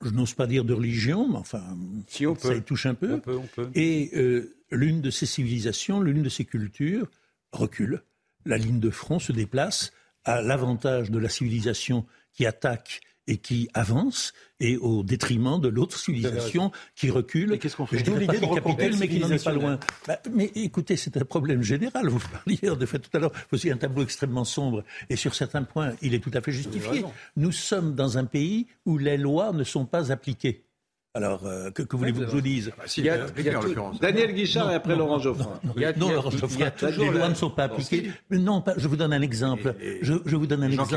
[0.04, 1.62] Je n'ose pas dire de religion, mais enfin,
[2.08, 2.58] Si on ça peut.
[2.58, 3.14] y touche un peu.
[3.14, 3.70] On peut, on peut.
[3.76, 7.08] Et euh, l'une de ces civilisations, l'une de ces cultures
[7.52, 8.02] recule.
[8.46, 9.92] La ligne de front se déplace
[10.24, 15.98] à l'avantage de la civilisation qui attaque et qui avance, et au détriment de l'autre
[15.98, 17.50] civilisation qui recule.
[17.52, 19.54] Mais qu'est-ce qu'on fait Je l'idée de qui reconquête capitule, mais qui n'en est pas
[19.54, 19.80] loin.
[20.08, 22.10] Bah, mais écoutez, c'est un problème général.
[22.10, 25.36] Vous parliez de fait tout à l'heure, vous avez un tableau extrêmement sombre, et sur
[25.36, 27.04] certains points, il est tout à fait justifié.
[27.36, 30.66] Nous sommes dans un pays où les lois ne sont pas appliquées.
[31.14, 33.50] Alors, euh, que, que voulez-vous que je vous dise si, Il y a- il y
[33.50, 34.00] a en tout- l'occurrence.
[34.00, 35.60] Daniel Guichard et après Laurent Geoffrin.
[35.76, 37.28] Il y a- non, il y a- Laurent il y a Geoffrin, toujours les lois
[37.30, 38.12] ne sont pas appliquées.
[38.30, 39.76] Non, pas- je vous donne un exemple.
[40.02, 40.96] Je, je vous donne un exemple.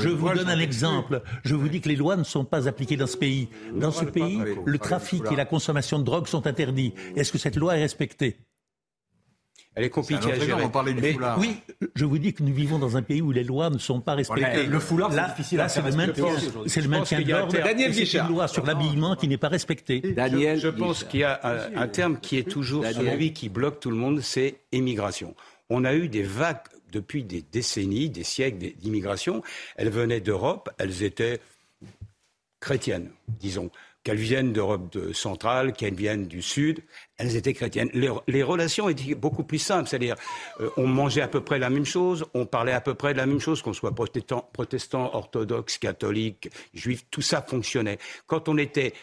[0.00, 1.22] Je vous voile donne un exemple.
[1.44, 3.48] Je vous dis que les lois ne sont pas appliquées dans ce pays.
[3.76, 6.94] Dans ce pays, le trafic et la consommation de drogue sont interdits.
[7.16, 8.38] Est-ce que cette loi est respectée?
[9.80, 10.62] Elle est compliquée à gérer.
[10.62, 11.38] on parlait du Mais foulard.
[11.38, 11.56] oui,
[11.94, 14.14] je vous dis que nous vivons dans un pays où les lois ne sont pas
[14.14, 14.66] respectées.
[14.66, 17.26] Le foulard, c'est là, difficile là, à c'est faire c'est le Je pense maintien qu'il
[17.26, 17.52] de y a un l'ordre.
[17.54, 18.26] terme- Daniel Guichard.
[18.28, 20.00] une loi sur l'habillement qui n'est pas respectée.
[20.00, 21.08] Daniel Je pense Guichard.
[21.08, 24.20] qu'il y a un, un terme qui est toujours celui qui bloque tout le monde,
[24.20, 25.34] c'est immigration.
[25.70, 26.58] On a eu des vagues
[26.92, 29.42] depuis des décennies, des siècles d'immigration.
[29.76, 31.40] Elles venaient d'Europe, elles étaient
[32.60, 33.70] chrétiennes, disons.
[34.02, 36.82] Qu'elles viennent d'Europe de- centrale, qu'elles viennent du Sud,
[37.18, 37.90] elles étaient chrétiennes.
[37.92, 40.16] Les, relations étaient beaucoup plus simples, c'est-à-dire
[40.60, 43.18] euh, on mangeait à peu près la même chose, on parlait à peu près de
[43.18, 47.98] la même chose, qu'on soit protestant, orthodoxe, catholique, juif, tout ça fonctionnait.
[48.26, 48.94] Quand on était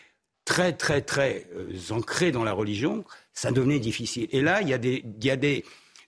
[0.46, 4.28] très, très, très euh, ancré dans la religion, ça devenait difficile.
[4.32, 5.64] Et là, il y a des, il y a des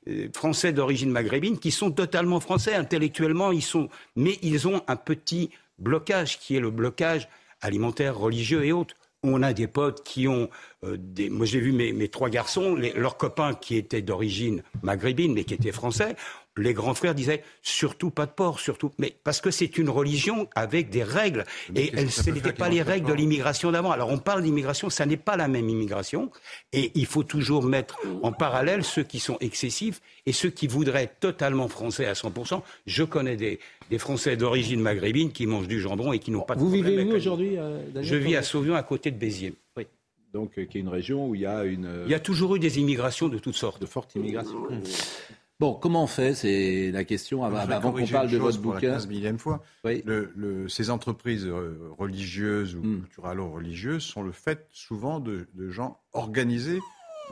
[0.07, 4.95] euh, Français d'origine maghrébine qui sont totalement français, intellectuellement, ils sont, mais ils ont un
[4.95, 7.27] petit blocage qui est le blocage
[7.61, 8.95] alimentaire, religieux et autres.
[9.21, 10.49] On a des potes qui ont
[10.85, 11.29] euh, des.
[11.29, 15.73] Moi, j'ai vu mes, trois garçons, leurs copains qui étaient d'origine maghrébine, mais qui étaient
[15.73, 16.15] français.
[16.57, 18.91] Les grands frères disaient surtout pas de porc, surtout.
[18.97, 21.45] Mais parce que c'est une religion avec des règles.
[21.73, 23.91] Mais Et elles- ce n'étaient pas les règles de l'immigration d'avant.
[23.91, 26.31] Alors on parle d'immigration, ça n'est pas la même immigration.
[26.73, 31.03] Et il faut toujours mettre en parallèle ceux qui sont excessifs et ceux qui voudraient
[31.03, 32.61] être totalement français à 100%.
[32.85, 36.55] Je connais des, des Français d'origine maghrébine qui mangent du jambon et qui n'ont pas
[36.55, 39.17] de Vous problème vivez avec où aujourd'hui euh, Je vis à Sauvion, à côté de
[39.17, 39.53] Béziers.
[39.77, 39.85] Oui.
[40.33, 42.03] Donc, euh, qui est une région où il y a une.
[42.05, 43.79] Il y a toujours eu des immigrations de toutes sortes.
[43.81, 44.57] de forte immigration.
[45.59, 46.33] Bon, comment on fait?
[46.35, 48.91] C'est la question avant, avant qu'on parle de votre pour la bouquin.
[48.93, 49.61] 15 millième fois.
[49.83, 50.01] Oui.
[50.05, 53.01] Le- le- ces entreprises euh, religieuses ou Hmm.
[53.01, 56.79] culturalo-religieuses sont le fait souvent de, de gens organisés,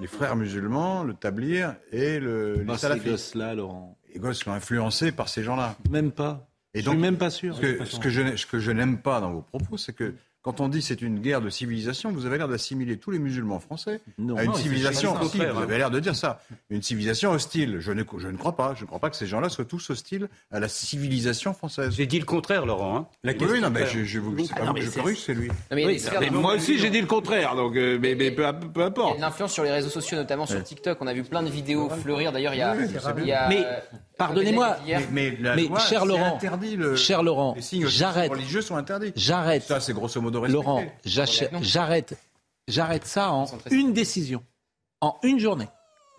[0.02, 3.08] les frères musulmans, le tablier et le, les ces salafistes.
[3.08, 3.98] gosses-là, Laurent.
[4.14, 5.78] Les gosses sont influencés par ces gens-là.
[5.90, 6.48] Même pas.
[6.74, 7.56] Et je donc, suis même pas sûr.
[7.56, 10.14] Ce que, ce que je, ce que je n'aime pas dans vos propos, c'est que
[10.48, 13.60] quand on dit c'est une guerre de civilisation, vous avez l'air d'assimiler tous les musulmans
[13.60, 14.38] français Non.
[14.38, 15.50] à une Non, civilisation hostile.
[15.54, 16.42] Vous avez l'air de dire ça.
[16.70, 17.78] Une civilisation hostile.
[17.82, 18.74] Je ne, je ne crois pas.
[18.74, 21.94] Je ne crois pas que ces gens-là soient tous hostiles à la civilisation française.
[21.94, 22.96] J'ai dit le contraire, Laurent.
[22.96, 23.08] hein.
[23.26, 25.00] La Oui, question, oui, non, mais je, je vous, c'est pas non, mais je c'est-
[25.02, 25.50] corrige, c'est lui.
[25.50, 28.70] Non, mais Oui, moi aussi j'ai dit le contraire, donc euh, mais, mais peu, peu
[28.76, 29.18] Il y a importe.
[29.18, 30.98] une influence sur les réseaux sociaux, notamment sur TikTok.
[31.02, 32.32] On a vu plein de vidéos fleurir.
[32.32, 32.74] D'ailleurs, il y a.
[32.74, 33.80] Oui, oui, c'est il y a, Mais, euh,
[34.18, 34.78] pardonnez-moi,
[35.12, 38.32] Mais, la Mais, loi, cher Laurent, interdit le, cher Laurent, les signes j'arrête.
[38.32, 39.14] religieux sont interdits.
[39.16, 39.64] J'arrête.
[39.64, 40.64] Ça, c'est grosso modo respecté.
[40.66, 40.84] Laurent,
[41.62, 42.18] j'arrête.
[42.68, 44.44] J'arrête ça en une décision.
[45.02, 45.68] En une journée.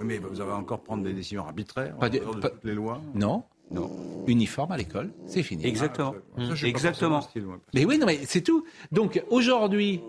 [0.01, 2.51] Oui, Mais vous allez encore prendre des décisions arbitraires Pas en de- dehors de pas-
[2.51, 3.01] toutes les lois.
[3.14, 3.42] Non.
[3.70, 3.90] Non.
[4.26, 5.66] Uniforme à l'école, c'est fini.
[5.66, 6.14] Exactement.
[6.38, 7.20] Ça, pas Exactement.
[7.44, 7.59] moi.
[7.74, 8.64] Mais oui, non, mais c'est tout.
[8.92, 10.01] Donc aujourd'hui.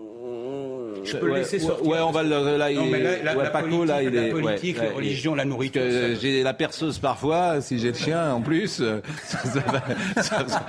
[1.04, 1.86] Je peux le ouais, laisser ouais, sortir.
[1.86, 2.56] Ouais, on va le.
[2.56, 4.30] Là, il Non, mais est- la, la- ouais, la Paco, politique, là, il la est.
[4.30, 5.82] politique, ouais, la ouais, religion, la nourriture.
[6.20, 9.82] j'ai la perceuse parfois, si j'ai le chien en plus, euh, ça, ça va,
[10.22, 10.66] ça- ça-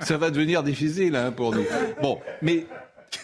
[0.00, 1.64] ça va devenir difficile hein, pour nous.
[2.02, 2.66] Bon, mais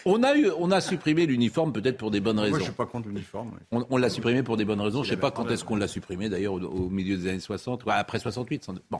[0.05, 2.57] on a, eu, on a supprimé l'uniforme peut-être pour des bonnes Moi, raisons.
[2.59, 3.51] je suis pas contre l'uniforme.
[3.53, 3.59] oui.
[3.71, 5.03] On, on l'a supprimé pour des bonnes raisons.
[5.03, 7.39] Je ne sais pas quand est-ce qu'on l'a supprimé, d'ailleurs, au, au milieu des années
[7.39, 8.63] 60, ou après 68.
[8.63, 8.83] sans doute.
[8.89, 8.99] Bon.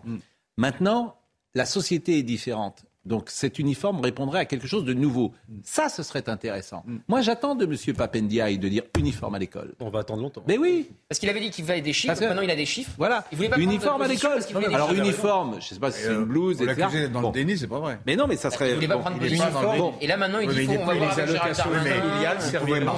[0.57, 1.15] Maintenant,
[1.55, 2.83] la société est différente.
[3.05, 5.33] Donc cet uniforme répondrait à quelque chose de nouveau.
[5.63, 6.83] Ça, ce serait intéressant.
[7.07, 7.95] Moi, j'attends de M.
[7.95, 9.73] Papendiaï de dire uniforme à l'école.
[9.79, 10.43] On va attendre longtemps.
[10.47, 10.89] Mais oui.
[11.09, 12.91] Parce qu'il avait dit qu'il fallait des chiffres, Parce que- maintenant il a des chiffres.
[12.97, 13.25] Voilà.
[13.31, 14.75] Il voulait pas prendre uniforme à position l'école.
[14.75, 16.79] Alors uniforme, je sais pas si c'est une blouse, On etc.
[16.79, 17.27] l'accusait dans Bon.
[17.29, 17.99] le déni, c'est pas vrai.
[18.05, 18.69] Mais non, mais ça serait.
[18.69, 19.77] Il voulait pas bon, prendre uniforme.
[19.77, 19.93] Bon.
[19.99, 22.37] Et là maintenant il dit faut, on va voir les allocations familiales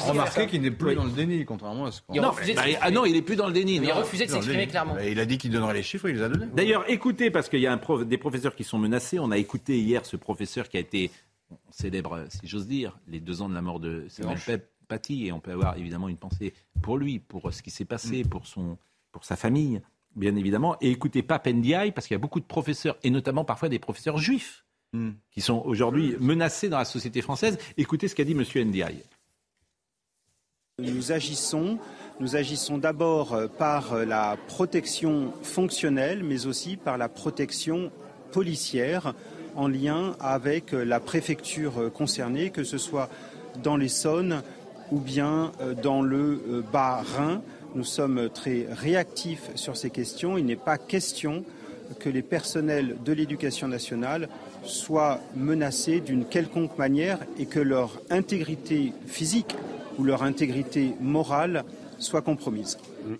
[0.07, 0.45] Remarquez ça.
[0.45, 2.33] qu'il n'est plus dans le déni, contrairement à ce qu'on bah,
[2.81, 3.75] ah non, il est plus dans le déni.
[3.75, 3.95] Il non.
[3.95, 4.95] refusait de s'exprimer clairement.
[4.95, 6.47] Mais Il a dit qu'il donnerait les chiffres, il les a donnés.
[6.53, 9.19] D'ailleurs, écoutez, parce qu'il y a des professeurs qui sont menacés.
[9.19, 11.11] On a écouté hier ce professeur qui a été,
[11.51, 14.39] on célèbre, si j'ose dire, les deux ans de la mort de Samuel.
[14.45, 15.27] Pep- Paty.
[15.27, 17.87] Et on peut avoir évidemment une pensée pour lui, pour ce qui s'est Mm.
[17.87, 18.77] passé, pour, son,
[19.11, 19.81] pour sa famille,
[20.15, 20.75] bien évidemment.
[20.81, 23.79] Et écoutez Pape Ndiaye, parce qu'il y a beaucoup de professeurs, et notamment parfois des
[23.79, 25.11] professeurs juifs, Mm.
[25.31, 27.57] qui sont aujourd'hui menacés dans la société française.
[27.77, 28.43] Écoutez ce qu'a dit M.
[28.67, 29.01] Ndiaye.
[30.79, 31.77] Nous agissons,
[32.19, 37.91] nous agissons d'abord euh, par euh, la protection fonctionnelle, mais aussi par la protection
[38.31, 39.13] policière
[39.55, 43.09] en lien avec euh, la préfecture euh, concernée, que ce soit
[43.61, 44.41] dans l'Essonne
[44.91, 47.41] ou bien euh, dans le Bas-Rhin.
[47.75, 50.37] Nous sommes très réactifs sur ces questions.
[50.37, 51.43] Il n'est pas question
[51.99, 54.29] que les personnels de l'éducation nationale
[54.63, 59.55] soient menacés d'une quelconque manière et que leur intégrité physique
[59.97, 61.63] ou leur intégrité morale
[61.99, 62.77] soit compromise.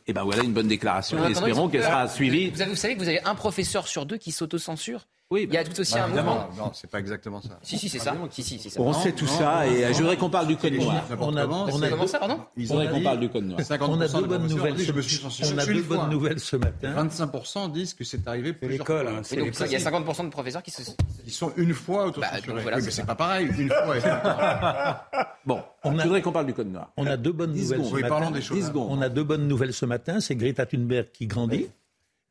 [0.08, 1.24] Et ben voilà une bonne déclaration.
[1.28, 2.52] Espérons qu'elle sera suivie.
[2.52, 5.64] Vous savez que vous avez un professeur sur deux qui s'autocensure Oui, Il y a
[5.64, 6.48] tout aussi Ah, un mouvement.
[6.58, 7.58] Non, c'est pas exactement ça.
[7.64, 8.16] Si, si, c'est ça.
[8.30, 8.80] Si, si, c'est ça.
[8.82, 11.04] On sait tout ça et je voudrais qu'on parle du code noir.
[11.20, 13.60] On a, on a Comment ça, pardon Je voudrais qu'on parle du code noir.
[13.82, 14.78] On a deux bonnes nouvelles.
[14.78, 16.94] Je me suis censuré On a deux bonnes nouvelles ce matin.
[17.08, 20.30] 25% disent que c'est arrivé plusieurs l'école, hein, Et donc, il y a 50% de
[20.30, 20.84] professeurs qui se.
[21.26, 22.62] Ils sont une fois Bah, autocensurés.
[22.62, 23.48] voilà, mais c'est pas pareil.
[23.58, 23.98] Une fois.
[23.98, 25.26] et c'est pas pareil.
[25.46, 26.92] Bon, On je a- voudrais qu'on parle du code noir.
[26.98, 28.14] On a deux bonnes 10 nouvelles ce Oui, matin.
[28.16, 28.58] parlons des choses.
[28.58, 28.88] 10 secondes.
[28.92, 30.20] On a deux bonnes nouvelles ce matin.
[30.20, 31.68] C'est Greta Thunberg qui grandit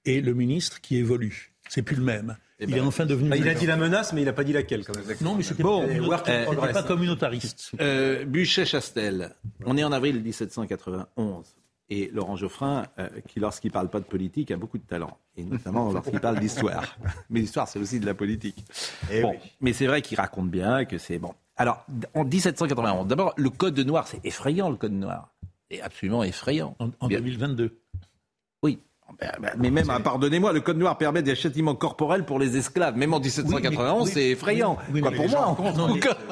[0.04, 1.52] et le ministre qui évolue.
[1.68, 2.36] C'est plus le même.
[2.62, 3.28] Eh il ben, est enfin devenu.
[3.28, 5.16] Bah, il a dit la menace, mais il n'a pas dit laquelle quand même.
[5.20, 7.72] Non, mais c'était Bon, euh, pas communautariste.
[7.80, 9.34] Euh, Buchet-Chastel,
[9.66, 11.44] on est en avril 1791.
[11.90, 15.18] Et Laurent Geoffrin, euh, qui lorsqu'il parle pas de politique, a beaucoup de talent.
[15.36, 16.96] Et notamment lorsqu'il parle d'histoire.
[17.30, 18.64] Mais l'histoire, c'est aussi de la politique.
[19.10, 19.50] Eh bon, oui.
[19.60, 21.34] Mais c'est vrai qu'il raconte bien que c'est bon.
[21.56, 21.84] Alors,
[22.14, 25.34] en 1791, d'abord, le code noir, c'est effrayant, le code noir.
[25.68, 26.76] C'est absolument effrayant.
[26.78, 27.18] En, en Bien.
[27.18, 27.76] 2022.
[28.62, 28.78] Oui.
[29.20, 32.56] Ben, ben, Mais même, hein, pardonnez-moi, le code noir permet des châtiments corporels pour les
[32.56, 32.96] esclaves.
[32.96, 34.76] Même en 1791, oui, c'est effrayant.
[34.88, 35.56] oui, oui, Quoi, mais pour moi,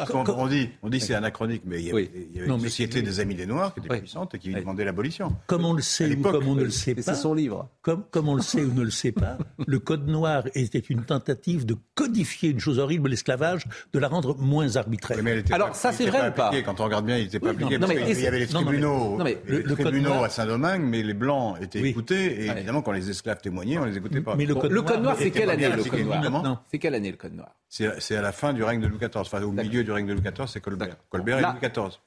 [0.09, 2.11] Quand on dit, on dit que c'est anachronique, mais il y avait, Oui.
[2.31, 3.99] il y avait Non, une société des Amis des Noirs qui était Oui.
[4.01, 4.61] puissante et qui Oui.
[4.61, 5.35] demandait l'abolition.
[5.47, 7.69] Comme on le sait ou comme on ne le sait pas, c'est son livre.
[7.83, 11.05] comme, comme on le sait ou ne le sait pas, le code noir était une
[11.05, 15.17] tentative de codifier une chose horrible, l'esclavage, de la rendre moins arbitraire.
[15.19, 16.51] Oui, mais elle était Alors, pas- ça, il c'est vrai ou pas.
[16.65, 17.75] Quand on regarde bien, il n'était pas appliqué.
[17.75, 19.19] est-ce- y avait les tribunaux,
[20.25, 22.49] à Saint-Domingue, mais les Blancs étaient écoutés.
[22.71, 24.37] Évidemment, quand les esclaves témoignaient, on les écoutait pas.
[24.37, 26.01] Mais le code noir, c'est quelle année, le code
[26.41, 26.63] noir.
[26.71, 27.55] C'est quelle année, le code noir?
[27.69, 30.13] C'est à la fin du règne de Louis XIV, enfin au milieu du règne de
[30.13, 30.97] Louis XIV, c'est Colbert.
[31.09, 31.99] Colbert et Là- Louis XIV.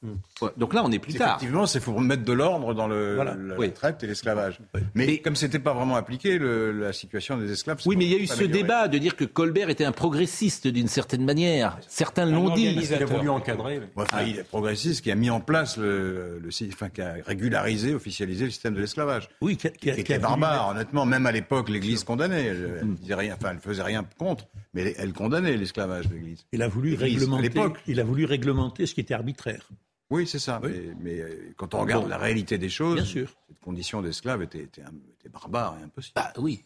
[0.41, 1.37] Ouais, Donc là, on est plus tard.
[1.37, 3.33] Effectivement, c'est pour mettre de l'ordre dans le, Voilà.
[3.35, 3.67] la, Oui.
[3.67, 4.59] la traite et l'esclavage.
[4.73, 7.79] Mais Mais- comme c'était pas vraiment appliqué, le- la situation des esclaves.
[7.85, 10.67] Oui, mais il y a eu ce débat de dire que Colbert était un progressiste
[10.67, 11.77] d'une certaine manière.
[11.87, 12.73] Certains l'ont dit.
[12.81, 13.81] Il a voulu encadrer.
[14.27, 16.41] il est progressiste qui a mis en place le,
[16.73, 19.29] enfin, qui a régularisé, officialisé le système de l'esclavage.
[19.39, 21.05] Oui, qui, était voulu honnêtement.
[21.05, 22.45] Même à l'époque, l'Église condamnait.
[22.45, 26.45] Elle, elle disait rien, enfin, elle faisait rien contre, mais elle, elle condamnait l'esclavage, l'Église.
[26.51, 27.41] Il a voulu réglementer.
[27.43, 27.79] l'époque.
[27.87, 29.67] Il a voulu réglementer ce qui était arbitraire.
[30.09, 30.59] Oui, c'est ça.
[30.63, 32.09] Mais, mais, euh, quand on regarde Bon.
[32.09, 33.33] la réalité des choses, Bien sûr.
[33.47, 34.81] cette condition d'esclave était, était,
[35.19, 36.13] était barbare et impossible.
[36.15, 36.63] Bah oui,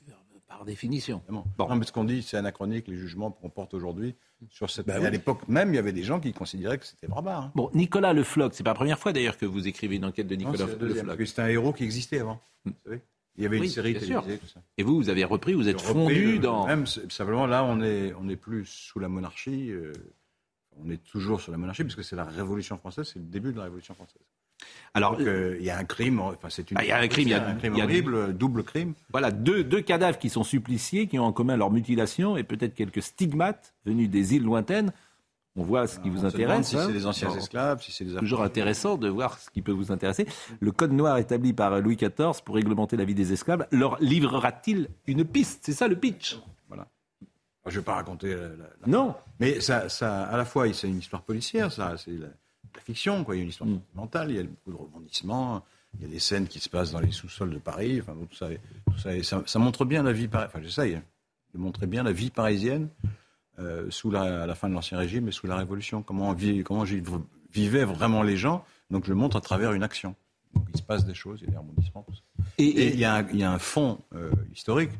[0.47, 1.21] par définition.
[1.29, 1.43] Bon.
[1.59, 4.15] Non, mais ce qu'on dit, c'est anachronique, les jugements qu'on porte aujourd'hui
[4.49, 4.87] sur cette.
[4.87, 5.05] Bah oui.
[5.05, 7.43] À l'époque même, il y avait des gens qui considéraient que c'était barbare.
[7.43, 7.51] hein.
[7.55, 10.27] Bon, Nicolas Le Floch, c'est pas la première fois d'ailleurs que vous écrivez une enquête
[10.27, 11.25] de Nicolas c'est la Le Floch.
[11.27, 12.41] c'était un héros qui existait avant.
[12.65, 13.01] Vous savez
[13.37, 14.61] il y avait Oui, une série télévisée, tout ça.
[14.77, 16.65] Et vous, vous avez repris, vous êtes fondu le- dans.
[16.67, 19.71] Même simplement là, on est on est plus sous la monarchie.
[19.71, 19.93] euh,
[20.83, 23.57] on est toujours sur la monarchie puisque c'est la Révolution française, c'est le début de
[23.57, 24.21] la Révolution française.
[24.93, 26.19] Alors, euh, il y a un crime.
[26.19, 26.77] Enfin, c'est une.
[26.79, 28.15] Ah, il y a un crime, il y a- un crime il y a- horrible,
[28.15, 28.93] euh, double crime.
[29.11, 32.73] Voilà, deux, deux cadavres qui sont suppliciés, qui ont en commun leur mutilation et peut-être
[32.73, 34.91] quelques stigmates venus des îles lointaines.
[35.59, 36.67] On voit ce qui vous intéresse.
[36.67, 36.83] Si hein.
[36.85, 38.15] c'est des anciens esclaves, si c'est des.
[38.15, 40.27] Toujours intéressant de voir ce qui peut vous intéresser.
[40.59, 44.87] Le code noir établi par Louis XIV pour réglementer la vie des esclaves leur livrera-t-il
[45.07, 45.61] une piste?
[45.63, 46.39] C'est ça le pitch.
[46.67, 46.87] Voilà.
[47.65, 49.15] Je ne vais pas raconter la, la- la- Non.
[49.39, 53.23] Mais ça, ça, à la fois, c'est une histoire policière, ça, c'est la, la fiction,
[53.23, 53.35] quoi.
[53.35, 53.49] Il y a une Mm.
[53.49, 55.63] histoire mentale, il y a beaucoup de rebondissements,
[55.99, 58.35] il y a des scènes qui se passent dans les sous-sols de Paris, enfin, tout
[58.35, 58.47] ça,
[58.85, 61.01] tout ça, ça, ça montre bien la vie, enfin, j'essaye
[61.53, 62.89] de montrer bien la vie parisienne
[63.59, 67.85] euh, sous la, à la fin de l'Ancien Régime et sous la Révolution, comment, vivaient
[67.85, 68.63] vraiment les gens.
[68.91, 70.15] Donc, je le montre à travers une action.
[70.53, 72.21] Donc, il se passe des choses, il y a des rebondissements, tout ça.
[72.57, 74.91] Et il y, a un- il y a un fond euh, historique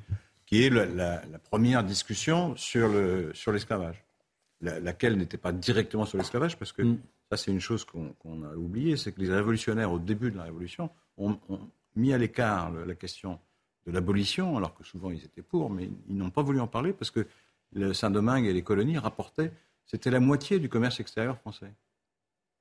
[0.45, 0.85] qui est la,
[1.25, 4.03] la première discussion sur le sur l'esclavage.
[4.61, 6.97] laquelle n'était pas directement sur l'esclavage, parce que mm.
[7.31, 10.43] ça c'est une chose qu'on a oubliée, c'est que les révolutionnaires au début de la
[10.43, 11.37] Révolution ont,
[11.95, 13.39] mis à l'écart la question
[13.87, 16.93] de l'abolition, alors que souvent ils étaient pour, mais ils n'ont pas voulu en parler
[16.93, 17.25] parce que
[17.73, 19.51] le Saint-Domingue et les colonies rapportaient,
[19.85, 21.67] c'était la moitié du commerce extérieur français.
[21.67, 21.71] Vous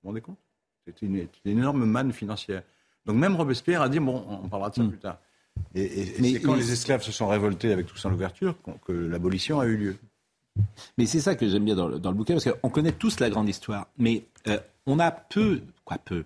[0.03, 0.39] vous rendez compte?
[0.85, 2.63] C'était une, énorme manne financière.
[3.05, 4.89] Donc même Robespierre a dit, bon, on parlera de ça mm.
[4.89, 5.19] plus tard.
[5.75, 8.57] Et, c'est quand les esclaves se sont révoltés avec Toussaint l'ouverture
[8.87, 9.97] que l'abolition a eu lieu.
[10.99, 13.49] Mais c'est ça que j'aime bien dans le, bouquin, parce qu'on connaît tous la grande
[13.49, 16.25] histoire, mais euh, on a peu, quoi peu.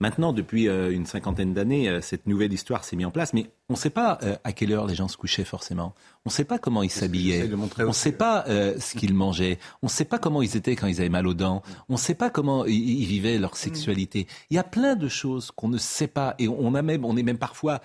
[0.00, 3.50] Maintenant, depuis euh, une cinquantaine d'années, euh, cette nouvelle histoire s'est mise en place, mais
[3.68, 5.94] on ne sait pas à quelle heure les gens se couchaient forcément.
[6.24, 7.48] On ne sait pas comment ils s'habillaient.
[7.78, 9.60] On ne sait pas ce qu'ils mangeaient.
[9.82, 11.62] On ne sait pas comment ils étaient quand ils avaient mal aux dents.
[11.88, 14.26] On ne sait pas comment ils, vivaient leur sexualité.
[14.50, 17.16] Il y a plein de choses qu'on ne sait pas, et on a même, on
[17.16, 17.80] est même parfois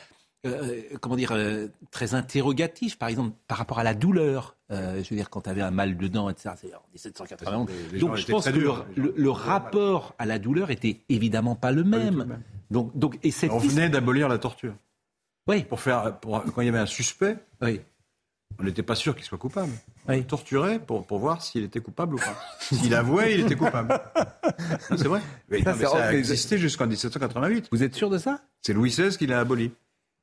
[0.46, 4.55] euh, comment dire, euh, très interrogatif, par exemple, par rapport à la douleur.
[4.72, 6.56] Euh, je veux dire, quand tu avais un mal de dents, etc.
[6.58, 7.70] C'est en 1791.
[8.00, 8.58] donc je pense que
[8.96, 12.40] le, rapport à la douleur était évidemment pas le même.
[12.72, 14.74] Donc, donc, et On venait d'abolir la torture.
[15.48, 15.64] Oui.
[15.64, 17.80] Pour faire, quand il y avait un suspect, oui.
[18.60, 19.72] on n'était pas sûr qu'il soit coupable.
[20.08, 22.36] On torturait pour, pour voir s'il était coupable ou pas.
[22.60, 24.00] S'il avouait, il était coupable.
[24.80, 25.22] c'est vrai.
[25.64, 27.68] ça a existé jusqu'en 1788.
[27.72, 28.42] Vous êtes sûr de ça?
[28.64, 29.72] C'est Louis XVI qui l'a aboli.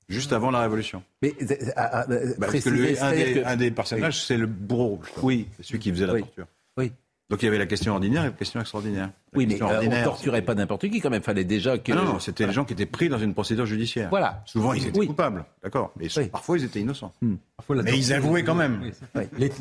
[0.09, 1.03] Juste avant la Révolution.
[1.23, 5.01] Mais euh, euh, euh, bah, parce que un, des, personnages, c'est le bourreau.
[5.23, 5.49] Oui.
[5.61, 6.47] celui qui faisait la torture.
[6.77, 6.93] Oui.
[7.33, 9.09] Donc il y avait la question ordinaire et la question extraordinaire.
[9.35, 11.23] oui, mais on ne torturait pas n'importe qui quand même.
[11.23, 11.91] Fallait déjà que.
[11.91, 14.11] Ah non, non, c'était les gens qui étaient pris dans une procédure judiciaire.
[14.11, 14.43] Voilà.
[14.45, 15.95] Souvent ils étaient coupables, d'accord.
[15.97, 17.15] Mais parfois ils étaient innocents.
[17.23, 17.37] Hmm.
[17.71, 18.83] mais ils avouaient quand même.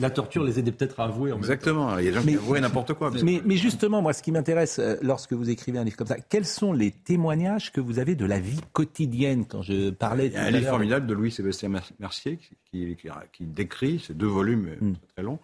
[0.02, 1.32] la torture les aidait peut-être à avouer.
[1.32, 1.98] Exactement.
[1.98, 3.10] Il y a des gens qui avouaient n'importe quoi.
[3.24, 6.18] Mais, mais, justement, moi, ce qui m'intéresse euh, lorsque vous écrivez un livre comme ça,
[6.18, 10.28] quels sont les témoignages que vous avez de la vie quotidienne quand je parlais.
[10.28, 11.70] Il y a un livre formidable de Louis-Sébastien
[12.00, 12.38] Mercier
[12.70, 12.98] qui,
[13.32, 14.94] qui, décrit, ces deux volumes hmm.
[14.94, 15.40] très, très longs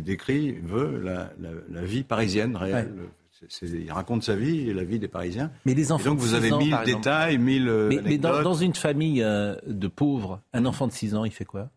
[0.00, 2.90] il décrit, veut la, vie parisienne réelle.
[3.62, 5.50] il raconte sa vie et la vie des Parisiens.
[5.66, 7.70] Mais les enfants donc vous avez mille détails, mille.
[7.90, 11.44] Mais, mais dans, une famille euh, de pauvres, un enfant de 6 ans, il fait
[11.44, 11.68] quoi?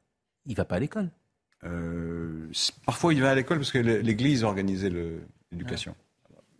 [0.46, 1.10] Il va pas à l'école.
[1.66, 2.48] Euh,
[2.86, 4.92] parfois, il va à l'école parce que l'Église organisait
[5.52, 5.96] l'éducation.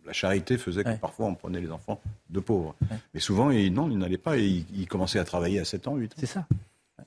[0.06, 2.74] La charité faisait que parfois on prenait les enfants de pauvres.
[3.14, 5.96] Mais souvent, il, non, il n'allait pas et il, commençait à travailler à 7 ans,
[5.96, 6.16] 8 ans.
[6.18, 6.46] C'est ça.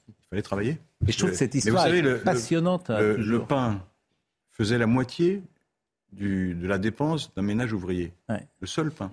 [0.07, 0.79] Il fallait travailler.
[1.07, 2.89] Et je trouve que cette histoire est passionnante.
[2.89, 3.83] le pain
[4.57, 5.41] faisait la moitié
[6.13, 8.11] de la dépense d'un ménage ouvrier.
[8.27, 9.11] Le seul pain.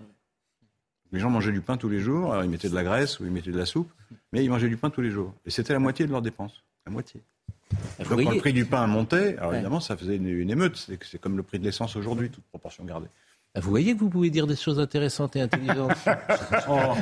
[1.12, 3.24] Les gens mangeaient du pain tous les jours, alors ils mettaient de la graisse ou
[3.24, 3.90] ils mettaient de la soupe,
[4.32, 5.32] mais ils mangeaient du pain tous les jours.
[5.46, 6.64] Et c'était la moitié de leurs dépenses.
[6.86, 7.20] La moitié.
[7.98, 10.76] Donc quand le prix du pain montait, alors évidemment ça faisait une, émeute.
[11.02, 13.08] C'est comme le prix de l'essence aujourd'hui, toute proportion gardée.
[13.56, 15.92] Ah, vous voyez que vous pouvez dire des choses intéressantes et intelligentes.
[16.68, 16.94] Oh,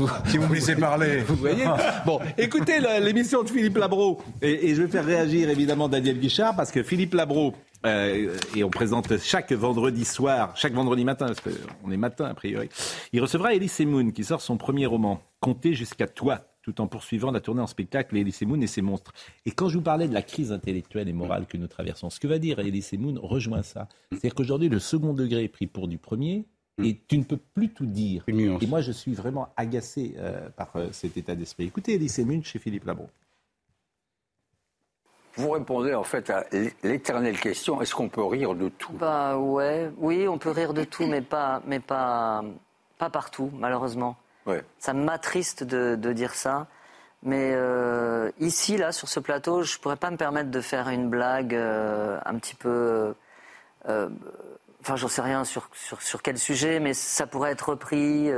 [0.00, 1.20] oh, si vous me laissez parler.
[1.28, 1.64] Vous voyez
[2.04, 4.20] Bon, écoutez l'émission de Philippe Labro.
[4.42, 7.54] Et, et, je vais faire réagir évidemment Daniel Guichard parce que Philippe Labro,
[7.84, 12.34] euh, et on présente chaque vendredi soir, chaque vendredi matin, parce qu'on est matin a
[12.34, 12.68] priori,
[13.12, 17.30] il recevra Elise Moon qui sort son premier roman, Compter jusqu'à toi, tout en poursuivant
[17.30, 19.12] la tournée en spectacle Elise Moon et ses monstres.
[19.44, 22.18] Et quand je vous parlais de la crise intellectuelle et morale que nous traversons, ce
[22.18, 23.88] que va dire Elise Moon rejoint ça.
[24.10, 26.46] C'est-à-dire qu'aujourd'hui, le second degré est pris pour du premier,
[26.82, 28.24] et tu ne peux plus tout dire.
[28.26, 31.64] Et moi, je suis vraiment agacé euh, par euh, cet état d'esprit.
[31.64, 33.08] Écoutez Elise Moon chez Philippe Labron.
[35.36, 36.44] Vous répondez en fait à
[36.82, 38.92] l'éternelle question est-ce qu'on peut rire de tout?
[38.92, 42.44] Bah ouais, oui, on peut rire de tout, mais pas, mais pas,
[42.98, 44.16] pas partout, malheureusement.
[44.46, 44.62] Ouais.
[44.78, 46.68] Ça m'attriste de, de, dire ça.
[47.22, 51.08] Mais euh, ici, là, sur ce plateau, je pourrais pas me permettre de faire une
[51.08, 53.14] blague euh, un petit peu.
[53.88, 54.08] Euh,
[54.82, 58.30] enfin, j'en sais rien sur, sur, sur, quel sujet, mais ça pourrait être repris.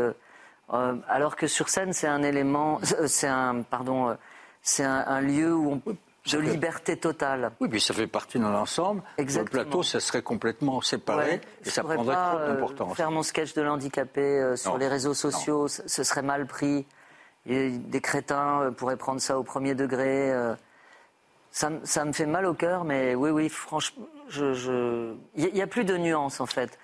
[0.71, 2.81] alors que sur scène, c'est un élément.
[3.07, 3.63] C'est un.
[3.63, 4.17] Pardon.
[4.63, 5.97] c'est un, un, lieu où on peut
[6.33, 7.53] de liberté totale.
[7.61, 9.03] Oui, puis ça fait partie d'un ensemble.
[9.19, 9.63] Exactement.
[9.63, 12.97] le plateau, ça serait complètement séparé et ça prendrait trop euh, d'importance.
[12.97, 16.87] faire mon sketch de l'handicapé euh, sur les réseaux sociaux, ce serait mal pris.
[17.47, 20.33] des crétins euh, pourraient prendre ça au premier degré.
[21.51, 25.67] Ça, ça, me fait mal au cœur, mais oui, oui, franchement, il je, n'y a
[25.67, 26.79] plus de nuances en fait.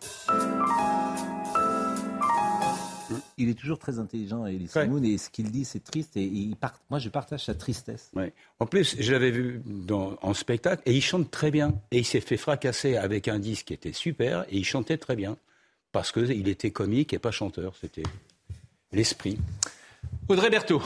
[3.43, 6.17] Il est toujours très intelligent, Elie Moon, et ce qu'il dit, c'est triste.
[6.17, 6.79] Et il part...
[6.91, 8.13] moi, je partage sa tristesse.
[8.61, 11.75] En plus, je l'avais vu dans, en spectacle, et il chante très bien.
[11.91, 15.17] Et il s'est fait fracasser avec un disque qui était super, et il chantait très
[15.17, 15.37] bien.
[15.91, 17.75] Parce qu'il était comique et pas chanteur.
[17.81, 18.05] C'était
[18.93, 19.39] l'esprit.
[20.29, 20.83] Audrey Berthaud.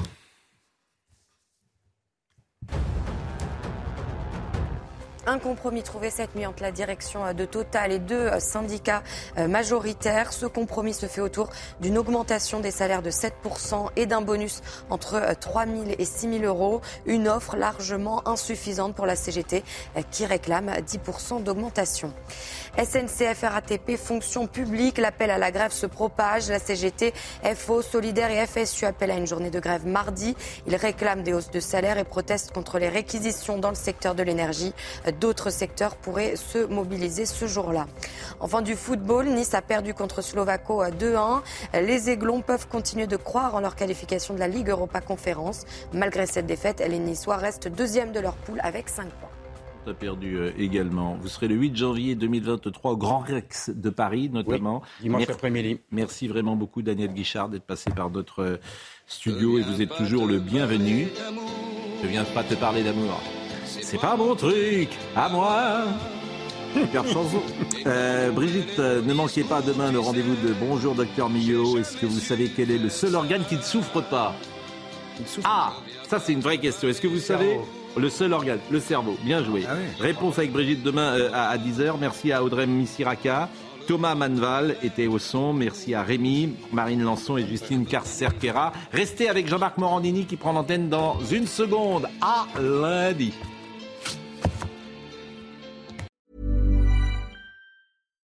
[5.29, 9.03] Un compromis trouvé cette nuit entre la direction de Total et deux syndicats
[9.37, 10.33] majoritaires.
[10.33, 11.49] Ce compromis se fait autour
[11.81, 16.45] d'une augmentation des salaires de 7% et d'un bonus entre 3 000 et 6 000
[16.45, 16.81] euros.
[17.07, 19.65] Une offre largement insuffisante pour la CGT
[20.13, 22.13] qui réclame 10% d'augmentation.
[22.79, 26.51] SNCF, RATP, fonction publique, l'appel à la grève se propage.
[26.51, 27.13] La CGT,
[27.57, 30.37] FO, Solidaire et FSU appellent à une journée de grève mardi.
[30.69, 34.23] Ils réclament des hausses de salaire et protestent contre les réquisitions dans le secteur de
[34.23, 34.73] l'énergie.
[35.21, 37.87] D'autres secteurs pourraient se mobiliser ce jour-là.
[38.41, 41.43] Enfin, du football, Nice a perdu contre Slovako à 2-1.
[41.75, 45.65] Les Aiglons peuvent continuer de croire en leur qualification de la Ligue Europa Conférence.
[45.93, 49.31] Malgré cette défaite, les Niçois restent deuxième de leur poule avec 5 points
[49.89, 51.17] a perdu euh, également.
[51.21, 54.83] Vous serez le 8 janvier 2023 au Grand Rex de Paris, notamment.
[55.01, 55.79] dimanche après-midi.
[55.91, 58.57] Merci vraiment beaucoup, Daniel Guichard, d'être passé par notre euh,
[59.07, 61.09] studio et vous êtes toujours le bienvenu.
[62.03, 63.21] Je viens pas te parler d'amour.
[63.67, 65.85] C'est pas mon truc, à moi.
[66.75, 67.43] Super chanson.
[67.87, 71.79] Euh, Brigitte, ne manquez pas demain le rendez-vous de Bonjour Docteur Millot.
[71.79, 74.35] Est-ce que vous savez quel est le seul organe qui ne souffre pas
[75.45, 75.73] Ah,
[76.07, 76.89] ça c'est une vraie question.
[76.89, 77.59] Est-ce que vous savez
[77.97, 79.17] le seul organe, le cerveau?
[79.23, 79.65] Bien joué.
[79.69, 81.95] Ah Réponse avec Brigitte demain euh, à, 10h.
[81.99, 83.49] Merci à Audrey Missiraka.
[83.87, 85.53] Thomas Manval était au son.
[85.53, 88.73] Merci à Rémi, Marine Lançon et Justine Carcerquera.
[88.93, 92.09] Restez avec Jean-Marc Morandini qui prend l'antenne dans une seconde.
[92.21, 93.33] À lundi.